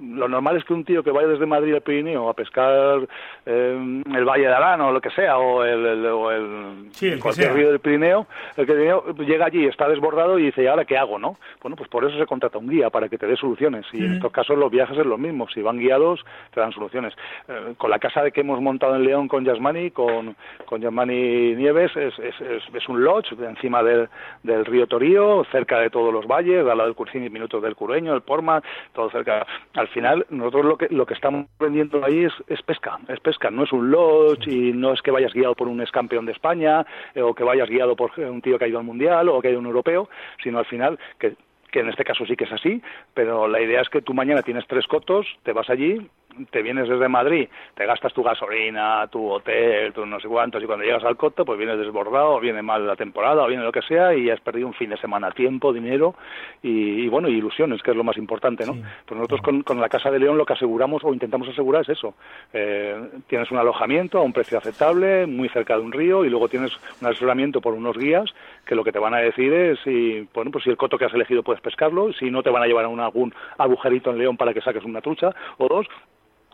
lo 0.00 0.28
normal 0.28 0.56
es 0.56 0.64
que 0.64 0.74
un 0.74 0.84
tío 0.84 1.02
que 1.02 1.10
vaya 1.10 1.28
desde 1.28 1.46
Madrid 1.46 1.74
al 1.74 1.80
Pirineo 1.80 2.28
a 2.28 2.34
pescar 2.34 3.06
eh, 3.44 4.02
el 4.14 4.24
Valle 4.24 4.46
de 4.46 4.54
Arán 4.54 4.80
o 4.80 4.92
lo 4.92 5.00
que 5.00 5.10
sea, 5.10 5.38
o 5.38 5.64
el, 5.64 6.06
o 6.06 6.30
el, 6.30 7.18
cualquier 7.20 7.54
río 7.54 7.70
del 7.70 7.80
Pirineo, 7.80 8.26
el 8.56 8.66
que 8.66 9.24
llega 9.24 9.46
allí, 9.46 9.66
está 9.66 9.88
desbordado 9.88 10.38
y 10.38 10.46
dice, 10.46 10.62
¿y 10.62 10.66
ahora 10.66 10.84
qué 10.84 10.96
hago? 10.96 11.18
no 11.18 11.36
Bueno, 11.62 11.76
pues 11.76 11.88
por 11.88 12.04
eso 12.04 12.18
se 12.18 12.26
contrata 12.26 12.58
un 12.58 12.68
guía, 12.68 12.90
para 12.90 13.08
que 13.08 13.18
te 13.18 13.26
dé 13.26 13.36
soluciones. 13.36 13.86
Y 13.92 14.04
en 14.04 14.14
estos 14.14 14.32
casos 14.32 14.58
los 14.58 14.70
viajes 14.70 14.98
es 14.98 15.06
lo 15.06 15.18
mismo. 15.18 15.48
Si 15.48 15.62
van 15.62 15.78
guiados, 15.78 16.24
te 16.52 16.60
dan 16.60 16.72
soluciones. 16.72 17.14
Eh, 17.48 17.74
con 17.76 17.90
la 17.90 17.98
casa 17.98 18.22
de 18.22 18.32
que 18.32 18.40
hemos 18.40 18.60
montado 18.60 18.96
en 18.96 19.04
León 19.04 19.28
con 19.28 19.44
Yasmani, 19.44 19.90
con, 19.90 20.36
con 20.64 20.80
Yasmani 20.80 21.54
Nieves, 21.54 21.96
es, 21.96 22.18
es, 22.18 22.34
es, 22.40 22.88
un 22.88 23.02
lodge 23.02 23.32
encima 23.32 23.82
del, 23.82 24.08
del, 24.42 24.64
río 24.64 24.86
Torío, 24.86 25.44
cerca 25.50 25.78
de 25.78 25.90
todos 26.06 26.14
los 26.22 26.26
valles, 26.28 26.60
al 26.60 26.78
lado 26.78 26.84
del 26.84 26.94
Curcín 26.94 27.32
minutos 27.32 27.60
del 27.60 27.74
Cureño, 27.74 28.14
el 28.14 28.20
Porma, 28.20 28.62
todo 28.92 29.10
cerca. 29.10 29.44
Al 29.74 29.88
final, 29.88 30.24
nosotros 30.30 30.64
lo 30.64 30.76
que, 30.76 30.88
lo 30.88 31.04
que 31.04 31.14
estamos 31.14 31.46
vendiendo 31.58 32.04
ahí 32.04 32.24
es, 32.24 32.32
es 32.46 32.62
pesca, 32.62 32.98
es 33.08 33.18
pesca, 33.18 33.50
no 33.50 33.64
es 33.64 33.72
un 33.72 33.90
lodge 33.90 34.46
y 34.46 34.72
no 34.72 34.92
es 34.92 35.02
que 35.02 35.10
vayas 35.10 35.32
guiado 35.32 35.56
por 35.56 35.66
un 35.66 35.80
ex 35.80 35.90
campeón 35.90 36.26
de 36.26 36.32
España 36.32 36.86
eh, 37.14 37.22
o 37.22 37.34
que 37.34 37.42
vayas 37.42 37.68
guiado 37.68 37.96
por 37.96 38.12
un 38.18 38.40
tío 38.40 38.56
que 38.56 38.66
ha 38.66 38.68
ido 38.68 38.78
al 38.78 38.84
Mundial 38.84 39.28
o 39.28 39.40
que 39.40 39.48
ha 39.48 39.50
ido 39.50 39.58
un 39.58 39.66
europeo, 39.66 40.08
sino 40.42 40.60
al 40.60 40.66
final 40.66 40.98
que 41.18 41.34
que 41.72 41.80
en 41.80 41.88
este 41.88 42.04
caso 42.04 42.24
sí 42.24 42.36
que 42.36 42.44
es 42.44 42.52
así, 42.52 42.80
pero 43.12 43.48
la 43.48 43.60
idea 43.60 43.82
es 43.82 43.88
que 43.90 44.00
tú 44.00 44.14
mañana 44.14 44.40
tienes 44.40 44.66
tres 44.66 44.86
cotos, 44.86 45.26
te 45.42 45.52
vas 45.52 45.68
allí, 45.68 46.08
te 46.50 46.62
vienes 46.62 46.88
desde 46.88 47.08
Madrid, 47.08 47.48
te 47.74 47.86
gastas 47.86 48.12
tu 48.12 48.22
gasolina, 48.22 49.06
tu 49.08 49.30
hotel, 49.30 49.92
tu 49.92 50.04
no 50.06 50.20
sé 50.20 50.28
cuántos, 50.28 50.62
y 50.62 50.66
cuando 50.66 50.84
llegas 50.84 51.04
al 51.04 51.16
coto, 51.16 51.44
pues 51.44 51.58
vienes 51.58 51.78
desbordado, 51.78 52.34
o 52.34 52.40
viene 52.40 52.62
mal 52.62 52.86
la 52.86 52.96
temporada, 52.96 53.44
o 53.44 53.46
viene 53.46 53.64
lo 53.64 53.72
que 53.72 53.82
sea, 53.82 54.14
y 54.14 54.30
has 54.30 54.40
perdido 54.40 54.66
un 54.66 54.74
fin 54.74 54.90
de 54.90 54.96
semana, 54.96 55.30
tiempo, 55.30 55.72
dinero, 55.72 56.14
y, 56.62 57.08
bueno, 57.08 57.28
ilusiones, 57.28 57.82
que 57.82 57.90
es 57.90 57.96
lo 57.96 58.04
más 58.04 58.16
importante, 58.16 58.66
¿no? 58.66 58.74
Pues 58.74 59.16
nosotros 59.16 59.40
con, 59.42 59.62
con, 59.62 59.80
la 59.80 59.88
Casa 59.88 60.10
de 60.10 60.18
León 60.18 60.38
lo 60.38 60.46
que 60.46 60.54
aseguramos 60.54 61.02
o 61.04 61.12
intentamos 61.12 61.48
asegurar 61.48 61.82
es 61.82 61.90
eso. 61.90 62.14
Eh, 62.52 62.96
tienes 63.26 63.50
un 63.50 63.58
alojamiento 63.58 64.18
a 64.18 64.22
un 64.22 64.32
precio 64.32 64.58
aceptable, 64.58 65.26
muy 65.26 65.48
cerca 65.48 65.76
de 65.76 65.82
un 65.82 65.92
río, 65.92 66.24
y 66.24 66.30
luego 66.30 66.48
tienes 66.48 66.72
un 67.00 67.08
asesoramiento 67.08 67.60
por 67.60 67.74
unos 67.74 67.96
guías 67.96 68.32
que 68.64 68.74
lo 68.74 68.84
que 68.84 68.92
te 68.92 68.98
van 68.98 69.14
a 69.14 69.18
decir 69.18 69.52
es 69.52 69.78
si, 69.84 70.28
bueno, 70.34 70.50
pues 70.50 70.64
si 70.64 70.70
el 70.70 70.76
coto 70.76 70.98
que 70.98 71.04
has 71.04 71.14
elegido 71.14 71.42
puedes 71.42 71.62
pescarlo, 71.62 72.12
si 72.12 72.30
no 72.30 72.42
te 72.42 72.50
van 72.50 72.62
a 72.62 72.66
llevar 72.66 72.84
a 72.84 72.88
un, 72.88 73.00
algún 73.00 73.34
agujerito 73.58 74.10
en 74.10 74.18
León 74.18 74.36
para 74.36 74.52
que 74.52 74.60
saques 74.60 74.84
una 74.84 75.00
trucha, 75.00 75.30
o 75.58 75.68
dos, 75.68 75.86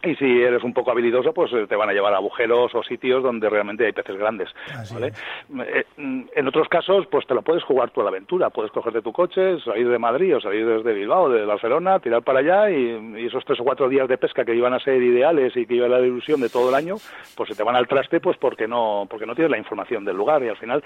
y 0.02 0.16
si 0.16 0.42
eres 0.42 0.62
un 0.64 0.72
poco 0.72 0.90
habilidoso, 0.90 1.32
pues 1.32 1.52
eh, 1.52 1.66
te 1.68 1.76
van 1.76 1.88
a 1.88 1.92
llevar 1.92 2.12
a 2.12 2.16
agujeros 2.16 2.74
o 2.74 2.82
sitios 2.82 3.22
donde 3.22 3.48
realmente 3.48 3.86
hay 3.86 3.92
peces 3.92 4.16
grandes. 4.16 4.48
¿vale? 4.92 5.12
Eh, 5.66 5.84
en 5.96 6.48
otros 6.48 6.68
casos, 6.68 7.06
pues 7.10 7.26
te 7.26 7.34
lo 7.34 7.42
puedes 7.42 7.62
jugar 7.62 7.90
tú 7.90 8.00
a 8.00 8.04
la 8.04 8.10
aventura. 8.10 8.50
Puedes 8.50 8.72
cogerte 8.72 9.02
tu 9.02 9.12
coche, 9.12 9.60
salir 9.60 9.88
de 9.88 9.98
Madrid 9.98 10.36
o 10.36 10.40
salir 10.40 10.66
desde 10.66 10.92
Bilbao, 10.92 11.28
de 11.28 11.44
Barcelona, 11.44 12.00
tirar 12.00 12.22
para 12.22 12.40
allá 12.40 12.70
y, 12.70 13.24
esos 13.24 13.44
tres 13.44 13.60
o 13.60 13.64
cuatro 13.64 13.88
días 13.88 14.08
de 14.08 14.18
pesca 14.18 14.44
que 14.44 14.54
iban 14.54 14.74
a 14.74 14.80
ser 14.80 15.00
ideales 15.02 15.56
y 15.56 15.66
que 15.66 15.74
iban 15.74 15.92
a 15.92 15.98
la 15.98 16.06
ilusión 16.06 16.40
de 16.40 16.48
todo 16.48 16.68
el 16.68 16.74
año, 16.74 16.96
pues 17.36 17.48
se 17.48 17.54
te 17.54 17.62
van 17.62 17.76
al 17.76 17.86
traste 17.86 18.20
pues 18.20 18.36
porque 18.36 18.66
no, 18.66 19.06
porque 19.08 19.26
no 19.26 19.34
tienes 19.34 19.50
la 19.50 19.58
información 19.58 20.04
del 20.04 20.16
lugar 20.16 20.42
y 20.42 20.48
al 20.48 20.56
final 20.56 20.82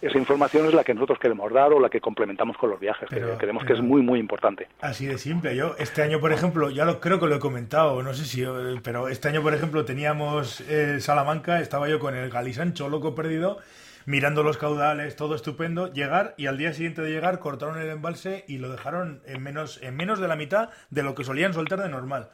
esa 0.00 0.18
información 0.18 0.66
es 0.66 0.74
la 0.74 0.84
que 0.84 0.94
nosotros 0.94 1.18
queremos 1.18 1.52
dar 1.52 1.72
o 1.72 1.80
la 1.80 1.88
que 1.88 2.00
complementamos 2.00 2.56
con 2.56 2.70
los 2.70 2.80
viajes, 2.80 3.08
que 3.08 3.20
creemos 3.38 3.64
que 3.64 3.74
es 3.74 3.80
muy, 3.80 4.02
muy 4.02 4.18
importante. 4.18 4.68
Así 4.80 5.06
de 5.06 5.18
simple. 5.18 5.54
Yo 5.56 5.74
este 5.78 6.02
año, 6.02 6.20
por 6.20 6.32
ejemplo, 6.32 6.70
ya 6.70 6.84
lo 6.84 7.00
creo 7.00 7.20
que 7.20 7.26
lo 7.26 7.36
he 7.36 7.40
comentado, 7.40 8.02
no 8.02 8.14
sé 8.14 8.24
si 8.24 8.42
pero 8.82 9.08
este 9.08 9.28
año, 9.28 9.42
por 9.42 9.54
ejemplo, 9.54 9.84
teníamos 9.84 10.60
eh, 10.62 10.98
Salamanca, 11.00 11.60
estaba 11.60 11.88
yo 11.88 11.98
con 11.98 12.14
el 12.14 12.30
Galisancho 12.30 12.88
loco 12.88 13.14
perdido, 13.14 13.58
mirando 14.06 14.42
los 14.42 14.58
caudales, 14.58 15.16
todo 15.16 15.34
estupendo, 15.34 15.92
llegar 15.92 16.34
y 16.36 16.46
al 16.46 16.58
día 16.58 16.72
siguiente 16.72 17.02
de 17.02 17.10
llegar 17.10 17.38
cortaron 17.38 17.78
el 17.78 17.88
embalse 17.88 18.44
y 18.48 18.58
lo 18.58 18.70
dejaron 18.70 19.22
en 19.26 19.42
menos, 19.42 19.78
en 19.82 19.96
menos 19.96 20.20
de 20.20 20.28
la 20.28 20.36
mitad 20.36 20.70
de 20.90 21.02
lo 21.02 21.14
que 21.14 21.24
solían 21.24 21.54
soltar 21.54 21.82
de 21.82 21.88
normal. 21.88 22.30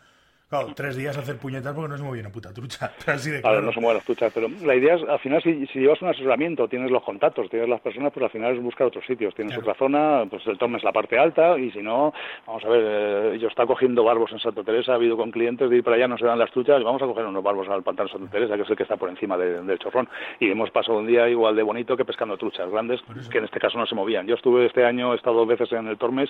Claro, 0.50 0.66
tres 0.74 0.96
días 0.96 1.16
hacer 1.16 1.38
puñetas 1.38 1.72
porque 1.72 1.90
no 1.90 1.96
se 1.96 2.02
mueve 2.02 2.18
una 2.18 2.30
puta 2.30 2.52
trucha. 2.52 2.90
Así 3.06 3.30
de 3.30 3.40
claro. 3.40 3.62
no 3.62 3.72
se 3.72 3.78
mueven 3.78 3.98
las 3.98 4.04
truchas, 4.04 4.32
pero 4.34 4.48
la 4.64 4.74
idea 4.74 4.96
es, 4.96 5.08
al 5.08 5.20
final, 5.20 5.40
si, 5.44 5.64
llevas 5.78 6.02
un 6.02 6.08
asesoramiento, 6.08 6.66
tienes 6.66 6.90
los 6.90 7.04
contactos, 7.04 7.48
tienes 7.48 7.68
las 7.68 7.80
personas, 7.80 8.12
pues 8.12 8.24
al 8.24 8.30
final 8.30 8.56
es 8.56 8.60
buscar 8.60 8.88
otros 8.88 9.06
sitios. 9.06 9.32
Tienes 9.36 9.56
otra 9.56 9.74
zona, 9.74 10.24
pues 10.28 10.44
el 10.48 10.58
Tom 10.58 10.74
es 10.74 10.82
la 10.82 10.90
parte 10.90 11.16
alta, 11.16 11.56
y 11.56 11.70
si 11.70 11.80
no, 11.80 12.12
vamos 12.48 12.64
a 12.64 12.68
ver, 12.68 12.82
eh, 12.84 13.38
yo 13.38 13.46
estaba 13.46 13.68
cogiendo 13.68 14.02
barbos 14.02 14.32
en 14.32 14.40
Santa 14.40 14.64
Teresa, 14.64 14.90
ha 14.90 14.94
habido 14.96 15.16
con 15.16 15.30
clientes 15.30 15.70
de 15.70 15.76
ir 15.76 15.84
para 15.84 15.94
allá, 15.94 16.08
no 16.08 16.18
se 16.18 16.24
dan 16.24 16.40
las 16.40 16.50
truchas, 16.50 16.82
vamos 16.82 17.00
a 17.00 17.06
coger 17.06 17.26
unos 17.26 17.44
barbos 17.44 17.68
al 17.68 17.84
pantano 17.84 18.08
Santa 18.08 18.28
Teresa, 18.32 18.56
que 18.56 18.62
es 18.62 18.70
el 18.70 18.76
que 18.76 18.82
está 18.82 18.96
por 18.96 19.08
encima 19.08 19.38
del 19.38 19.78
chorrón. 19.78 20.08
Y 20.40 20.50
hemos 20.50 20.72
pasado 20.72 20.98
un 20.98 21.06
día 21.06 21.28
igual 21.28 21.54
de 21.54 21.62
bonito 21.62 21.96
que 21.96 22.04
pescando 22.04 22.36
truchas 22.36 22.68
grandes, 22.72 23.00
que 23.30 23.38
en 23.38 23.44
este 23.44 23.60
caso 23.60 23.78
no 23.78 23.86
se 23.86 23.94
movían. 23.94 24.26
Yo 24.26 24.34
estuve 24.34 24.66
este 24.66 24.84
año, 24.84 25.12
he 25.12 25.16
estado 25.16 25.36
dos 25.36 25.46
veces 25.46 25.70
en 25.70 25.86
el 25.86 25.96
Tormes 25.96 26.28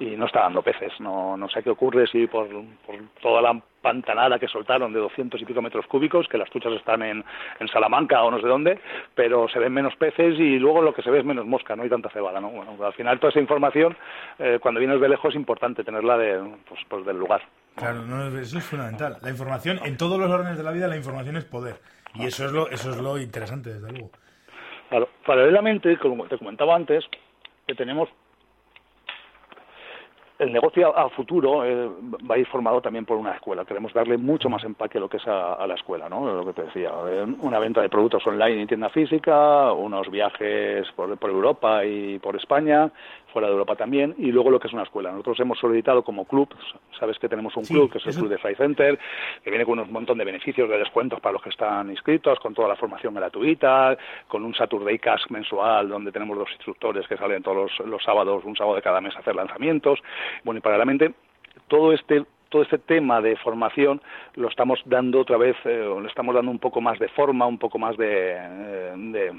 y 0.00 0.16
no 0.16 0.26
está 0.26 0.40
dando 0.40 0.60
peces. 0.60 0.92
No, 1.00 1.34
no 1.38 1.48
sé 1.48 1.62
qué 1.62 1.70
ocurre, 1.70 2.06
si 2.08 2.26
por, 2.26 2.46
por 2.86 2.96
toda 3.22 3.40
la 3.40 3.53
pantanada 3.82 4.38
que 4.38 4.48
soltaron 4.48 4.92
de 4.92 4.98
200 4.98 5.40
y 5.40 5.44
pico 5.44 5.60
metros 5.60 5.86
cúbicos, 5.86 6.26
que 6.28 6.38
las 6.38 6.48
truchas 6.48 6.72
están 6.72 7.02
en, 7.02 7.24
en 7.60 7.68
Salamanca 7.68 8.22
o 8.22 8.30
no 8.30 8.40
sé 8.40 8.46
dónde, 8.46 8.80
pero 9.14 9.46
se 9.48 9.58
ven 9.58 9.72
menos 9.72 9.94
peces 9.96 10.38
y 10.38 10.58
luego 10.58 10.80
lo 10.80 10.94
que 10.94 11.02
se 11.02 11.10
ve 11.10 11.18
es 11.18 11.24
menos 11.24 11.44
mosca, 11.44 11.76
no 11.76 11.82
hay 11.82 11.90
tanta 11.90 12.08
cebada, 12.10 12.40
¿no? 12.40 12.48
Bueno, 12.50 12.82
al 12.82 12.94
final 12.94 13.20
toda 13.20 13.30
esa 13.30 13.40
información, 13.40 13.96
eh, 14.38 14.58
cuando 14.60 14.80
vienes 14.80 15.00
de 15.00 15.08
lejos, 15.08 15.30
es 15.30 15.36
importante 15.36 15.84
tenerla 15.84 16.16
de, 16.16 16.56
pues, 16.66 16.80
pues 16.88 17.04
del 17.04 17.18
lugar. 17.18 17.42
Claro, 17.76 18.00
eso 18.38 18.58
es 18.58 18.64
fundamental. 18.64 19.18
La 19.20 19.30
información, 19.30 19.80
en 19.84 19.96
todos 19.96 20.18
los 20.18 20.30
órdenes 20.30 20.56
de 20.56 20.62
la 20.62 20.70
vida, 20.70 20.88
la 20.88 20.96
información 20.96 21.36
es 21.36 21.44
poder. 21.44 21.76
Y 22.14 22.26
eso 22.26 22.46
es 22.46 22.52
lo, 22.52 22.70
eso 22.70 22.90
es 22.90 22.96
lo 22.96 23.18
interesante, 23.18 23.74
desde 23.74 23.90
luego. 23.90 24.10
Claro, 24.88 25.08
paralelamente, 25.26 25.98
como 25.98 26.26
te 26.26 26.38
comentaba 26.38 26.76
antes, 26.76 27.04
que 27.66 27.74
tenemos 27.74 28.08
el 30.44 30.52
negocio 30.52 30.96
a, 30.96 31.08
futuro 31.10 31.64
eh, 31.64 31.88
va 32.30 32.36
a 32.36 32.38
ir 32.38 32.46
formado 32.46 32.80
también 32.80 33.04
por 33.04 33.16
una 33.16 33.32
escuela. 33.32 33.64
Queremos 33.64 33.92
darle 33.92 34.16
mucho 34.16 34.48
más 34.48 34.62
empaque 34.64 34.98
a 34.98 35.00
lo 35.00 35.08
que 35.08 35.16
es 35.16 35.26
a, 35.26 35.66
la 35.66 35.74
escuela, 35.74 36.08
¿no? 36.08 36.26
Lo 36.32 36.46
que 36.46 36.52
te 36.52 36.62
decía, 36.62 36.90
eh, 37.08 37.26
una 37.40 37.58
venta 37.58 37.80
de 37.80 37.88
productos 37.88 38.26
online 38.26 38.62
en 38.62 38.68
tienda 38.68 38.88
física, 38.90 39.72
unos 39.72 40.10
viajes 40.10 40.86
por, 40.92 41.18
Europa 41.22 41.84
y 41.84 42.18
por 42.18 42.36
España, 42.36 42.90
fuera 43.34 43.48
de 43.48 43.52
Europa 43.52 43.74
también, 43.74 44.14
y 44.16 44.30
luego 44.30 44.48
lo 44.48 44.60
que 44.60 44.68
es 44.68 44.72
una 44.72 44.84
escuela. 44.84 45.10
Nosotros 45.10 45.40
hemos 45.40 45.58
solicitado 45.58 46.04
como 46.04 46.24
club, 46.24 46.48
sabes 46.98 47.18
que 47.18 47.28
tenemos 47.28 47.54
un 47.56 47.64
club, 47.64 47.90
que 47.90 47.98
es 47.98 48.06
el 48.06 48.14
Club 48.14 48.28
de 48.28 48.38
Fly 48.38 48.54
Center, 48.54 48.98
que 49.42 49.50
viene 49.50 49.66
con 49.66 49.80
un 49.80 49.92
montón 49.92 50.16
de 50.16 50.24
beneficios, 50.24 50.70
de 50.70 50.78
descuentos 50.78 51.20
para 51.20 51.32
los 51.32 51.42
que 51.42 51.50
están 51.50 51.90
inscritos, 51.90 52.38
con 52.38 52.54
toda 52.54 52.68
la 52.68 52.76
formación 52.76 53.12
gratuita, 53.12 53.98
con 54.28 54.44
un 54.44 54.54
Saturday 54.54 54.98
Cash 55.00 55.24
mensual, 55.30 55.88
donde 55.88 56.12
tenemos 56.12 56.38
dos 56.38 56.48
instructores 56.52 57.06
que 57.08 57.16
salen 57.16 57.42
todos 57.42 57.72
los, 57.78 57.88
los 57.88 58.02
sábados, 58.04 58.44
un 58.44 58.56
sábado 58.56 58.76
de 58.76 58.82
cada 58.82 59.00
mes 59.00 59.16
a 59.16 59.18
hacer 59.18 59.34
lanzamientos. 59.34 59.98
Bueno, 60.44 60.58
y 60.58 60.60
paralelamente, 60.60 61.12
todo 61.66 61.92
este 61.92 62.24
todo 62.50 62.62
este 62.62 62.78
tema 62.78 63.20
de 63.20 63.34
formación 63.34 64.00
lo 64.36 64.48
estamos 64.48 64.80
dando 64.84 65.18
otra 65.18 65.36
vez, 65.36 65.56
eh, 65.64 65.92
le 66.00 66.06
estamos 66.06 66.32
dando 66.36 66.52
un 66.52 66.60
poco 66.60 66.80
más 66.80 67.00
de 67.00 67.08
forma, 67.08 67.48
un 67.48 67.58
poco 67.58 67.80
más 67.80 67.96
de, 67.96 68.06
de 68.06 69.26
eh, 69.26 69.32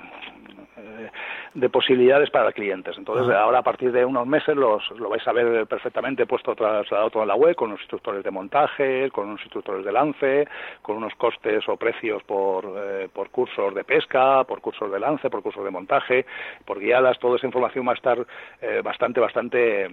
de 1.53 1.69
posibilidades 1.69 2.29
para 2.29 2.51
clientes. 2.51 2.97
Entonces, 2.97 3.33
ahora 3.33 3.59
a 3.59 3.63
partir 3.63 3.91
de 3.91 4.03
unos 4.03 4.27
meses 4.27 4.55
los, 4.55 4.83
lo 4.91 5.09
vais 5.09 5.25
a 5.27 5.31
ver 5.31 5.65
perfectamente 5.67 6.25
puesto 6.25 6.53
trasladado 6.55 7.09
todo 7.09 7.23
en 7.23 7.29
la 7.29 7.35
web, 7.35 7.55
con 7.55 7.71
los 7.71 7.79
instructores 7.79 8.23
de 8.23 8.31
montaje, 8.31 9.09
con 9.11 9.29
unos 9.29 9.41
instructores 9.41 9.85
de 9.85 9.91
lance, 9.91 10.47
con 10.81 10.97
unos 10.97 11.15
costes 11.15 11.67
o 11.69 11.77
precios 11.77 12.23
por, 12.23 12.65
eh, 12.77 13.07
por 13.11 13.29
cursos 13.29 13.73
de 13.73 13.83
pesca, 13.83 14.43
por 14.43 14.59
cursos 14.61 14.91
de 14.91 14.99
lance, 14.99 15.29
por 15.29 15.41
cursos 15.41 15.63
de 15.63 15.71
montaje, 15.71 16.25
por 16.65 16.79
guiadas. 16.79 17.17
Toda 17.19 17.37
esa 17.37 17.47
información 17.47 17.87
va 17.87 17.91
a 17.91 17.95
estar 17.95 18.25
eh, 18.61 18.81
bastante, 18.83 19.21
bastante, 19.21 19.87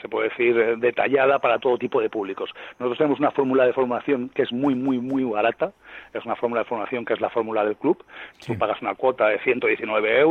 se 0.00 0.08
puede 0.08 0.28
decir, 0.28 0.78
detallada 0.78 1.40
para 1.40 1.58
todo 1.58 1.78
tipo 1.78 2.00
de 2.00 2.10
públicos. 2.10 2.50
Nosotros 2.78 2.98
tenemos 2.98 3.18
una 3.18 3.32
fórmula 3.32 3.66
de 3.66 3.72
formación 3.72 4.28
que 4.28 4.42
es 4.42 4.52
muy, 4.52 4.74
muy, 4.74 4.98
muy 4.98 5.24
barata. 5.24 5.72
Es 6.14 6.24
una 6.24 6.36
fórmula 6.36 6.62
de 6.62 6.68
formación 6.68 7.04
que 7.04 7.14
es 7.14 7.20
la 7.20 7.30
fórmula 7.30 7.64
del 7.64 7.76
club. 7.76 8.04
Tú 8.46 8.56
pagas 8.56 8.80
una 8.80 8.94
cuota 8.94 9.28
de 9.28 9.38
119 9.40 10.20
euros, 10.20 10.27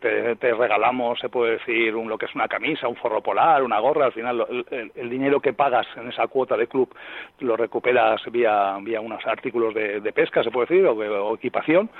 te, 0.00 0.54
regalamos, 0.54 1.18
se 1.18 1.28
puede 1.28 1.52
decir, 1.52 1.94
un, 1.94 2.08
lo 2.08 2.18
que 2.18 2.26
es 2.26 2.34
una 2.34 2.48
camisa, 2.48 2.88
un 2.88 2.96
forro 2.96 3.22
polar, 3.22 3.62
una 3.62 3.78
gorra, 3.78 4.06
al 4.06 4.12
final 4.12 4.46
el, 4.70 5.10
dinero 5.10 5.40
que 5.40 5.52
pagas 5.52 5.86
en 5.96 6.08
esa 6.08 6.26
cuota 6.26 6.56
de 6.56 6.66
club 6.66 6.94
lo 7.40 7.56
recuperas 7.56 8.20
vía, 8.30 8.76
vía 8.82 9.00
unos 9.00 9.24
artículos 9.26 9.74
de, 9.74 10.12
pesca, 10.12 10.42
se 10.42 10.50
puede 10.50 10.66
decir, 10.66 10.86
o, 10.86 11.34
equipación, 11.34 11.90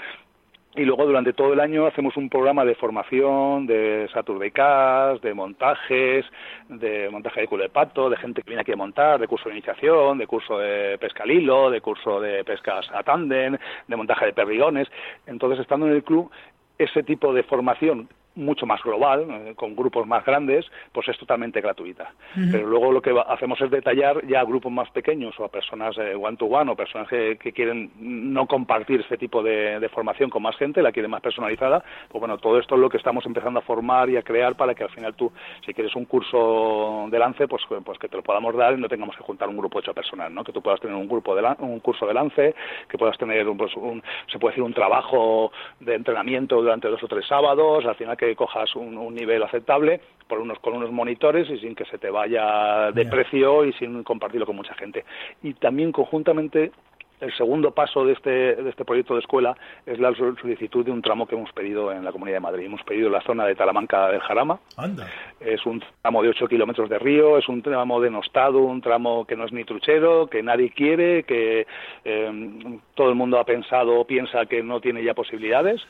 y 0.77 0.85
luego 0.85 1.07
durante 1.07 1.33
todo 1.33 1.55
el 1.55 1.61
año 1.61 1.87
hacemos 1.87 2.19
un 2.19 2.29
programa 2.29 2.63
de 2.65 2.75
formación 2.75 3.67
de 3.67 4.09
Saturday 4.13 4.51
Cast, 4.51 5.23
de 5.23 5.33
montajes, 5.33 6.27
de 6.69 7.09
montaje 7.09 7.41
de 7.41 7.49
culo 7.49 7.63
de 7.63 7.71
pato, 7.71 8.11
de 8.11 8.19
gente 8.19 8.43
que 8.43 8.51
viene 8.51 8.61
aquí 8.61 8.73
a 8.73 8.77
montar, 8.77 9.19
de 9.19 9.27
curso 9.27 9.49
de 9.49 9.55
iniciación, 9.55 10.19
de 10.19 10.27
curso 10.27 10.59
de 10.59 10.99
pesca 10.99 11.23
al 11.23 11.31
hilo, 11.31 11.71
de 11.71 11.81
curso 11.81 12.21
de 12.21 12.45
pescas 12.45 12.91
a 12.93 13.03
tándem, 13.03 13.57
de 13.89 13.97
montaje 13.97 14.27
de 14.27 14.33
perdigones. 14.35 14.87
Entonces, 15.27 15.61
estando 15.61 15.87
en 15.87 15.95
el 15.95 16.05
club, 16.05 16.31
ese 16.79 17.03
tipo 17.03 17.33
de 17.33 17.43
formación 17.43 18.09
mucho 18.37 18.67
más 18.67 18.83
global, 18.83 19.27
eh, 19.29 19.55
con 19.57 19.75
grupos 19.75 20.07
más 20.07 20.25
grandes, 20.25 20.67
pues 20.93 21.09
es 21.09 21.19
totalmente 21.19 21.61
gratuita. 21.61 22.13
Pero 22.35 22.67
luego 22.67 22.93
lo 22.93 23.03
que 23.03 23.15
hacemos 23.29 23.61
es 23.61 23.71
detallar 23.71 24.27
ya 24.27 24.41
a 24.41 24.45
grupos 24.45 24.71
más 24.71 24.91
pequeños 24.91 25.35
o 25.41 25.45
a 25.45 25.49
personas 25.49 25.97
one 25.99 26.37
to 26.37 26.47
one 26.47 26.71
o 26.71 26.77
personas 26.77 27.09
que, 27.09 27.37
quieren 27.57 27.91
no 27.99 28.47
compartir 28.47 29.01
este 29.01 29.17
tipo 29.17 29.43
de, 29.43 29.89
formación 29.93 30.29
con 30.29 30.43
más 30.43 30.57
gente, 30.57 30.83
la 30.83 30.93
quieren 30.93 31.11
más 31.11 31.23
personalizada. 31.23 31.83
Pues 32.09 32.21
bueno, 32.21 32.39
todo 32.39 32.59
esto 32.59 32.75
es 32.75 32.81
lo 32.81 32.91
que 32.91 32.99
estamos 32.99 33.25
empezando 33.25 33.61
a 33.61 33.63
formar 33.63 34.11
y 34.11 34.17
a 34.17 34.23
crear 34.23 34.57
para 34.57 34.75
que 34.75 34.85
al 34.85 34.91
final 34.91 35.15
tú, 35.15 35.33
si 35.65 35.73
quieres 35.73 35.95
un 35.97 36.05
curso 36.05 37.07
de 37.11 37.19
lance, 37.19 37.49
pues, 37.49 37.63
pues 37.85 37.99
que 37.99 38.09
te 38.09 38.17
lo 38.17 38.23
podamos 38.23 38.55
dar 38.55 38.75
y 38.75 38.81
no 38.81 38.89
tengamos 38.89 39.17
que 39.17 39.23
juntar 39.23 39.49
un 39.49 39.57
grupo 39.57 39.81
hecho 39.81 39.95
personal, 39.95 40.35
¿no? 40.35 40.45
Que 40.45 40.53
tú 40.53 40.61
puedas 40.61 40.81
tener 40.81 40.97
un 40.97 41.09
grupo 41.09 41.35
de 41.35 41.47
un 41.61 41.81
curso 41.81 42.07
de 42.07 42.15
lance, 42.15 42.55
que 42.89 42.99
puedas 42.99 43.17
tener 43.19 43.49
un, 43.49 43.57
pues, 43.57 43.75
un, 43.77 44.03
se 44.31 44.39
puede 44.39 44.53
decir 44.53 44.65
un 44.65 44.75
trabajo 44.75 45.53
de 45.81 45.95
entrenamiento 45.95 46.61
durante 46.61 46.89
dos 46.89 47.03
o 47.03 47.09
tres 47.09 47.27
sábados, 47.27 47.85
al 47.85 47.95
final 47.95 48.17
que 48.17 48.26
cojas 48.35 48.75
un, 48.75 49.15
nivel 49.15 49.43
aceptable 49.43 50.01
por 50.27 50.41
unos 50.41 50.59
con 50.59 50.75
unos 50.75 50.91
monitores 50.91 51.49
y 51.49 51.59
sin 51.59 51.75
que 51.75 51.85
se 51.85 51.99
te 51.99 52.11
vaya 52.11 52.91
de 52.91 53.07
precio 53.07 53.65
y 53.65 53.73
sin 53.75 54.03
compartirlo 54.03 54.47
con 54.47 54.57
mucha 54.57 54.75
gente. 54.75 55.05
Y 55.43 55.55
también 55.55 55.93
conjuntamente 55.93 56.73
el 57.21 57.35
segundo 57.35 57.71
paso 57.71 58.05
de 58.05 58.13
este, 58.13 58.31
de 58.31 58.69
este 58.69 58.85
proyecto 58.85 59.15
de 59.15 59.21
escuela 59.21 59.57
es 59.87 59.99
la 59.99 60.15
solicitud 60.15 60.85
de 60.85 60.91
un 60.91 61.01
tramo 61.01 61.27
que 61.27 61.35
hemos 61.35 61.51
pedido 61.53 61.91
en 61.91 62.05
la 62.05 62.13
Comunidad 62.13 62.37
de 62.37 62.41
Madrid. 62.41 62.67
Hemos 62.67 62.83
pedido 62.83 63.09
la 63.09 63.23
zona 63.23 63.47
de 63.47 63.55
Talamanca 63.55 64.09
del 64.09 64.21
Jarama. 64.21 64.59
Es 65.41 65.65
un 65.65 65.83
tramo 66.03 66.23
de 66.23 66.29
8 66.29 66.47
kilómetros 66.47 66.91
de 66.91 66.99
río, 66.99 67.39
es 67.39 67.49
un 67.49 67.63
tramo 67.63 68.01
denostado, 68.01 68.59
un 68.59 68.83
tramo 68.83 69.25
que 69.25 69.37
no 69.37 69.45
es 69.45 69.53
ni 69.53 69.65
truchero, 69.65 70.27
que 70.27 70.43
nadie 70.43 70.71
quiere, 70.71 71.23
que 71.23 71.67
eh, 72.05 72.79
todo 72.95 73.09
el 73.09 73.15
mundo 73.15 73.39
ha 73.39 73.45
pensado 73.45 73.99
o 73.99 74.07
piensa 74.07 74.47
que 74.47 74.63
no 74.63 74.81
tiene 74.81 75.03
ya 75.03 75.15
posibilidades. 75.15 75.81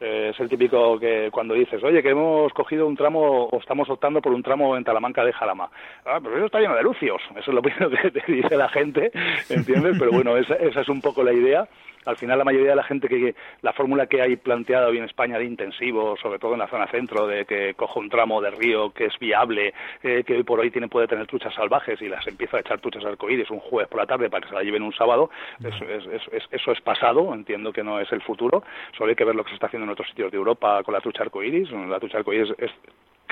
Eh, 0.00 0.30
es 0.32 0.40
el 0.40 0.48
típico 0.48 0.98
que 0.98 1.30
cuando 1.30 1.54
dices, 1.54 1.82
oye, 1.82 2.02
que 2.02 2.10
hemos 2.10 2.52
cogido 2.52 2.86
un 2.86 2.96
tramo 2.96 3.44
o 3.44 3.58
estamos 3.58 3.88
optando 3.88 4.20
por 4.20 4.32
un 4.32 4.42
tramo 4.42 4.76
en 4.76 4.84
Talamanca 4.84 5.24
de 5.24 5.32
Jarama. 5.32 5.70
Ah, 6.04 6.18
pero 6.22 6.36
eso 6.36 6.46
está 6.46 6.60
lleno 6.60 6.74
de 6.74 6.82
lucios. 6.82 7.20
Eso 7.30 7.50
es 7.50 7.54
lo 7.54 7.62
primero 7.62 7.90
que 7.90 8.10
te 8.10 8.32
dice 8.32 8.56
la 8.56 8.68
gente, 8.68 9.10
¿entiendes? 9.48 9.96
Pero 9.98 10.10
bueno, 10.12 10.36
esa 10.36 10.56
es 10.80 10.88
un 10.88 11.00
poco 11.00 11.22
la 11.22 11.32
idea 11.32 11.68
al 12.04 12.16
final 12.16 12.38
la 12.38 12.44
mayoría 12.44 12.70
de 12.70 12.76
la 12.76 12.84
gente 12.84 13.08
que 13.08 13.34
la 13.62 13.72
fórmula 13.72 14.06
que 14.06 14.20
hay 14.20 14.36
planteada 14.36 14.88
hoy 14.88 14.98
en 14.98 15.04
España 15.04 15.38
de 15.38 15.44
intensivo, 15.44 16.16
sobre 16.16 16.38
todo 16.38 16.54
en 16.54 16.60
la 16.60 16.68
zona 16.68 16.86
centro, 16.88 17.26
de 17.26 17.44
que 17.44 17.74
cojo 17.74 18.00
un 18.00 18.08
tramo 18.08 18.40
de 18.40 18.50
río 18.50 18.90
que 18.90 19.06
es 19.06 19.18
viable, 19.18 19.74
eh, 20.02 20.22
que 20.24 20.34
hoy 20.34 20.42
por 20.42 20.60
hoy 20.60 20.70
tiene 20.70 20.88
puede 20.88 21.08
tener 21.08 21.26
truchas 21.26 21.54
salvajes 21.54 22.00
y 22.02 22.08
las 22.08 22.26
empieza 22.26 22.56
a 22.56 22.60
echar 22.60 22.80
truchas 22.80 23.04
arcoíris 23.04 23.50
un 23.50 23.60
jueves 23.60 23.88
por 23.88 24.00
la 24.00 24.06
tarde 24.06 24.30
para 24.30 24.42
que 24.42 24.48
se 24.48 24.54
la 24.54 24.62
lleven 24.62 24.82
un 24.82 24.92
sábado, 24.92 25.30
eso, 25.62 25.84
es, 25.84 26.42
eso 26.50 26.72
es 26.72 26.80
pasado, 26.80 27.32
entiendo 27.34 27.72
que 27.72 27.82
no 27.82 28.00
es 28.00 28.10
el 28.12 28.22
futuro, 28.22 28.62
solo 28.96 29.10
hay 29.10 29.16
que 29.16 29.24
ver 29.24 29.34
lo 29.34 29.44
que 29.44 29.50
se 29.50 29.54
está 29.54 29.66
haciendo 29.66 29.84
en 29.84 29.90
otros 29.90 30.08
sitios 30.08 30.30
de 30.30 30.36
Europa 30.36 30.82
con 30.82 30.94
la 30.94 31.00
trucha 31.00 31.22
arcoíris, 31.22 31.70
la 31.70 31.98
trucha 31.98 32.18
arcoíris 32.18 32.54
es 32.58 32.70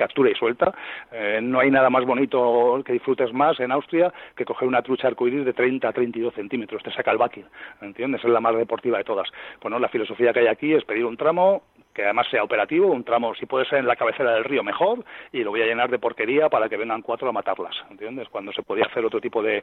captura 0.02 0.30
y 0.30 0.34
suelta. 0.34 0.74
Eh, 1.12 1.38
no 1.40 1.60
hay 1.60 1.70
nada 1.70 1.88
más 1.90 2.04
bonito 2.04 2.82
que 2.84 2.92
disfrutes 2.92 3.32
más 3.32 3.58
en 3.60 3.70
Austria 3.70 4.12
que 4.36 4.44
coger 4.44 4.66
una 4.66 4.82
trucha 4.82 5.06
arcoíris 5.06 5.44
de 5.44 5.52
30 5.52 5.88
a 5.88 5.92
32 5.92 6.34
centímetros. 6.34 6.82
Te 6.82 6.92
saca 6.92 7.12
el 7.12 7.18
backing, 7.18 7.46
¿entiendes? 7.80 8.24
Es 8.24 8.30
la 8.30 8.40
más 8.40 8.56
deportiva 8.56 8.98
de 8.98 9.04
todas. 9.04 9.28
Bueno, 9.60 9.78
la 9.78 9.88
filosofía 9.88 10.32
que 10.32 10.40
hay 10.40 10.48
aquí 10.48 10.74
es 10.74 10.84
pedir 10.84 11.04
un 11.04 11.16
tramo 11.16 11.62
que 11.92 12.04
además 12.04 12.26
sea 12.30 12.42
operativo, 12.42 12.86
un 12.88 13.04
tramo, 13.04 13.34
si 13.34 13.46
puede 13.46 13.66
ser 13.66 13.78
en 13.78 13.86
la 13.86 13.96
cabecera 13.96 14.32
del 14.34 14.44
río, 14.44 14.62
mejor, 14.62 15.04
y 15.32 15.42
lo 15.42 15.50
voy 15.50 15.62
a 15.62 15.66
llenar 15.66 15.90
de 15.90 15.98
porquería 15.98 16.48
para 16.48 16.68
que 16.68 16.76
vengan 16.76 17.02
cuatro 17.02 17.28
a 17.28 17.32
matarlas, 17.32 17.76
¿entiendes? 17.90 18.28
Cuando 18.28 18.52
se 18.52 18.62
podía 18.62 18.86
hacer 18.86 19.04
otro 19.04 19.20
tipo 19.20 19.42
de, 19.42 19.62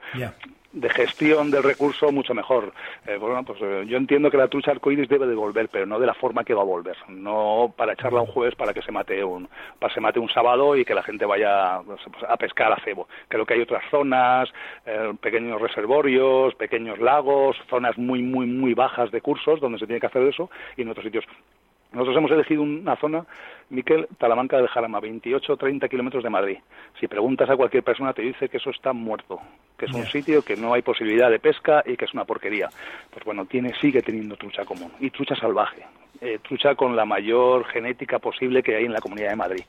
de 0.72 0.90
gestión 0.90 1.52
del 1.52 1.64
recurso 1.64 2.12
mucho 2.12 2.34
mejor. 2.34 2.74
Eh, 3.08 3.18
bueno, 3.18 3.44
pues 3.44 3.60
eh, 3.62 3.86
yo 3.88 3.98
entiendo 3.98 4.30
que 4.30 4.38
la 4.38 4.48
trucha 4.48 4.72
arcoíris 4.72 5.10
debe 5.10 5.28
de 5.28 5.36
volver, 5.36 5.70
pero 5.70 5.86
no 5.86 6.00
de 6.00 6.06
la 6.06 6.14
forma 6.14 6.44
que 6.44 6.54
va 6.54 6.62
a 6.62 6.66
volver, 6.66 6.98
no 7.08 7.74
para 7.76 7.94
echarla 7.94 8.22
un 8.22 8.28
jueves 8.28 8.56
para 8.56 8.74
que 8.74 8.82
se 8.82 8.92
mate 8.92 9.24
un, 9.24 9.48
para 9.80 9.90
que 9.90 9.96
se 9.96 10.02
mate 10.02 10.20
un 10.20 10.30
sábado 10.30 10.76
y 10.76 10.86
que 10.86 10.94
la 10.94 11.04
gente 11.04 11.26
vaya 11.26 11.80
pues, 11.86 12.02
a 12.28 12.38
pescar 12.38 12.72
a 12.72 12.84
cebo. 12.84 13.08
Creo 13.28 13.46
que 13.46 13.56
hay 13.56 13.62
otras 13.62 13.84
zonas, 13.90 14.50
eh, 14.86 15.14
pequeños 15.20 15.60
reservorios, 15.62 16.54
pequeños 16.56 17.00
lagos, 17.00 17.58
zonas 17.70 17.98
muy, 17.98 18.22
muy, 18.22 18.46
muy 18.46 18.74
bajas 18.74 19.12
de 19.12 19.22
cursos 19.22 19.60
donde 19.60 19.80
se 19.80 19.88
tiene 19.88 20.00
que 20.00 20.08
hacer 20.08 20.24
eso 20.24 20.50
y 20.78 20.84
en 20.84 20.90
otros 20.90 21.06
sitios 21.06 21.26
nosotros 21.92 22.18
hemos 22.18 22.32
elegido 22.32 22.62
una 22.62 22.96
zona, 22.98 23.26
Miquel, 23.70 24.08
Talamanca 24.18 24.58
del 24.58 24.68
Jarama, 24.68 25.00
28 25.00 25.54
o 25.54 25.58
30 25.58 25.88
kilómetros 25.90 26.24
de 26.24 26.30
Madrid. 26.30 26.58
Si 27.00 27.08
preguntas 27.08 27.50
a 27.50 27.58
cualquier 27.58 27.84
persona 27.84 28.14
te 28.14 28.22
dice 28.22 28.48
que 28.48 28.58
eso 28.58 28.70
está 28.70 28.94
muerto, 28.94 29.40
que 29.78 29.86
es 29.86 29.94
un 29.94 30.06
sitio 30.06 30.44
que 30.44 30.56
no 30.56 30.74
hay 30.74 30.84
posibilidad 30.84 31.32
de 31.32 31.40
pesca 31.40 31.84
y 31.86 31.98
que 31.98 32.06
es 32.06 32.14
una 32.14 32.26
porquería. 32.26 32.70
Pues 33.10 33.26
bueno, 33.26 33.46
tiene, 33.46 33.74
sigue 33.76 34.04
teniendo 34.04 34.36
trucha 34.36 34.66
común 34.66 34.92
y 35.00 35.10
trucha 35.10 35.36
salvaje. 35.36 35.84
Eh, 36.22 36.40
trucha 36.44 36.76
con 36.76 36.98
la 36.98 37.06
mayor 37.06 37.66
genética 37.68 38.20
posible 38.20 38.62
que 38.62 38.76
hay 38.76 38.84
en 38.84 38.92
la 38.92 39.00
Comunidad 39.00 39.30
de 39.30 39.36
Madrid. 39.38 39.64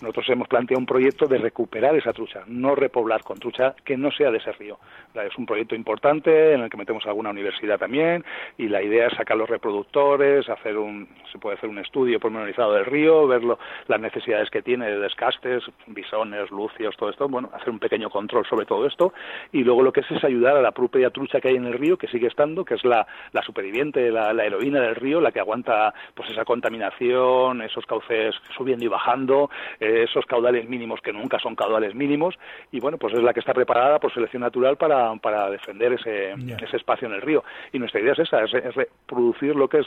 Nosotros 0.00 0.28
hemos 0.28 0.46
planteado 0.46 0.78
un 0.78 0.86
proyecto 0.86 1.26
de 1.26 1.38
recuperar 1.38 1.96
esa 1.96 2.12
trucha, 2.12 2.44
no 2.46 2.76
repoblar 2.76 3.24
con 3.24 3.40
trucha 3.40 3.74
que 3.84 3.96
no 3.96 4.12
sea 4.12 4.30
de 4.30 4.38
ese 4.38 4.52
río. 4.52 4.78
Es 5.14 5.36
un 5.36 5.46
proyecto 5.46 5.74
importante 5.74 6.52
en 6.52 6.60
el 6.60 6.70
que 6.70 6.76
metemos 6.76 7.04
alguna 7.06 7.30
universidad 7.30 7.78
también 7.78 8.24
y 8.56 8.68
la 8.68 8.82
idea 8.84 9.08
es 9.08 9.14
sacar 9.14 9.36
los 9.36 9.50
reproductores, 9.50 10.48
hacer 10.48 10.78
un, 10.78 11.08
se 11.32 11.38
puede 11.38 11.56
hacer 11.56 11.68
un 11.68 11.78
estudio 11.78 12.20
pormenorizado 12.20 12.74
del 12.74 12.84
río, 12.84 13.26
ver 13.26 13.42
las 13.42 14.00
necesidades 14.00 14.48
que 14.50 14.62
tiene 14.62 14.86
de 14.86 15.00
descastes, 15.00 15.64
bisones, 15.88 16.52
lucios, 16.52 16.96
todo 16.96 17.10
esto, 17.10 17.28
bueno, 17.28 17.50
hacer 17.52 17.70
un 17.70 17.80
pequeño 17.80 18.10
control 18.10 18.46
sobre 18.46 18.66
todo 18.66 18.86
esto 18.86 19.12
y 19.50 19.64
luego 19.64 19.82
lo 19.82 19.92
que 19.92 20.00
es 20.00 20.10
es 20.12 20.22
ayudar 20.22 20.56
a 20.56 20.62
la 20.62 20.70
propia 20.70 21.10
trucha 21.10 21.40
que 21.40 21.48
hay 21.48 21.56
en 21.56 21.66
el 21.66 21.72
río, 21.72 21.96
que 21.96 22.06
sigue 22.06 22.28
estando, 22.28 22.64
que 22.64 22.74
es 22.74 22.84
la, 22.84 23.04
la 23.32 23.42
superviviente, 23.42 24.12
la, 24.12 24.32
la 24.32 24.44
heroína 24.44 24.80
del 24.82 24.94
río, 24.94 25.20
la 25.20 25.32
que 25.32 25.40
aguanta 25.40 25.85
pues 26.14 26.30
esa 26.30 26.44
contaminación, 26.44 27.62
esos 27.62 27.84
cauces 27.86 28.34
subiendo 28.56 28.84
y 28.84 28.88
bajando, 28.88 29.50
eh, 29.80 30.04
esos 30.08 30.24
caudales 30.26 30.68
mínimos 30.68 31.00
que 31.00 31.12
nunca 31.12 31.38
son 31.38 31.54
caudales 31.54 31.94
mínimos, 31.94 32.38
y 32.72 32.80
bueno, 32.80 32.98
pues 32.98 33.14
es 33.14 33.22
la 33.22 33.32
que 33.32 33.40
está 33.40 33.54
preparada 33.54 33.98
por 33.98 34.12
selección 34.12 34.42
natural 34.42 34.76
para, 34.76 35.14
para 35.16 35.50
defender 35.50 35.94
ese, 35.94 36.32
ese 36.32 36.76
espacio 36.76 37.08
en 37.08 37.14
el 37.14 37.22
río. 37.22 37.44
Y 37.72 37.78
nuestra 37.78 38.00
idea 38.00 38.12
es 38.12 38.20
esa, 38.20 38.42
es, 38.42 38.54
es 38.54 38.74
reproducir 38.74 39.54
lo 39.56 39.68
que 39.68 39.78
es 39.78 39.86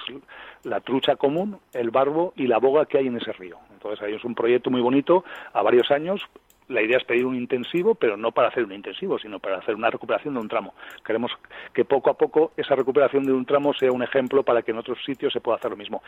la 0.63 0.79
trucha 0.79 1.15
común, 1.15 1.59
el 1.73 1.91
barbo 1.91 2.33
y 2.35 2.47
la 2.47 2.57
boga 2.57 2.85
que 2.85 2.97
hay 2.97 3.07
en 3.07 3.17
ese 3.17 3.31
río. 3.33 3.57
Entonces 3.71 4.01
ahí 4.01 4.13
es 4.13 4.23
un 4.23 4.35
proyecto 4.35 4.69
muy 4.69 4.81
bonito 4.81 5.23
a 5.53 5.61
varios 5.61 5.89
años 5.91 6.27
la 6.69 6.81
idea 6.81 6.97
es 6.97 7.03
pedir 7.03 7.25
un 7.25 7.35
intensivo, 7.35 7.95
pero 7.95 8.15
no 8.15 8.31
para 8.31 8.47
hacer 8.47 8.63
un 8.63 8.71
intensivo, 8.71 9.19
sino 9.19 9.39
para 9.39 9.57
hacer 9.57 9.75
una 9.75 9.89
recuperación 9.89 10.35
de 10.35 10.39
un 10.39 10.47
tramo. 10.47 10.73
Queremos 11.03 11.31
que 11.73 11.83
poco 11.83 12.09
a 12.09 12.13
poco 12.13 12.53
esa 12.55 12.75
recuperación 12.75 13.23
de 13.23 13.33
un 13.33 13.45
tramo 13.45 13.73
sea 13.73 13.91
un 13.91 14.03
ejemplo 14.03 14.43
para 14.43 14.61
que 14.61 14.71
en 14.71 14.77
otros 14.77 14.97
sitios 15.03 15.33
se 15.33 15.41
pueda 15.41 15.57
hacer 15.57 15.71
lo 15.71 15.77
mismo. 15.77 16.01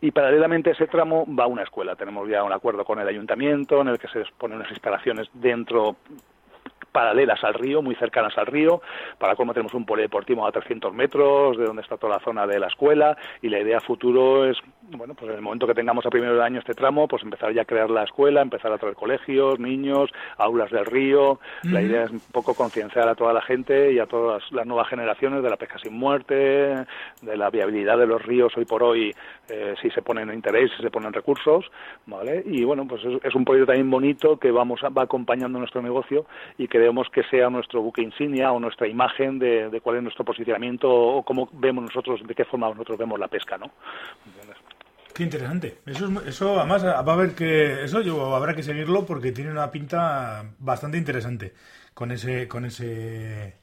Y 0.00 0.12
paralelamente 0.12 0.70
a 0.70 0.72
ese 0.72 0.86
tramo 0.86 1.26
va 1.26 1.46
una 1.46 1.64
escuela. 1.64 1.96
Tenemos 1.96 2.28
ya 2.28 2.42
un 2.44 2.52
acuerdo 2.52 2.84
con 2.84 3.00
el 3.00 3.08
ayuntamiento 3.08 3.80
en 3.80 3.88
el 3.88 3.98
que 3.98 4.08
se 4.08 4.24
ponen 4.38 4.58
unas 4.58 4.70
instalaciones 4.70 5.28
dentro 5.32 5.96
paralelas 6.94 7.42
al 7.42 7.54
río, 7.54 7.82
muy 7.82 7.96
cercanas 7.96 8.38
al 8.38 8.46
río. 8.46 8.80
Para 9.18 9.34
cómo 9.34 9.52
tenemos 9.52 9.74
un 9.74 9.84
polideportivo 9.84 10.46
a 10.46 10.52
300 10.52 10.94
metros 10.94 11.58
de 11.58 11.64
donde 11.64 11.82
está 11.82 11.96
toda 11.96 12.14
la 12.18 12.24
zona 12.24 12.46
de 12.46 12.60
la 12.60 12.68
escuela 12.68 13.18
y 13.42 13.48
la 13.48 13.58
idea 13.58 13.80
futuro 13.80 14.48
es, 14.48 14.56
bueno, 14.82 15.14
pues 15.14 15.28
en 15.30 15.36
el 15.36 15.42
momento 15.42 15.66
que 15.66 15.74
tengamos 15.74 16.06
a 16.06 16.10
primero 16.10 16.36
de 16.36 16.44
año 16.44 16.60
este 16.60 16.74
tramo, 16.74 17.08
pues 17.08 17.24
empezar 17.24 17.52
ya 17.52 17.62
a 17.62 17.64
crear 17.64 17.90
la 17.90 18.04
escuela, 18.04 18.42
empezar 18.42 18.72
a 18.72 18.78
traer 18.78 18.94
colegios, 18.94 19.58
niños, 19.58 20.10
aulas 20.38 20.70
del 20.70 20.86
río. 20.86 21.40
La 21.64 21.82
idea 21.82 22.04
es 22.04 22.10
un 22.10 22.20
poco 22.30 22.54
concienciar 22.54 23.08
a 23.08 23.16
toda 23.16 23.32
la 23.32 23.42
gente 23.42 23.92
y 23.92 23.98
a 23.98 24.06
todas 24.06 24.44
las 24.52 24.64
nuevas 24.64 24.88
generaciones 24.88 25.42
de 25.42 25.50
la 25.50 25.56
pesca 25.56 25.78
sin 25.78 25.94
muerte, 25.94 26.34
de 27.22 27.36
la 27.36 27.50
viabilidad 27.50 27.98
de 27.98 28.06
los 28.06 28.22
ríos 28.22 28.56
hoy 28.56 28.66
por 28.66 28.84
hoy, 28.84 29.12
eh, 29.48 29.74
si 29.82 29.90
se 29.90 30.02
ponen 30.02 30.32
interés, 30.32 30.70
si 30.76 30.82
se 30.82 30.90
ponen 30.90 31.12
recursos, 31.12 31.70
¿vale? 32.06 32.42
Y 32.46 32.62
bueno, 32.64 32.86
pues 32.86 33.02
es, 33.22 33.34
un 33.34 33.44
proyecto 33.44 33.72
también 33.72 33.90
bonito 33.90 34.38
que 34.38 34.50
vamos 34.50 34.80
va 34.82 35.02
acompañando 35.02 35.58
nuestro 35.58 35.82
negocio 35.82 36.26
y 36.58 36.68
que 36.68 36.78
queremos 36.84 37.08
que 37.08 37.22
sea 37.30 37.48
nuestro 37.48 37.80
buque 37.80 38.02
insignia 38.02 38.52
o 38.52 38.60
nuestra 38.60 38.86
imagen 38.86 39.38
de, 39.38 39.80
cuál 39.82 39.96
es 39.96 40.02
nuestro 40.02 40.22
posicionamiento 40.22 40.86
o 40.90 41.22
cómo 41.22 41.48
vemos 41.54 41.84
nosotros, 41.84 42.20
de 42.26 42.34
qué 42.34 42.44
forma 42.44 42.68
nosotros 42.68 42.98
vemos 42.98 43.18
la 43.18 43.26
pesca, 43.26 43.56
¿no? 43.56 43.70
Qué 45.14 45.22
interesante. 45.22 45.78
Eso, 45.86 46.10
eso 46.26 46.58
además 46.58 46.84
va 46.84 46.98
a 46.98 47.12
haber 47.14 47.34
que 47.34 47.84
eso 47.84 48.02
yo 48.02 48.36
habrá 48.36 48.54
que 48.54 48.62
seguirlo 48.62 49.06
porque 49.06 49.32
tiene 49.32 49.50
una 49.50 49.70
pinta 49.70 50.44
bastante 50.58 50.98
interesante 50.98 51.54
con 51.94 52.10
ese 52.10 52.46
con 52.48 52.66
ese 52.66 53.54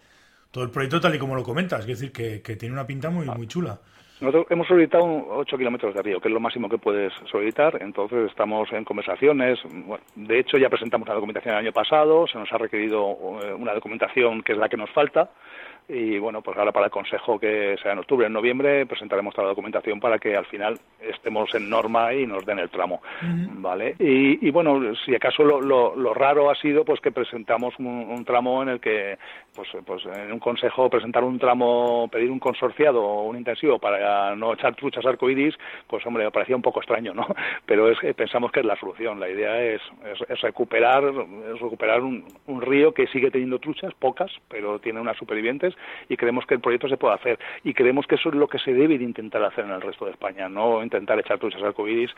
todo 0.50 0.64
el 0.64 0.72
proyecto 0.72 1.00
tal 1.00 1.14
y 1.14 1.20
como 1.20 1.36
lo 1.36 1.44
comentas, 1.44 1.82
es 1.82 1.88
decir 1.88 2.12
que, 2.12 2.42
que 2.42 2.56
tiene 2.56 2.74
una 2.74 2.88
pinta 2.88 3.12
muy 3.12 3.28
muy 3.28 3.46
chula. 3.46 3.80
Nosotros 4.22 4.46
hemos 4.52 4.68
solicitado 4.68 5.04
8 5.04 5.58
kilómetros 5.58 5.96
de 5.96 6.02
río, 6.04 6.20
que 6.20 6.28
es 6.28 6.34
lo 6.34 6.40
máximo 6.40 6.70
que 6.70 6.78
puedes 6.78 7.12
solicitar. 7.32 7.82
Entonces 7.82 8.30
estamos 8.30 8.72
en 8.72 8.84
conversaciones. 8.84 9.58
de 10.16 10.40
hecho, 10.40 10.60
ya 10.60 10.70
presentamos 10.70 11.08
la 11.08 11.16
documentación 11.16 11.56
el 11.56 11.62
año 11.62 11.72
pasado. 11.72 12.28
Se 12.28 12.38
nos 12.38 12.52
ha 12.54 12.60
requerido 12.60 13.18
eh, 13.44 13.52
una 13.52 13.74
documentación 13.74 14.44
que 14.44 14.52
es 14.52 14.60
la 14.60 14.70
que 14.70 14.78
nos 14.78 14.92
falta 14.92 15.32
y 15.88 16.18
bueno, 16.20 16.42
pues 16.42 16.58
ahora 16.58 16.72
para 16.72 16.86
el 16.86 16.92
Consejo 16.92 17.40
que 17.40 17.76
sea 17.82 17.92
en 17.92 18.00
octubre, 18.00 18.28
en 18.28 18.34
noviembre, 18.34 18.86
presentaremos 18.86 19.34
toda 19.34 19.46
la 19.46 19.52
documentación 19.52 20.00
para 20.00 20.20
que 20.20 20.38
al 20.38 20.46
final 20.46 20.80
estemos 21.02 21.54
en 21.54 21.70
norma 21.70 22.14
y 22.14 22.26
nos 22.26 22.46
den 22.46 22.60
el 22.60 22.70
tramo, 22.70 23.02
¿vale? 23.22 23.96
Y, 24.00 24.50
bueno, 24.52 24.80
si 25.06 25.14
acaso 25.16 25.44
lo, 25.44 25.62
lo, 25.62 26.14
raro 26.14 26.50
ha 26.50 26.56
sido 26.56 26.86
pues 26.86 27.02
que 27.02 27.12
presentamos 27.12 27.74
un, 27.80 28.24
tramo 28.26 28.62
en 28.64 28.70
el 28.70 28.80
que, 28.80 29.18
pues, 29.56 29.70
pues 29.86 30.06
en 30.06 30.32
un 30.32 30.40
Consejo 30.40 30.90
presentar 30.90 31.24
un 31.24 31.40
tramo, 31.40 32.08
pedir 32.12 32.32
un 32.32 32.40
consorciado 32.40 33.04
o 33.04 33.24
un 33.24 33.38
intensivo 33.38 33.80
para 33.80 34.36
no 34.36 34.54
echar 34.54 34.76
truchas 34.76 35.06
arcoíris, 35.06 35.56
pues 35.88 36.06
hombre, 36.06 36.24
me 36.24 36.32
parecía 36.32 36.56
un 36.56 36.62
poco 36.62 36.80
extraño, 36.80 37.14
¿no? 37.14 37.26
Pero 37.66 37.90
es, 37.90 37.98
pensamos 38.16 38.52
que 38.52 38.62
es 38.62 38.66
la 38.66 38.78
solución, 38.78 39.20
la 39.20 39.30
idea 39.30 39.62
es, 39.62 39.82
es, 40.30 40.42
recuperar, 40.42 41.04
es 41.04 41.60
recuperar 41.60 42.02
un, 42.02 42.26
un 42.48 42.62
río 42.62 42.94
que 42.94 43.08
sigue 43.08 43.32
teniendo 43.32 43.60
truchas, 43.60 43.94
pocas, 43.94 44.32
pero 44.50 44.80
tiene 44.80 45.00
unas 45.00 45.18
supervivientes 45.18 45.76
y 46.10 46.18
creemos 46.18 46.46
que 46.46 46.56
el 46.56 46.62
proyecto 46.62 46.88
se 46.88 46.98
puede 46.98 47.16
hacer. 47.16 47.40
Y 47.64 47.74
creemos 47.74 48.08
que 48.08 48.16
eso 48.16 48.30
es 48.30 48.36
lo 48.36 48.48
que 48.48 48.60
se 48.60 48.74
debe 48.74 48.98
de 48.98 49.04
intentar 49.04 49.44
hacer 49.44 49.66
en 49.66 49.72
el 49.72 49.82
resto 49.82 50.06
de 50.06 50.12
España, 50.12 50.50
no 50.50 50.84
intentar 50.84 51.20
echar 51.20 51.40
truchas 51.40 51.62
arcoíris 51.64 52.12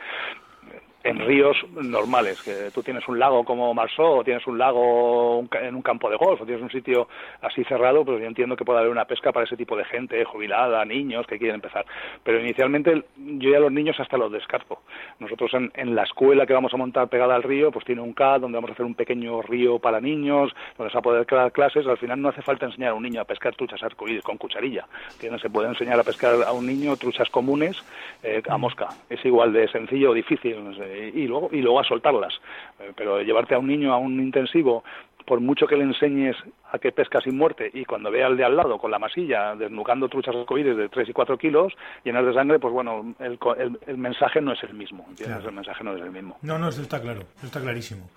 en 1.04 1.20
ríos 1.20 1.58
normales, 1.74 2.42
que 2.42 2.72
tú 2.74 2.82
tienes 2.82 3.06
un 3.10 3.20
lago 3.20 3.44
como 3.44 3.74
Marsó, 3.74 4.18
o 4.18 4.24
tienes 4.24 4.46
un 4.48 4.58
lago 4.58 5.44
en 5.62 5.76
un 5.76 5.82
campo 5.82 6.10
de 6.10 6.16
golf, 6.16 6.42
o 6.42 6.46
tienes 6.46 6.64
un 6.64 6.72
sitio 6.72 7.10
así 7.42 7.64
cerrado, 7.66 8.06
pues 8.06 8.22
yo 8.22 8.26
entiendo 8.28 8.56
que 8.56 8.64
puede 8.64 8.80
haber 8.80 8.92
una 8.92 9.06
pesca 9.06 9.34
para 9.34 9.46
ese 9.46 9.58
tipo 9.58 9.76
de 9.76 9.84
gente, 9.84 10.24
jubilada, 10.24 10.86
niños 10.86 11.28
que 11.28 11.38
quieren 11.38 11.56
empezar. 11.56 11.86
Pero 12.24 12.40
inicialmente 12.40 13.04
yo 13.18 13.52
ya 13.52 13.60
los 13.60 13.72
niños 13.72 14.00
hasta 14.00 14.18
los 14.18 14.32
descarto. 14.32 14.80
Nosotros 15.20 15.52
en, 15.54 15.94
la 15.94 16.04
escuela 16.04 16.46
que 16.46 16.54
vamos 16.54 16.74
a 16.74 16.78
montar 16.78 17.10
pegada 17.10 17.36
al 17.36 17.44
río, 17.44 17.72
pues 17.72 17.86
tiene 17.86 18.02
un 18.02 18.14
CAD 18.14 18.42
donde 18.42 18.56
vamos 18.56 18.70
a 18.70 18.74
hacer 18.74 18.86
un 18.86 18.96
pequeño 18.96 19.42
río 19.42 19.80
para 19.80 20.00
niños, 20.00 20.54
donde 20.78 20.90
se 20.90 20.96
va 20.96 21.00
a 21.00 21.04
poder 21.04 21.26
crear 21.26 21.52
clases. 21.52 21.86
Al 21.86 21.98
final 21.98 22.22
no 22.22 22.30
hace 22.30 22.42
falta 22.42 22.66
enseñar 22.66 22.92
a 22.92 22.94
un 22.94 23.04
niño 23.04 23.22
a 23.22 23.26
pescar 23.26 23.56
truchas 23.56 23.84
arcoíris 23.84 24.24
con 24.24 24.38
cucharilla. 24.38 24.88
Se 25.20 25.50
puede 25.50 25.68
enseñar 25.68 26.00
a 26.00 26.04
pescar 26.04 26.36
a 26.46 26.54
un 26.54 26.66
niño 26.66 26.96
truchas 26.96 27.30
comunes 27.30 27.84
eh, 28.24 28.42
a 28.48 28.58
mosca. 28.58 28.88
Es 29.10 29.24
igual 29.26 29.52
de 29.52 29.68
sencillo 29.68 30.12
o 30.12 30.14
difícil. 30.14 30.64
No 30.64 30.74
sé 30.74 30.93
y 31.14 31.28
luego, 31.28 31.50
y 31.52 31.62
luego 31.62 31.80
a 31.80 31.84
soltarlas. 31.84 32.34
Eh, 32.80 32.92
pero 32.96 33.22
llevarte 33.22 33.56
a 33.56 33.60
un 33.60 33.68
niño 33.68 33.94
a 33.94 33.98
un 33.98 34.20
intensivo, 34.20 34.84
por 35.26 35.40
mucho 35.40 35.68
que 35.68 35.78
le 35.78 35.84
enseñes 35.84 36.36
a 36.72 36.80
que 36.80 36.92
pesca 36.92 37.22
sin 37.22 37.38
muerte 37.38 37.70
y 37.74 37.86
cuando 37.86 38.12
vea 38.12 38.28
al 38.28 38.38
de 38.38 38.44
al 38.44 38.56
lado 38.56 38.78
con 38.78 38.92
la 38.92 39.00
masilla 39.00 39.56
desnucando 39.56 40.10
truchas 40.10 40.36
arcoíris 40.36 40.76
de 40.76 40.90
3 40.90 41.10
y 41.10 41.14
4 41.14 41.38
kilos 41.38 41.74
llenas 42.04 42.26
de 42.26 42.34
sangre, 42.34 42.60
pues 42.60 42.74
bueno, 42.74 43.16
el, 43.20 43.40
el, 43.88 43.98
mensaje 43.98 44.42
no 44.42 44.54
es 44.54 44.64
el 44.64 44.74
mismo, 44.74 45.06
El 45.20 45.52
mensaje 45.54 45.84
no 45.84 45.96
es 45.96 46.02
el 46.02 46.12
mismo. 46.12 46.38
No, 46.42 46.58
no, 46.58 46.70
eso 46.70 46.82
está 46.82 47.02
claro, 47.02 47.22
eso 47.38 47.46
está 47.46 47.62
clarísimo. 47.62 48.10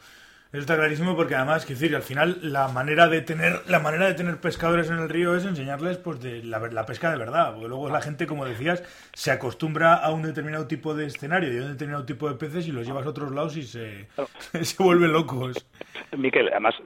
Eso 0.52 0.60
está 0.60 0.76
clarísimo 0.76 1.16
porque 1.16 1.34
además, 1.34 1.66
quiero 1.66 1.80
decir, 1.80 1.96
al 1.96 2.02
final 2.02 2.38
la 2.40 2.68
manera 2.68 3.08
de 3.08 3.20
tener 3.20 3.68
la 3.68 3.80
manera 3.80 4.06
de 4.06 4.14
tener 4.14 4.38
pescadores 4.38 4.88
en 4.88 4.98
el 4.98 5.08
río 5.08 5.36
es 5.36 5.44
enseñarles 5.44 5.98
pues 5.98 6.20
de 6.20 6.44
la, 6.44 6.86
pesca 6.86 7.10
de 7.10 7.18
verdad, 7.18 7.52
porque 7.52 7.68
luego 7.68 7.90
la 7.90 8.00
gente, 8.00 8.26
como 8.26 8.44
decías, 8.44 8.82
se 9.12 9.32
acostumbra 9.32 9.94
a 9.94 10.12
un 10.12 10.22
determinado 10.22 10.66
tipo 10.66 10.94
de 10.94 11.06
escenario 11.06 11.52
y 11.52 11.58
a 11.58 11.62
un 11.62 11.72
determinado 11.72 12.06
tipo 12.06 12.28
de 12.28 12.36
peces 12.36 12.68
y 12.68 12.72
los 12.72 12.86
llevas 12.86 13.06
a 13.06 13.10
otros 13.10 13.32
lados 13.32 13.56
y 13.56 13.64
se, 13.64 14.06
se 14.62 14.82
vuelven 14.82 15.12
locos. 15.12 15.66
Miquel, 16.16 16.48
además, 16.48 16.76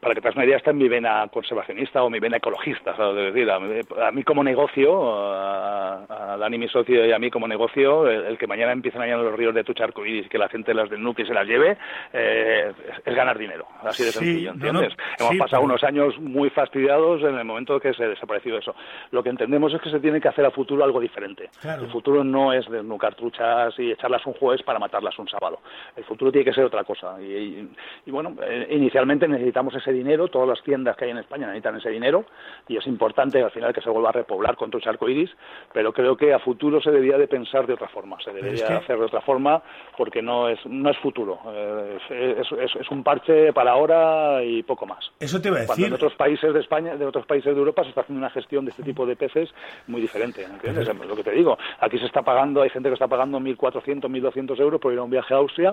para 0.00 0.14
que 0.14 0.20
te 0.20 0.28
hagas 0.28 0.36
una 0.36 0.44
idea, 0.44 0.56
está 0.56 0.70
en 0.70 0.78
mi 0.78 0.88
vena 0.88 1.26
conservacionista 1.28 2.02
o 2.02 2.10
mi 2.10 2.18
vena 2.18 2.36
ecologista, 2.36 2.96
¿sabes? 2.96 3.32
decir, 3.32 3.50
a, 3.50 4.10
mí 4.10 4.22
como 4.22 4.42
negocio, 4.42 5.32
a, 5.32 6.36
Dani, 6.38 6.58
mi 6.58 6.68
socio, 6.68 7.06
y 7.06 7.12
a 7.12 7.18
mí 7.18 7.30
como 7.30 7.48
negocio, 7.48 8.08
el, 8.08 8.36
que 8.36 8.46
mañana 8.46 8.72
empiecen 8.72 9.00
a 9.00 9.06
llenar 9.06 9.20
los 9.20 9.36
ríos 9.36 9.54
de 9.54 9.64
Tucharcoiris 9.64 10.26
y 10.26 10.28
que 10.28 10.38
la 10.38 10.48
gente 10.48 10.74
las 10.74 10.90
denuncie 10.90 11.24
y 11.24 11.28
se 11.28 11.34
las 11.34 11.46
lleve, 11.46 11.76
eh, 12.12 12.72
es, 13.04 13.14
ganar 13.14 13.38
dinero, 13.38 13.66
así 13.82 14.04
de 14.04 14.10
sencillo, 14.10 14.52
¿entiendes? 14.52 14.94
Hemos 15.18 15.36
pasado 15.36 15.62
unos 15.62 15.82
años 15.84 16.18
muy 16.18 16.50
fastidiados 16.50 17.22
en 17.22 17.38
el 17.38 17.44
momento 17.44 17.78
que 17.80 17.94
se 17.94 18.04
ha 18.04 18.08
desaparecido 18.08 18.58
eso. 18.58 18.74
Lo 19.10 19.22
que 19.22 19.30
entendemos 19.30 19.72
es 19.74 19.80
que 19.80 19.90
se 19.90 20.00
tiene 20.00 20.20
que 20.20 20.28
hacer 20.28 20.44
a 20.44 20.50
futuro 20.50 20.84
algo 20.84 21.00
diferente. 21.00 21.50
El 21.62 21.90
futuro 21.90 22.24
no 22.24 22.52
es 22.52 22.68
desnucar 22.68 23.14
truchas 23.14 23.78
y 23.78 23.92
echarlas 23.92 24.24
un 24.26 24.34
jueves 24.34 24.62
para 24.62 24.78
matarlas 24.78 25.18
un 25.18 25.28
sábado. 25.28 25.60
El 25.96 26.04
futuro 26.04 26.32
tiene 26.32 26.44
que 26.44 26.54
ser 26.54 26.64
otra 26.64 26.84
cosa. 26.84 27.20
y 27.20 27.68
bueno, 28.06 28.34
eh, 28.42 28.66
inicialmente 28.70 29.26
necesitamos 29.32 29.74
ese 29.74 29.92
dinero, 29.92 30.28
todas 30.28 30.48
las 30.48 30.62
tiendas 30.62 30.96
que 30.96 31.06
hay 31.06 31.10
en 31.10 31.18
España 31.18 31.46
necesitan 31.46 31.76
ese 31.76 31.90
dinero 31.90 32.24
y 32.68 32.76
es 32.76 32.86
importante 32.86 33.42
al 33.42 33.50
final 33.50 33.72
que 33.72 33.80
se 33.80 33.90
vuelva 33.90 34.10
a 34.10 34.12
repoblar 34.12 34.56
con 34.56 34.70
trucha 34.70 34.90
arcoíris, 34.90 35.30
pero 35.72 35.92
creo 35.92 36.16
que 36.16 36.32
a 36.32 36.38
futuro 36.38 36.80
se 36.80 36.90
debería 36.90 37.18
de 37.18 37.28
pensar 37.28 37.66
de 37.66 37.74
otra 37.74 37.88
forma, 37.88 38.16
se 38.22 38.32
debería 38.32 38.78
hacer 38.78 38.98
de 38.98 39.04
otra 39.04 39.20
forma 39.20 39.62
porque 39.96 40.22
no 40.22 40.48
es 40.48 40.58
no 40.66 40.90
es 40.90 40.98
futuro, 40.98 41.40
eh, 41.52 41.98
es, 42.40 42.76
es, 42.76 42.90
un 42.90 43.02
parche 43.02 43.52
para 43.52 43.72
ahora 43.72 44.42
y 44.44 44.62
poco 44.62 44.86
más. 44.86 45.10
Eso 45.18 45.40
te 45.40 45.48
iba 45.48 45.58
a 45.58 45.60
decir. 45.60 45.74
Cuando 45.74 45.86
en 45.86 45.92
otros 45.94 46.14
países 46.14 46.52
de 46.52 46.60
España, 46.60 46.96
de 46.96 47.06
otros 47.06 47.26
países 47.26 47.54
de 47.54 47.58
Europa 47.58 47.82
se 47.82 47.90
está 47.90 48.02
haciendo 48.02 48.18
una 48.18 48.30
gestión 48.30 48.64
de 48.64 48.70
este 48.70 48.82
tipo 48.82 49.06
de 49.06 49.16
peces 49.16 49.48
muy 49.86 50.00
diferente, 50.00 50.44
¿entiendes? 50.44 50.88
Es 50.88 51.06
lo 51.06 51.16
que 51.16 51.24
te 51.24 51.32
digo, 51.32 51.56
aquí 51.80 51.98
se 51.98 52.06
está 52.06 52.22
pagando, 52.22 52.62
hay 52.62 52.70
gente 52.70 52.88
que 52.88 52.94
está 52.94 53.08
pagando 53.08 53.40
1.400, 53.40 54.02
1.200 54.02 54.60
euros 54.60 54.80
por 54.80 54.92
ir 54.92 54.98
a 54.98 55.02
un 55.02 55.10
viaje 55.10 55.34
a 55.34 55.38
Austria 55.38 55.72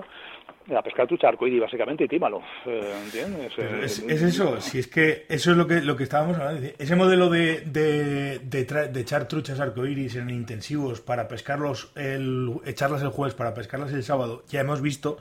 a 0.76 0.82
pescar 0.82 1.06
trucha 1.06 1.28
arcoíris 1.28 1.60
básicamente 1.60 2.04
y 2.04 2.08
tímalo, 2.08 2.42
eh. 3.40 3.80
Es, 3.84 3.98
es, 4.00 4.22
eso, 4.22 4.60
si 4.60 4.78
es 4.78 4.86
que 4.86 5.26
eso 5.28 5.50
es 5.52 5.56
lo 5.56 5.66
que 5.66 5.80
lo 5.80 5.96
que 5.96 6.04
estábamos 6.04 6.38
hablando. 6.38 6.66
Ese 6.78 6.96
modelo 6.96 7.28
de, 7.28 7.60
de, 7.60 8.38
de, 8.38 9.00
echar 9.00 9.28
truchas 9.28 9.60
arcoíris 9.60 10.16
en 10.16 10.30
intensivos 10.30 11.00
para 11.00 11.28
pescarlos, 11.28 11.92
el, 11.96 12.52
echarlas 12.64 13.02
el 13.02 13.08
jueves 13.08 13.34
para 13.34 13.54
pescarlas 13.54 13.92
el 13.92 14.02
sábado, 14.02 14.44
ya 14.48 14.60
hemos 14.60 14.80
visto 14.80 15.18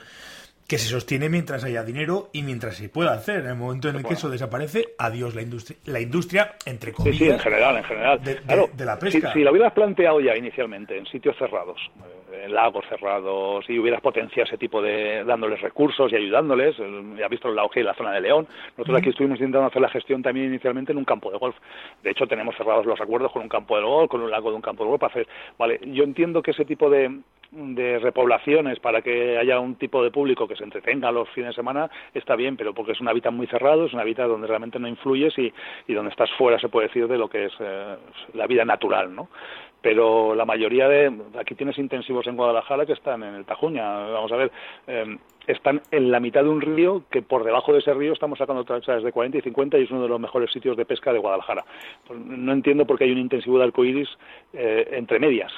que 0.70 0.78
se 0.78 0.88
sostiene 0.88 1.30
mientras 1.30 1.64
haya 1.64 1.84
dinero 1.84 2.30
y 2.32 2.44
mientras 2.44 2.76
se 2.76 2.90
pueda 2.90 3.14
hacer. 3.14 3.40
En 3.40 3.48
el 3.48 3.56
momento 3.56 3.90
en 3.90 3.96
el 3.96 4.04
que 4.04 4.14
eso 4.14 4.30
desaparece, 4.30 4.90
adiós 5.00 5.34
la 5.34 5.42
industria, 5.42 5.80
la 5.86 6.00
industria 6.00 6.56
entre 6.64 6.92
comillas. 6.92 7.18
Sí, 7.18 7.26
sí, 7.26 7.32
en 7.32 7.40
general, 7.40 7.78
en 7.78 7.84
general. 7.86 8.24
De, 8.24 8.86
la 8.86 9.00
pesca. 9.00 9.34
Si, 9.34 9.40
lo 9.40 9.50
hubieras 9.50 9.74
planteado 9.74 10.22
ya 10.22 10.38
inicialmente 10.38 10.96
en 10.96 11.08
sitios 11.08 11.36
cerrados, 11.38 11.80
eh, 11.98 12.19
en 12.32 12.54
lagos 12.54 12.86
cerrados, 12.88 13.70
y 13.70 13.80
hubieras 13.80 14.02
potenciado 14.02 14.48
ese 14.48 14.58
tipo 14.58 14.82
de, 14.82 15.24
dándoles 15.24 15.62
recursos 15.62 16.12
y 16.12 16.16
ayudándoles, 16.16 16.76
ya 17.18 17.26
has 17.26 17.32
visto 17.32 17.50
el 17.50 17.56
lago 17.56 17.70
y 17.76 17.84
la 17.84 17.94
zona 17.94 18.12
de 18.12 18.22
León, 18.22 18.48
nosotros 18.78 19.00
aquí 19.00 19.10
estuvimos 19.10 19.40
intentando 19.40 19.68
hacer 19.68 19.82
la 19.82 19.90
gestión 19.90 20.22
también 20.22 20.48
inicialmente 20.48 20.92
en 20.92 20.98
un 20.98 21.06
campo 21.06 21.32
de 21.32 21.38
golf. 21.38 21.56
De 22.04 22.12
hecho, 22.12 22.28
tenemos 22.28 22.56
cerrados 22.56 22.86
los 22.86 23.00
acuerdos 23.00 23.32
con 23.32 23.42
un 23.42 23.50
campo 23.50 23.78
de 23.78 23.84
golf, 23.84 24.10
con 24.10 24.22
un 24.22 24.32
lago 24.32 24.50
de 24.50 24.56
un 24.56 24.62
campo 24.62 24.84
de 24.84 24.90
golf 24.90 25.00
para 25.00 25.12
hacer, 25.12 25.28
vale, 25.58 25.80
yo 25.86 26.04
entiendo 26.04 26.42
que 26.42 26.52
ese 26.52 26.66
tipo 26.66 26.90
de, 26.90 27.20
de 27.52 28.00
repoblaciones 28.00 28.80
para 28.80 29.02
que 29.02 29.38
haya 29.38 29.60
un 29.60 29.76
tipo 29.76 30.04
de 30.04 30.12
público 30.12 30.48
que 30.48 30.56
se 30.56 30.64
entretenga 30.64 31.12
los 31.12 31.30
fines 31.30 31.50
de 31.50 31.56
semana 31.56 31.90
está 32.14 32.36
bien, 32.36 32.58
pero 32.58 32.74
porque 32.74 32.92
es 32.92 33.02
un 33.02 33.08
hábitat 33.08 33.34
muy 33.34 33.48
cerrado, 33.48 33.86
es 33.86 33.94
un 33.94 34.00
hábitat 34.00 34.28
donde 34.28 34.48
realmente 34.48 34.80
no 34.80 34.88
influyes 34.88 35.38
y, 35.38 35.52
y 35.88 35.94
donde 35.94 36.12
estás 36.12 36.30
fuera, 36.38 36.60
se 36.60 36.70
puede 36.70 36.88
decir, 36.88 37.08
de 37.08 37.18
lo 37.18 37.28
que 37.28 37.46
es 37.46 37.54
eh, 37.60 37.96
la 38.34 38.48
vida 38.48 38.66
natural, 38.66 39.14
¿no? 39.16 39.30
Pero 39.82 40.36
la 40.36 40.46
mayoría 40.46 40.88
de 40.88 41.12
aquí 41.40 41.56
tienes 41.56 41.78
intensivos 41.78 42.28
en 42.28 42.36
Guadalajara 42.36 42.86
que 42.86 42.94
están 42.94 43.24
en 43.24 43.36
el 43.36 43.46
Tajuña. 43.46 44.08
Vamos 44.10 44.32
a 44.32 44.36
ver 44.36 44.52
eh, 44.88 45.18
están 45.50 45.82
en 45.90 46.12
la 46.12 46.20
mitad 46.20 46.44
de 46.44 46.50
un 46.50 46.62
río 46.62 47.04
que 47.10 47.24
por 47.24 47.44
debajo 47.44 47.74
de 47.74 47.80
ese 47.80 47.94
río 47.94 48.14
estamos 48.14 48.38
sacando 48.38 48.64
truchas 48.64 49.04
de 49.04 49.12
40 49.12 49.40
y 49.40 49.42
50 49.42 49.80
y 49.80 49.84
es 49.84 49.92
uno 49.92 50.04
de 50.04 50.10
los 50.10 50.20
mejores 50.20 50.52
sitios 50.52 50.78
de 50.78 50.86
pesca 50.86 51.12
de 51.12 51.18
Guadalajara. 51.18 51.66
Pues 52.06 52.20
no 52.20 52.54
entiendo 52.54 52.86
por 52.86 53.00
qué 53.00 53.06
hay 53.06 53.12
un 53.12 53.18
intensivo 53.18 53.58
de 53.58 53.64
arcoíris 53.64 54.08
eh, 54.54 54.88
entre 54.92 55.20
medias. 55.20 55.52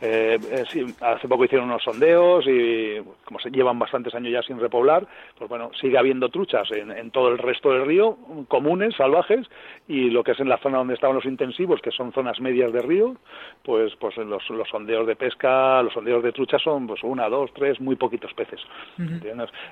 Eh, 0.00 0.38
eh, 0.50 0.64
sí, 0.70 0.84
hace 1.00 1.28
poco 1.28 1.44
hicieron 1.44 1.68
unos 1.68 1.82
sondeos 1.82 2.44
y 2.46 3.00
como 3.24 3.38
se 3.38 3.50
llevan 3.50 3.78
bastantes 3.78 4.14
años 4.14 4.32
ya 4.32 4.42
sin 4.42 4.60
repoblar, 4.60 5.06
pues 5.38 5.48
bueno, 5.48 5.70
sigue 5.80 5.96
habiendo 5.98 6.28
truchas 6.28 6.68
en, 6.72 7.10
todo 7.10 7.28
el 7.28 7.38
resto 7.38 7.72
del 7.72 7.86
río, 7.86 8.16
comunes, 8.48 8.94
salvajes, 8.96 9.46
y 9.88 10.10
lo 10.10 10.22
que 10.22 10.32
es 10.32 10.40
en 10.40 10.48
la 10.48 10.58
zona 10.58 10.78
donde 10.78 10.94
estaban 10.94 11.16
los 11.16 11.24
intensivos, 11.24 11.80
que 11.80 11.90
son 11.90 12.12
zonas 12.12 12.40
medias 12.40 12.72
de 12.72 12.82
río, 12.82 13.16
pues 13.64 13.94
pues 13.96 14.16
los, 14.18 14.48
los 14.50 14.68
sondeos 14.68 15.06
de 15.06 15.16
pesca, 15.16 15.82
los 15.82 15.92
sondeos 15.92 16.22
de 16.22 16.32
truchas 16.32 16.62
son 16.62 16.86
pues 16.86 17.02
una, 17.02 17.28
dos, 17.28 17.50
tres, 17.54 17.80
muy 17.80 17.96
poquitos 17.96 18.32
peces. 18.34 18.60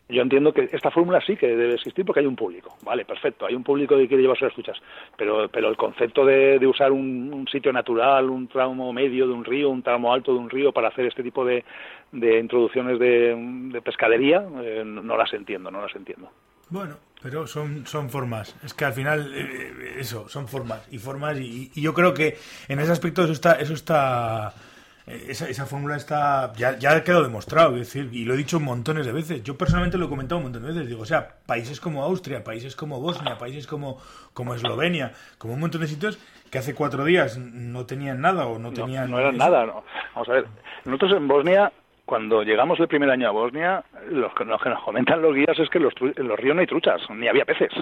Yo 0.09 0.23
entiendo 0.23 0.53
que 0.53 0.69
esta 0.73 0.91
fórmula 0.91 1.21
sí 1.27 1.37
que 1.37 1.49
debe 1.49 1.75
existir 1.75 2.05
porque 2.05 2.21
hay 2.21 2.27
un 2.27 2.37
público, 2.37 2.77
vale, 2.83 3.05
perfecto, 3.05 3.47
hay 3.47 3.55
un 3.55 3.63
público 3.63 3.97
que 3.97 4.07
quiere 4.09 4.23
llevarse 4.23 4.45
las 4.45 4.55
truchas, 4.55 4.79
pero, 5.17 5.49
pero 5.49 5.69
el 5.69 5.77
concepto 5.77 6.25
de, 6.25 6.59
de 6.59 6.67
usar 6.67 6.93
un, 6.93 7.47
sitio 7.51 7.73
natural, 7.73 8.31
un 8.31 8.49
tramo 8.49 8.93
medio 8.93 9.27
de 9.27 9.33
un 9.33 9.45
río, 9.45 9.71
un 9.71 9.83
tramo 9.83 10.13
alto 10.13 10.33
de 10.33 10.39
un 10.39 10.51
río 10.51 10.73
para 10.73 10.89
hacer 10.89 11.07
este 11.07 11.23
tipo 11.23 11.45
de, 11.45 11.65
de 12.13 12.39
introducciones 12.39 12.99
de, 12.99 13.81
pescadería, 13.85 14.45
eh, 14.63 14.83
no 14.85 15.17
las 15.17 15.33
entiendo, 15.33 15.71
no 15.71 15.83
las 15.83 15.95
entiendo. 15.95 16.31
Bueno, 16.71 16.97
pero 17.23 17.47
son, 17.47 17.87
son 17.87 18.11
formas. 18.11 18.57
Es 18.65 18.75
que 18.75 18.85
al 18.85 18.93
final, 18.93 19.33
eh, 19.35 19.97
eso, 19.99 20.29
son 20.29 20.49
formas 20.49 20.87
y 20.91 20.99
formas. 20.99 21.39
Y, 21.39 21.71
y, 21.75 21.83
yo 21.83 21.93
creo 21.95 22.15
que 22.15 22.37
en 22.69 22.81
ese 22.81 22.93
aspecto 22.93 23.25
eso 23.25 23.33
está, 23.33 23.55
eso 23.55 23.75
está 23.75 24.49
eh, 24.49 24.74
esa, 25.07 25.49
esa 25.49 25.67
fórmula 25.67 25.97
está 25.97 26.53
ya, 26.55 26.79
ya 26.79 26.93
ha 26.93 27.05
quedado 27.05 27.25
demostrado, 27.25 27.73
es 27.73 27.81
decir, 27.81 28.09
y 28.13 28.25
lo 28.25 28.35
he 28.35 28.37
dicho 28.39 28.59
montones 28.59 29.05
de 29.05 29.13
veces. 29.13 29.43
Yo 29.43 29.59
personalmente 29.59 29.99
lo 29.99 30.07
he 30.07 30.09
comentado 30.09 30.39
un 30.39 30.45
montón 30.45 30.63
de 30.63 30.69
veces. 30.69 30.89
Digo, 30.89 31.03
o 31.03 31.07
sea, 31.07 31.37
países 31.47 31.79
como 31.81 32.03
Austria, 32.03 32.43
países 32.43 32.75
como 32.75 33.01
Bosnia, 33.01 33.37
países 33.37 33.67
como, 33.67 33.99
como 34.33 34.55
Eslovenia, 34.55 35.13
como 35.37 35.55
un 35.55 35.61
montón 35.61 35.83
de 35.83 35.89
sitios 35.89 36.19
que 36.51 36.59
hace 36.59 36.75
cuatro 36.75 37.05
días 37.05 37.37
no 37.37 37.85
tenían 37.85 38.21
nada 38.21 38.47
o 38.47 38.59
no 38.59 38.73
tenían. 38.73 39.11
No, 39.11 39.19
eran 39.19 39.37
nada, 39.37 39.67
no. 39.67 39.85
Vamos 40.15 40.29
a 40.29 40.33
ver, 40.33 40.47
nosotros 40.85 41.13
en 41.13 41.29
Bosnia 41.29 41.73
cuando 42.05 42.43
llegamos 42.43 42.79
el 42.81 42.89
primer 42.89 43.11
año 43.11 43.29
a 43.29 43.33
Bosnia, 43.33 43.83
lo 44.11 44.33
que, 44.35 44.45
nos 44.45 44.61
comentan 44.85 45.23
los 45.23 45.35
guías 45.35 45.59
es 45.59 45.71
que 45.71 45.79
en 45.79 45.85
los, 45.85 45.95
los, 46.01 46.39
ríos 46.39 46.55
no 46.55 46.61
hay 46.61 46.67
truchas, 46.67 47.01
ni 47.11 47.29
había 47.29 47.47
peces. 47.47 47.73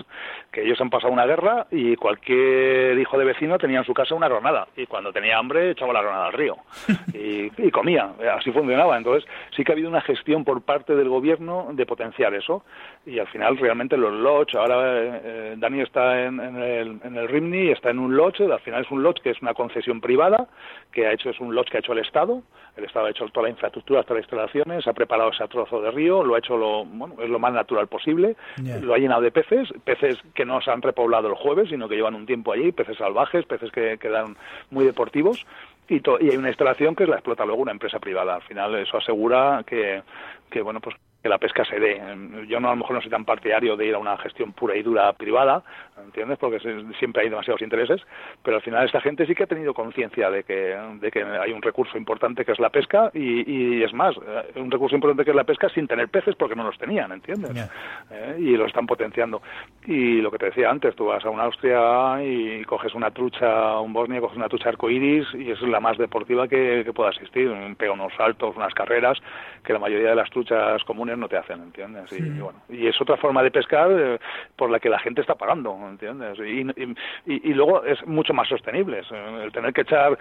Que 0.52 0.62
ellos 0.62 0.80
han 0.80 0.90
pasado 0.90 1.12
una 1.12 1.26
guerra 1.26 1.66
y 1.72 1.96
cualquier 1.96 2.96
hijo 2.98 3.18
de 3.18 3.24
vecino 3.24 3.58
tenía 3.58 3.78
en 3.78 3.84
su 3.84 3.94
casa 3.94 4.14
una 4.14 4.28
ronada. 4.28 4.68
Y 4.76 4.86
cuando 4.86 5.12
tenía 5.12 5.38
hambre 5.38 5.70
echaba 5.70 5.92
la 5.92 6.02
ronada 6.02 6.26
al 6.26 6.32
río. 6.32 6.56
Y, 7.14 7.70
comía. 7.70 8.12
Así 8.36 8.50
funcionaba. 8.50 8.96
Entonces 8.96 9.28
sí 9.54 9.64
que 9.64 9.72
ha 9.72 9.74
habido 9.74 9.88
una 9.88 10.00
gestión 10.00 10.44
por 10.44 10.62
parte 10.62 10.94
del 10.94 11.08
gobierno 11.08 11.68
de 11.72 11.86
potenciar 11.86 12.34
eso. 12.34 12.64
Y 13.05 13.18
al 13.18 13.26
final 13.26 13.59
realmente 13.59 13.96
los 13.96 14.12
lodge, 14.12 14.55
ahora 14.55 15.03
eh, 15.03 15.55
Dani 15.57 15.80
está 15.80 16.24
en, 16.24 16.38
el, 16.38 17.00
en 17.03 17.16
el 17.16 17.28
Rimni, 17.28 17.70
está 17.70 17.90
en 17.90 17.98
un 17.98 18.16
lodge, 18.16 18.42
al 18.42 18.61
final 18.61 18.84
es 18.84 18.90
un 18.92 19.03
lodge 19.03 19.20
que 19.20 19.30
es 19.30 19.42
una 19.42 19.55
concesión 19.55 20.00
privada, 20.00 20.46
que 20.92 21.09
ha 21.09 21.12
hecho, 21.12 21.30
es 21.30 21.40
un 21.40 21.53
lodge 21.53 21.68
que 21.70 21.78
ha 21.78 21.80
hecho 21.80 21.94
el 21.94 21.98
Estado. 21.98 22.42
El 22.76 22.84
Estado 22.84 23.07
ha 23.07 23.11
hecho 23.11 23.26
toda 23.28 23.44
la 23.44 23.50
infraestructura 23.50 24.05
las 24.09 24.18
instalaciones, 24.18 24.86
ha 24.86 24.92
preparado 24.92 25.30
ese 25.30 25.46
trozo 25.48 25.82
de 25.82 25.90
río, 25.90 26.22
lo 26.22 26.36
ha 26.36 26.38
hecho 26.38 26.57
lo, 26.57 26.84
bueno, 26.84 27.16
es 27.20 27.28
lo 27.28 27.38
más 27.40 27.53
natural 27.53 27.88
posible, 27.88 28.36
lo 28.80 28.94
ha 28.94 28.98
llenado 28.98 29.20
de 29.20 29.32
peces, 29.32 29.68
peces 29.84 30.18
que 30.34 30.44
no 30.44 30.61
se 30.61 30.70
han 30.70 30.80
repoblado 30.80 31.28
el 31.28 31.34
jueves, 31.34 31.70
sino 31.70 31.88
que 31.88 31.96
llevan 31.96 32.14
un 32.14 32.24
tiempo 32.24 32.53
allí, 32.53 32.70
peces 32.70 32.96
salvajes, 32.96 33.44
peces 33.46 33.70
que 33.72 33.98
quedan 33.98 34.36
muy 34.70 34.84
deportivos, 34.84 35.44
y, 35.88 35.96
y, 35.96 36.30
hay 36.30 36.36
una 36.36 36.48
instalación 36.48 36.94
que 36.94 37.07
la 37.07 37.16
explota 37.16 37.44
luego 37.44 37.62
una 37.62 37.72
empresa 37.72 37.98
privada. 37.98 38.36
Al 38.36 38.42
final 38.42 38.74
eso 38.76 38.96
asegura 38.96 39.64
que, 39.66 40.03
que 40.48 40.62
bueno, 40.62 40.80
pues 40.80 40.96
que 41.22 41.28
la 41.28 41.38
pesca 41.38 41.64
se 41.64 41.78
dé. 41.78 42.00
Yo 42.48 42.58
no 42.58 42.68
a 42.68 42.72
lo 42.72 42.78
mejor 42.78 42.96
no 42.96 43.00
soy 43.00 43.10
tan 43.10 43.24
partidario 43.24 43.76
de 43.76 43.86
ir 43.86 43.94
a 43.94 43.98
una 43.98 44.18
gestión 44.18 44.52
pura 44.52 44.76
y 44.76 44.82
dura 44.82 45.12
privada, 45.12 45.62
¿entiendes? 46.04 46.38
Porque 46.38 46.58
siempre 46.98 47.22
hay 47.22 47.28
demasiados 47.28 47.62
intereses, 47.62 48.00
pero 48.42 48.56
al 48.56 48.62
final 48.62 48.84
esta 48.84 49.00
gente 49.00 49.24
sí 49.26 49.34
que 49.34 49.44
ha 49.44 49.46
tenido 49.46 49.72
conciencia 49.72 50.30
de 50.30 50.42
que, 50.42 50.76
de 51.00 51.10
que 51.10 51.22
hay 51.22 51.52
un 51.52 51.62
recurso 51.62 51.96
importante 51.96 52.44
que 52.44 52.52
es 52.52 52.58
la 52.58 52.70
pesca 52.70 53.10
y, 53.14 53.50
y, 53.50 53.82
es 53.84 53.92
más, 53.92 54.16
un 54.56 54.70
recurso 54.70 54.96
importante 54.96 55.24
que 55.24 55.30
es 55.30 55.36
la 55.36 55.44
pesca 55.44 55.68
sin 55.68 55.86
tener 55.86 56.08
peces 56.08 56.34
porque 56.34 56.56
no 56.56 56.64
los 56.64 56.76
tenían, 56.76 57.12
¿entiendes? 57.12 57.70
Eh, 58.10 58.36
y 58.38 58.56
lo 58.56 58.66
están 58.66 58.86
potenciando. 58.86 59.42
Y 59.86 60.20
lo 60.20 60.30
que 60.30 60.38
te 60.38 60.46
decía 60.46 60.70
antes, 60.70 60.96
tú 60.96 61.06
vas 61.06 61.24
a 61.24 61.30
una 61.30 61.44
Austria 61.44 62.22
y 62.24 62.64
coges 62.64 62.94
una 62.94 63.10
trucha, 63.10 63.78
un 63.78 63.92
Bosnia, 63.92 64.20
coges 64.20 64.36
una 64.36 64.48
trucha 64.48 64.70
arcoiris 64.70 65.26
y 65.34 65.50
es 65.50 65.60
la 65.62 65.80
más 65.80 65.98
deportiva 65.98 66.48
que, 66.48 66.82
que 66.84 66.92
pueda 66.92 67.10
existir. 67.10 67.50
Pega 67.76 67.92
unos 67.92 68.12
saltos, 68.14 68.56
unas 68.56 68.74
carreras, 68.74 69.18
que 69.64 69.72
la 69.72 69.78
mayoría 69.78 70.10
de 70.10 70.16
las 70.16 70.30
truchas 70.30 70.82
comunes 70.84 71.11
no 71.18 71.28
te 71.28 71.36
hacen, 71.36 71.60
¿entiendes? 71.62 72.12
Y, 72.12 72.22
bueno, 72.40 72.60
y 72.68 72.86
es 72.86 73.00
otra 73.00 73.16
forma 73.16 73.42
de 73.42 73.50
pescar 73.50 73.90
eh, 73.92 74.18
por 74.56 74.70
la 74.70 74.80
que 74.80 74.88
la 74.88 74.98
gente 74.98 75.20
está 75.20 75.34
pagando, 75.34 75.76
¿entiendes? 75.88 76.38
Y, 76.38 76.66
y, 77.26 77.54
luego 77.54 77.84
es 77.84 78.04
mucho 78.06 78.32
más 78.34 78.48
sostenible. 78.48 79.02
El 79.42 79.52
tener 79.52 79.72
que 79.72 79.82
echar 79.82 80.18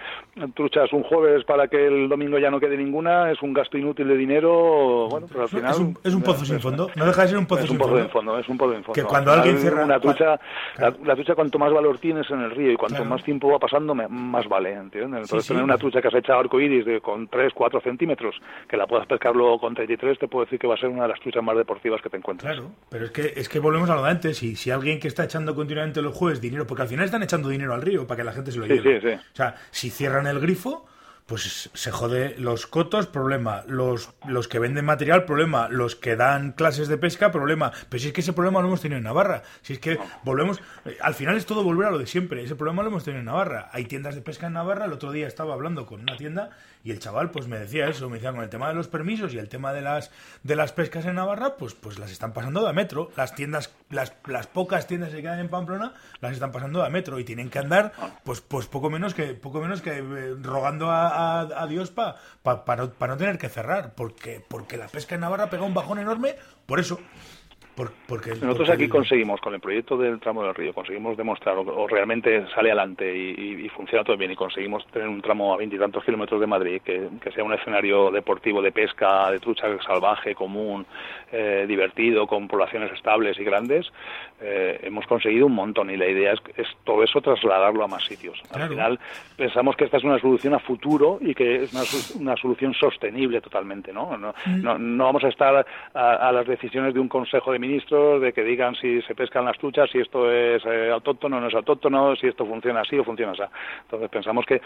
truchas 0.54 0.92
un 0.92 1.02
jueves 1.02 1.44
para 1.44 1.68
que 1.68 1.86
el 1.86 2.08
domingo 2.08 2.38
ya 2.38 2.50
no 2.50 2.60
quede 2.60 2.76
ninguna 2.76 3.30
es 3.30 3.42
un 3.42 3.52
gasto 3.52 3.78
inútil 3.78 4.08
de 4.08 4.16
dinero, 4.16 5.08
bueno, 5.08 5.26
pero 5.28 5.42
al 5.42 5.48
final... 5.48 5.72
Es 6.04 6.14
un, 6.14 6.22
pozo 6.22 6.44
sin 6.44 6.60
fondo, 6.60 6.90
no 6.94 7.06
deja 7.06 7.22
de 7.22 7.28
ser 7.28 7.38
un 7.38 7.46
pozo, 7.46 7.66
sin 7.66 7.78
fondo. 7.78 8.08
fondo. 8.08 8.38
Es 8.38 8.48
un 8.48 8.58
pozo 8.58 8.74
sin 8.74 8.84
fondo. 8.84 8.94
Que 8.94 9.04
cuando 9.04 9.32
alguien 9.32 9.58
cierra... 9.58 9.84
Una 9.84 10.00
trucha, 10.00 10.38
la, 10.78 11.14
trucha 11.14 11.34
cuanto 11.34 11.58
más 11.58 11.72
valor 11.72 11.98
tienes 11.98 12.30
en 12.30 12.40
el 12.40 12.50
río 12.50 12.72
y 12.72 12.76
cuanto 12.76 13.04
más 13.04 13.22
tiempo 13.22 13.50
va 13.50 13.58
pasando, 13.58 13.94
más 13.94 14.48
vale, 14.48 14.72
¿entiendes? 14.72 15.22
Entonces 15.22 15.48
tener 15.48 15.62
una 15.62 15.78
trucha 15.78 16.00
que 16.00 16.08
has 16.08 16.14
echado 16.14 16.40
arcoíris 16.40 16.84
de, 16.84 17.00
con 17.00 17.28
3, 17.28 17.52
4 17.54 17.80
centímetros, 17.80 18.36
que 18.68 18.76
la 18.76 18.86
puedas 18.86 19.06
pescar 19.06 19.34
luego 19.34 19.58
con 19.58 19.74
33, 19.74 20.18
te 20.18 20.28
puedo 20.28 20.44
decir 20.44 20.58
que 20.58 20.66
va 20.66 20.74
a 20.74 20.78
ser 20.82 20.90
una 20.90 21.02
de 21.02 21.08
las 21.08 21.20
truchas 21.20 21.42
más 21.42 21.56
deportivas 21.56 22.02
que 22.02 22.10
te 22.10 22.16
encuentras. 22.16 22.52
Claro, 22.52 22.72
pero 22.90 23.06
es 23.06 23.10
que, 23.10 23.32
es 23.36 23.48
que 23.48 23.58
volvemos 23.58 23.88
a 23.88 23.94
lo 23.94 24.02
de 24.02 24.10
antes. 24.10 24.42
Y 24.42 24.56
si 24.56 24.70
alguien 24.70 25.00
que 25.00 25.08
está 25.08 25.24
echando 25.24 25.54
continuamente 25.54 26.02
los 26.02 26.14
jueves 26.14 26.40
dinero, 26.40 26.66
porque 26.66 26.82
al 26.82 26.88
final 26.88 27.06
están 27.06 27.22
echando 27.22 27.48
dinero 27.48 27.74
al 27.74 27.82
río 27.82 28.06
para 28.06 28.18
que 28.18 28.24
la 28.24 28.32
gente 28.32 28.52
se 28.52 28.58
lo 28.58 28.66
lleve. 28.66 29.00
Sí, 29.00 29.08
sí. 29.08 29.14
O 29.14 29.36
sea, 29.36 29.56
si 29.70 29.90
cierran 29.90 30.26
el 30.26 30.40
grifo, 30.40 30.86
pues 31.26 31.70
se 31.72 31.90
jode 31.90 32.34
los 32.38 32.66
cotos, 32.66 33.06
problema, 33.06 33.62
los, 33.66 34.12
los 34.26 34.48
que 34.48 34.58
venden 34.58 34.84
material, 34.84 35.24
problema, 35.24 35.68
los 35.68 35.96
que 35.96 36.16
dan 36.16 36.52
clases 36.52 36.88
de 36.88 36.98
pesca, 36.98 37.30
problema. 37.30 37.72
Pero 37.88 38.00
si 38.00 38.08
es 38.08 38.12
que 38.12 38.20
ese 38.20 38.32
problema 38.32 38.60
lo 38.60 38.66
hemos 38.68 38.80
tenido 38.80 38.98
en 38.98 39.04
Navarra, 39.04 39.42
si 39.62 39.74
es 39.74 39.78
que 39.78 39.98
volvemos, 40.24 40.60
eh, 40.84 40.98
al 41.00 41.14
final 41.14 41.36
es 41.36 41.46
todo 41.46 41.62
volver 41.62 41.88
a 41.88 41.90
lo 41.90 41.98
de 41.98 42.06
siempre, 42.06 42.42
ese 42.42 42.56
problema 42.56 42.82
lo 42.82 42.88
hemos 42.88 43.04
tenido 43.04 43.20
en 43.20 43.26
Navarra. 43.26 43.70
Hay 43.72 43.84
tiendas 43.84 44.14
de 44.14 44.20
pesca 44.20 44.48
en 44.48 44.54
Navarra, 44.54 44.86
el 44.86 44.92
otro 44.92 45.12
día 45.12 45.26
estaba 45.26 45.54
hablando 45.54 45.86
con 45.86 46.00
una 46.00 46.16
tienda 46.16 46.50
y 46.84 46.90
el 46.90 46.98
chaval 46.98 47.30
pues 47.30 47.46
me 47.48 47.58
decía 47.58 47.88
eso, 47.88 48.08
me 48.08 48.16
decía 48.16 48.32
con 48.32 48.42
el 48.42 48.48
tema 48.48 48.68
de 48.68 48.74
los 48.74 48.88
permisos 48.88 49.32
y 49.34 49.38
el 49.38 49.48
tema 49.48 49.72
de 49.72 49.82
las 49.82 50.10
de 50.42 50.56
las 50.56 50.72
pescas 50.72 51.04
en 51.06 51.14
Navarra, 51.14 51.56
pues 51.56 51.74
pues 51.74 51.98
las 51.98 52.10
están 52.10 52.32
pasando 52.32 52.66
de 52.66 52.72
metro. 52.72 53.10
Las 53.16 53.34
tiendas, 53.34 53.72
las, 53.90 54.14
las 54.26 54.46
pocas 54.46 54.86
tiendas 54.86 55.10
que 55.10 55.22
quedan 55.22 55.38
en 55.38 55.48
Pamplona, 55.48 55.94
las 56.20 56.32
están 56.32 56.52
pasando 56.52 56.82
de 56.82 56.90
metro 56.90 57.18
y 57.18 57.24
tienen 57.24 57.50
que 57.50 57.58
andar 57.58 57.92
pues 58.24 58.40
pues 58.40 58.66
poco 58.66 58.90
menos 58.90 59.14
que 59.14 59.34
poco 59.34 59.60
menos 59.60 59.82
que 59.82 59.98
eh, 59.98 60.34
rogando 60.40 60.90
a, 60.90 61.40
a, 61.40 61.66
Dios 61.66 61.90
para 61.90 62.16
pa, 62.42 62.76
no, 62.76 62.92
no 62.98 63.16
tener 63.16 63.38
que 63.38 63.48
cerrar, 63.48 63.94
porque 63.94 64.44
porque 64.46 64.76
la 64.76 64.88
pesca 64.88 65.14
en 65.14 65.20
Navarra 65.22 65.50
pega 65.50 65.62
un 65.62 65.74
bajón 65.74 65.98
enorme 65.98 66.36
por 66.66 66.80
eso 66.80 66.98
porque, 67.74 68.34
Nosotros 68.34 68.68
aquí 68.68 68.86
conseguimos, 68.86 69.40
con 69.40 69.54
el 69.54 69.60
proyecto 69.60 69.96
del 69.96 70.20
tramo 70.20 70.42
del 70.42 70.54
río, 70.54 70.74
conseguimos 70.74 71.16
demostrar 71.16 71.56
o, 71.56 71.86
realmente 71.88 72.46
sale 72.54 72.70
adelante 72.70 73.16
y, 73.16 73.66
funciona 73.70 74.04
todo 74.04 74.18
bien 74.18 74.30
y 74.30 74.36
conseguimos 74.36 74.86
tener 74.88 75.08
un 75.08 75.22
tramo 75.22 75.54
a 75.54 75.56
veintitantos 75.56 76.04
kilómetros 76.04 76.38
de 76.40 76.46
Madrid 76.46 76.82
que, 76.84 77.08
sea 77.34 77.42
un 77.42 77.54
escenario 77.54 78.10
deportivo 78.10 78.60
de 78.60 78.72
pesca, 78.72 79.30
de 79.30 79.40
trucha 79.40 79.66
salvaje, 79.86 80.34
común, 80.34 80.84
eh, 81.30 81.64
divertido, 81.66 82.26
con 82.26 82.46
poblaciones 82.46 82.92
estables 82.92 83.38
y 83.38 83.44
grandes, 83.44 83.90
eh, 84.42 84.80
hemos 84.82 85.06
conseguido 85.06 85.46
un 85.46 85.54
montón 85.54 85.88
y 85.88 85.96
la 85.96 86.06
idea 86.06 86.34
es, 86.56 86.66
todo 86.84 87.02
eso 87.02 87.22
trasladarlo 87.22 87.84
a 87.84 87.88
más 87.88 88.04
sitios. 88.04 88.42
Al 88.52 88.68
final 88.68 89.00
pensamos 89.36 89.76
que 89.76 89.84
esta 89.84 89.96
es 89.96 90.04
una 90.04 90.18
solución 90.18 90.52
a 90.52 90.58
futuro 90.58 91.18
y 91.22 91.34
que 91.34 91.64
es 91.64 92.14
una, 92.14 92.36
solución 92.36 92.74
sostenible 92.74 93.40
totalmente, 93.40 93.92
¿no? 93.92 94.18
No, 94.18 94.34
mm. 94.44 94.96
no, 94.96 95.04
vamos 95.04 95.24
a 95.24 95.28
estar 95.28 95.64
a 95.94 96.32
las 96.32 96.46
decisiones 96.46 96.92
de 96.92 97.00
un 97.00 97.08
consejo 97.08 97.52
de 97.52 97.61
ministros 97.62 98.20
de 98.20 98.32
que 98.32 98.42
digan 98.42 98.74
si 98.74 99.00
se 99.02 99.14
pescan 99.14 99.44
las 99.44 99.56
truchas, 99.58 99.88
si 99.90 99.98
esto 99.98 100.30
es 100.30 100.62
eh, 100.66 100.90
autóctono 100.90 101.36
o 101.36 101.40
no 101.40 101.48
es 101.48 101.54
autóctono, 101.54 102.16
si 102.16 102.26
esto 102.26 102.44
funciona 102.44 102.80
así 102.80 102.98
o 102.98 103.04
funciona 103.04 103.32
así. 103.32 103.42
Entonces 103.82 104.10
pensamos 104.10 104.44
que 104.44 104.60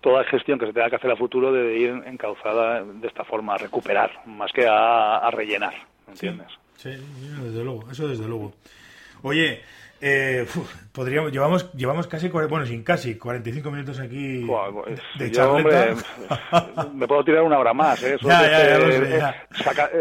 toda 0.00 0.22
gestión 0.24 0.58
que 0.58 0.66
se 0.66 0.72
tenga 0.72 0.90
que 0.90 0.96
hacer 0.96 1.10
a 1.10 1.16
futuro 1.16 1.52
debe 1.52 1.78
ir 1.78 1.90
encauzada 2.06 2.84
de 2.84 3.08
esta 3.08 3.24
forma, 3.24 3.54
a 3.54 3.58
recuperar, 3.58 4.10
más 4.26 4.52
que 4.52 4.66
a, 4.68 5.28
rellenar, 5.30 5.74
¿entiendes? 6.06 6.48
Sí, 6.76 6.90
desde 6.90 7.64
luego, 7.64 7.90
eso 7.90 8.06
desde 8.06 8.28
luego. 8.28 8.52
Oye, 9.22 9.62
Eh, 10.00 10.46
podríamos, 10.96 11.30
llevamos, 11.30 11.70
llevamos 11.74 12.06
casi, 12.06 12.28
bueno, 12.28 12.64
sin 12.64 12.82
casi, 12.82 13.18
45 13.18 13.70
minutos 13.70 14.00
aquí 14.00 14.46
pues, 14.46 14.98
de 15.18 15.30
charleta. 15.30 15.94
me 16.94 17.06
puedo 17.06 17.22
tirar 17.22 17.42
una 17.42 17.58
hora 17.58 17.74
más, 17.74 18.02
¿eh? 18.02 18.16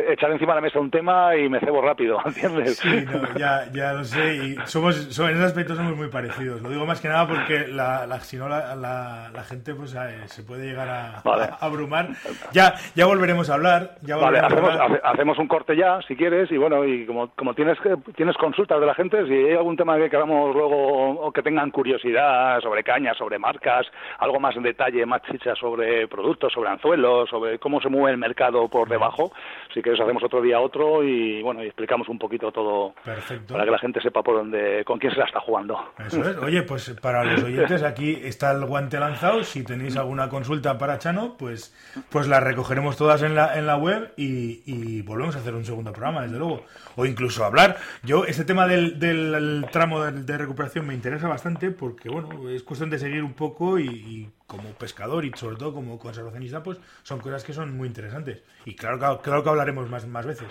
echar 0.10 0.32
encima 0.32 0.54
de 0.54 0.56
la 0.56 0.62
mesa 0.62 0.80
un 0.80 0.90
tema 0.90 1.36
y 1.36 1.50
me 1.50 1.60
cebo 1.60 1.82
rápido, 1.82 2.18
¿entiendes? 2.26 2.78
Sí, 2.78 3.06
ya, 3.38 3.70
ya 3.74 3.92
lo 3.92 4.06
sé. 4.06 4.36
Y 4.36 4.56
somos, 4.64 5.20
en 5.20 5.36
ese 5.36 5.44
aspecto 5.44 5.76
somos 5.76 5.98
muy 5.98 6.08
parecidos. 6.08 6.62
Lo 6.62 6.70
digo 6.70 6.86
más 6.86 7.02
que 7.02 7.10
nada 7.10 7.28
porque 7.28 7.68
la, 7.68 8.08
la 8.08 8.22
si 8.22 8.38
no 8.38 8.48
la, 8.48 8.76
la, 8.76 9.44
gente 9.44 9.76
pues 9.76 9.94
eh, 9.96 10.22
se 10.28 10.44
puede 10.44 10.66
llegar 10.66 10.88
a, 10.88 11.22
abrumar. 11.60 12.12
Ya, 12.54 12.74
ya 12.96 13.06
volveremos 13.06 13.50
a 13.50 13.56
hablar. 13.56 13.96
Ya 14.02 14.16
vale, 14.16 14.40
hacemos, 14.40 14.72
hacemos 15.04 15.40
un 15.40 15.48
corte 15.48 15.76
ya, 15.76 16.00
si 16.08 16.16
quieres, 16.16 16.50
y 16.52 16.58
bueno, 16.58 16.86
y 16.86 17.06
como, 17.06 17.32
como 17.36 17.54
tienes, 17.54 17.78
tienes 18.16 18.38
consultas 18.38 18.80
de 18.80 18.86
la 18.86 18.96
gente, 18.96 19.28
si 19.28 19.34
hay 19.34 19.56
algún 19.56 19.76
tema 19.76 19.98
que 19.98 20.10
queramos 20.10 20.56
luego 20.56 20.85
o 20.88 21.32
que 21.32 21.42
tengan 21.42 21.72
curiosidad 21.72 22.60
sobre 22.62 22.84
cañas, 22.84 23.18
sobre 23.18 23.40
marcas, 23.40 23.88
algo 24.20 24.40
más 24.40 24.56
en 24.56 24.64
detalle, 24.64 25.06
más 25.06 25.22
chicha 25.24 25.56
sobre 25.56 26.08
productos, 26.08 26.54
sobre 26.54 26.70
anzuelos, 26.70 27.30
sobre 27.30 27.60
cómo 27.60 27.82
se 27.82 27.90
mueve 27.90 28.12
el 28.12 28.18
mercado 28.18 28.68
por 28.68 28.90
debajo, 28.90 29.32
si 29.74 29.82
quieres 29.82 30.02
hacemos 30.02 30.24
otro 30.24 30.42
día 30.42 30.60
otro 30.60 31.04
y 31.04 31.42
bueno, 31.42 31.64
y 31.64 31.68
explicamos 31.68 32.10
un 32.10 32.20
poquito 32.20 32.52
todo 32.52 32.94
para 33.04 33.66
que 33.66 33.72
la 33.72 33.80
gente 33.80 34.02
sepa 34.02 34.22
por 34.22 34.36
dónde, 34.36 34.84
con 34.86 35.00
quién 35.00 35.14
se 35.14 35.20
la 35.20 35.26
está 35.26 35.40
jugando. 35.40 35.80
Eso 36.06 36.22
es. 36.22 36.38
Oye, 36.38 36.64
pues 36.64 36.90
para 37.02 37.24
los 37.24 37.44
oyentes 37.44 37.84
aquí 37.84 38.20
está 38.24 38.52
el 38.52 38.66
guante 38.66 39.00
lanzado. 39.00 39.44
Si 39.44 39.64
tenéis 39.64 39.98
alguna 39.98 40.30
consulta 40.30 40.78
para 40.78 41.00
Chano, 41.00 41.36
pues, 41.38 41.74
pues 42.10 42.28
la 42.28 42.40
recogeremos 42.40 42.98
todas 42.98 43.22
en 43.24 43.36
la, 43.36 43.58
en 43.58 43.66
la 43.66 43.78
web 43.78 44.14
y, 44.18 44.62
y 44.66 45.02
volvemos 45.02 45.36
a 45.36 45.40
hacer 45.40 45.54
un 45.54 45.66
segundo 45.66 45.92
programa, 45.92 46.24
desde 46.24 46.38
luego. 46.38 46.64
O 46.96 47.06
incluso 47.06 47.44
hablar. 47.44 47.78
Yo, 48.04 48.26
este 48.26 48.46
tema 48.46 48.68
del, 48.68 49.00
del 49.00 49.66
tramo 49.72 50.04
de, 50.04 50.38
recuperación 50.38 50.75
me 50.82 50.94
interesa 50.94 51.28
bastante 51.28 51.72
porque, 51.72 52.10
bueno, 52.10 52.50
es 52.50 52.64
cuestión 52.64 52.90
de 52.90 53.00
seguir 53.00 53.24
un 53.24 53.34
poco 53.34 53.80
y, 53.80 54.30
como 54.48 54.70
pescador 54.72 55.26
y 55.26 55.32
sobre 55.36 55.58
todo 55.58 55.74
como 55.74 55.98
conservacionista, 56.00 56.64
pues 56.64 56.80
son 57.04 57.20
cosas 57.20 57.44
que 57.44 57.54
son 57.54 57.76
muy 57.76 57.88
interesantes. 57.88 58.44
Y 58.66 58.76
claro, 58.76 58.98
claro, 59.00 59.22
claro 59.22 59.44
que 59.44 59.50
hablaremos 59.50 59.90
más, 59.90 60.08
más 60.08 60.26
veces. 60.26 60.48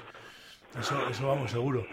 Eso, 0.78 0.96
eso 1.08 1.28
vamos, 1.28 1.50
seguro. 1.50 1.86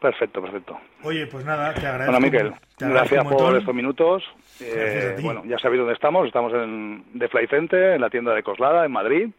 Perfecto, 0.00 0.42
perfecto. 0.42 0.78
Oye, 1.02 1.26
pues 1.26 1.46
nada, 1.46 1.72
te 1.72 1.86
agradezco. 1.86 2.12
Bueno, 2.12 2.26
Miquel, 2.26 2.52
gracias 2.78 3.24
por 3.24 3.56
estos 3.56 3.74
minutos. 3.74 4.22
Eh, 4.60 5.16
bueno, 5.22 5.42
ya 5.46 5.58
sabéis 5.58 5.78
dónde 5.78 5.94
estamos. 5.94 6.26
Estamos 6.26 6.52
en 6.52 7.04
The 7.18 7.28
Fly 7.28 7.46
Center, 7.46 7.94
en 7.94 8.02
la 8.02 8.10
tienda 8.10 8.34
de 8.34 8.42
Coslada, 8.42 8.84
en 8.84 8.92
Madrid. 8.92 9.30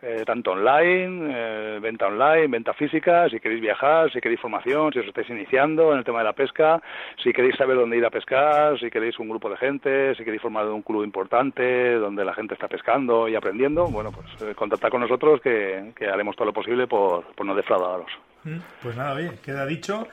Eh, 0.00 0.22
tanto 0.24 0.52
online, 0.52 1.32
eh, 1.34 1.78
venta 1.80 2.06
online, 2.06 2.46
venta 2.46 2.72
física, 2.72 3.28
si 3.28 3.40
queréis 3.40 3.60
viajar, 3.60 4.12
si 4.12 4.20
queréis 4.20 4.40
formación, 4.40 4.92
si 4.92 5.00
os 5.00 5.06
estáis 5.06 5.28
iniciando 5.28 5.92
en 5.92 5.98
el 5.98 6.04
tema 6.04 6.18
de 6.18 6.24
la 6.24 6.34
pesca, 6.34 6.80
si 7.20 7.32
queréis 7.32 7.56
saber 7.56 7.76
dónde 7.76 7.96
ir 7.96 8.04
a 8.04 8.10
pescar, 8.10 8.78
si 8.78 8.90
queréis 8.90 9.18
un 9.18 9.28
grupo 9.28 9.50
de 9.50 9.56
gente, 9.56 10.14
si 10.14 10.22
queréis 10.22 10.40
formar 10.40 10.68
un 10.68 10.82
club 10.82 11.02
importante 11.02 11.94
donde 11.94 12.24
la 12.24 12.32
gente 12.32 12.54
está 12.54 12.68
pescando 12.68 13.28
y 13.28 13.34
aprendiendo, 13.34 13.86
bueno, 13.88 14.12
pues 14.12 14.28
eh, 14.42 14.54
contactad 14.54 14.88
con 14.88 15.00
nosotros 15.00 15.40
que, 15.40 15.92
haremos 16.00 16.36
todo 16.36 16.46
lo 16.46 16.52
posible 16.52 16.86
por, 16.86 17.24
por 17.34 17.44
no 17.44 17.56
defraudaros. 17.56 18.12
Mm, 18.44 18.58
pues 18.80 18.96
nada, 18.96 19.14
bien, 19.14 19.32
queda 19.44 19.66
dicho 19.66 20.06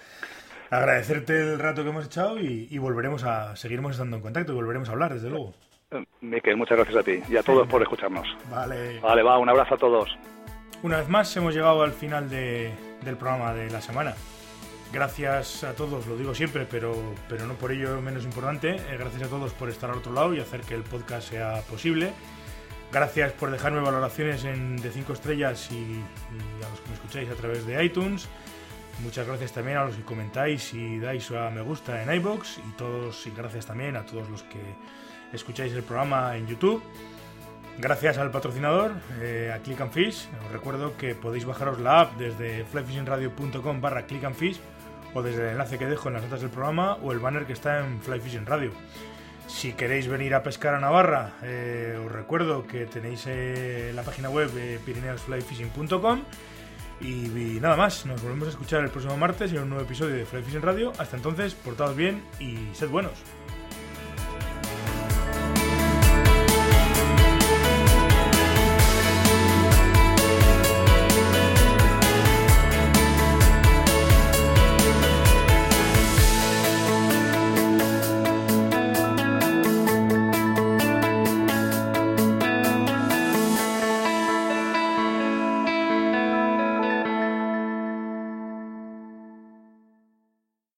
agradecerte 0.71 1.39
el 1.53 1.59
rato 1.59 1.83
que 1.83 1.89
hemos 1.89 2.07
echado 2.07 2.39
y, 2.39 2.67
y, 2.71 2.77
volveremos 2.79 3.23
a 3.23 3.55
seguiremos 3.55 3.91
estando 3.91 4.17
en 4.17 4.23
contacto 4.23 4.51
y 4.51 4.55
volveremos 4.55 4.89
a 4.89 4.93
hablar, 4.93 5.13
desde 5.13 5.29
luego. 5.29 5.53
Miquel, 6.21 6.57
muchas 6.57 6.77
gracias 6.77 6.97
a 6.97 7.03
ti 7.03 7.21
y 7.29 7.37
a 7.37 7.43
todos 7.43 7.67
por 7.67 7.81
escucharnos. 7.81 8.27
Vale. 8.49 8.99
Vale, 8.99 9.23
va, 9.23 9.37
un 9.37 9.49
abrazo 9.49 9.75
a 9.75 9.77
todos. 9.77 10.17
Una 10.83 10.97
vez 10.97 11.09
más 11.09 11.35
hemos 11.37 11.53
llegado 11.53 11.81
al 11.83 11.93
final 11.93 12.29
del 12.29 13.17
programa 13.17 13.53
de 13.53 13.69
la 13.69 13.81
semana. 13.81 14.13
Gracias 14.91 15.63
a 15.63 15.73
todos, 15.73 16.07
lo 16.07 16.15
digo 16.15 16.33
siempre, 16.33 16.65
pero, 16.69 16.95
pero 17.27 17.45
no 17.45 17.55
por 17.55 17.71
ello 17.71 18.01
menos 18.01 18.23
importante. 18.23 18.75
Eh, 18.75 18.97
gracias 18.97 19.23
a 19.23 19.27
todos 19.27 19.51
por 19.53 19.69
estar 19.69 19.89
al 19.89 19.97
otro 19.97 20.13
lado 20.13 20.33
y 20.33 20.39
hacer 20.39 20.61
que 20.61 20.75
el 20.75 20.83
podcast 20.83 21.29
sea 21.29 21.61
posible. 21.69 22.13
Gracias 22.91 23.33
por 23.33 23.51
dejarme 23.51 23.81
valoraciones 23.81 24.45
en, 24.45 24.77
de 24.77 24.91
5 24.91 25.13
estrellas 25.13 25.69
y, 25.71 25.75
y, 25.75 26.63
a 26.63 26.69
los 26.69 26.79
que 26.79 26.89
me 26.89 26.95
escucháis 26.95 27.29
a 27.29 27.35
través 27.35 27.65
de 27.65 27.83
iTunes. 27.83 28.29
Muchas 29.03 29.27
gracias 29.27 29.51
también 29.51 29.77
a 29.77 29.85
los 29.85 29.95
que 29.95 30.03
comentáis 30.03 30.73
y 30.73 30.99
dais 30.99 31.29
a 31.31 31.49
me 31.49 31.61
gusta 31.61 32.01
en 32.01 32.13
iBox 32.13 32.59
y 32.59 32.71
todos 32.77 33.27
y 33.27 33.31
gracias 33.31 33.65
también 33.65 33.97
a 33.97 34.05
todos 34.05 34.29
los 34.29 34.43
que 34.43 34.61
escucháis 35.33 35.73
el 35.73 35.83
programa 35.83 36.35
en 36.37 36.47
YouTube. 36.47 36.81
Gracias 37.77 38.17
al 38.17 38.31
patrocinador, 38.31 38.93
eh, 39.19 39.51
a 39.53 39.59
Click 39.59 39.81
and 39.81 39.91
Fish. 39.91 40.27
Os 40.45 40.51
recuerdo 40.51 40.95
que 40.97 41.13
podéis 41.13 41.45
bajaros 41.45 41.79
la 41.79 42.01
app 42.01 42.17
desde 42.17 42.63
flyfishingradio.com 42.65 43.81
barra 43.81 44.05
click 44.05 44.23
and 44.23 44.35
fish 44.35 44.59
o 45.13 45.21
desde 45.21 45.43
el 45.43 45.49
enlace 45.51 45.77
que 45.77 45.85
dejo 45.85 46.07
en 46.07 46.15
las 46.15 46.23
notas 46.23 46.41
del 46.41 46.49
programa 46.49 46.95
o 46.95 47.11
el 47.11 47.19
banner 47.19 47.45
que 47.45 47.53
está 47.53 47.79
en 47.79 48.01
Fly 48.01 48.19
Fishing 48.21 48.45
Radio. 48.45 48.71
Si 49.47 49.73
queréis 49.73 50.07
venir 50.07 50.33
a 50.35 50.43
pescar 50.43 50.73
a 50.73 50.79
Navarra, 50.79 51.33
eh, 51.43 51.99
os 52.03 52.11
recuerdo 52.11 52.65
que 52.65 52.85
tenéis 52.85 53.25
eh, 53.27 53.91
la 53.93 54.03
página 54.03 54.29
web 54.29 54.49
pirineosflyfishing.com 54.85 56.21
y, 57.01 57.07
y, 57.07 57.59
nada 57.61 57.75
más, 57.75 58.05
nos 58.05 58.21
volvemos 58.21 58.47
a 58.47 58.51
escuchar 58.51 58.83
el 58.83 58.89
próximo 58.89 59.17
martes 59.17 59.51
en 59.51 59.59
un 59.59 59.69
nuevo 59.69 59.83
episodio 59.83 60.15
de 60.15 60.25
Fly 60.25 60.43
Fishing 60.43 60.61
Radio. 60.61 60.93
Hasta 60.97 61.17
entonces, 61.17 61.53
portaos 61.53 61.95
bien 61.95 62.23
y 62.39 62.69
sed 62.73 62.89
buenos. 62.89 63.13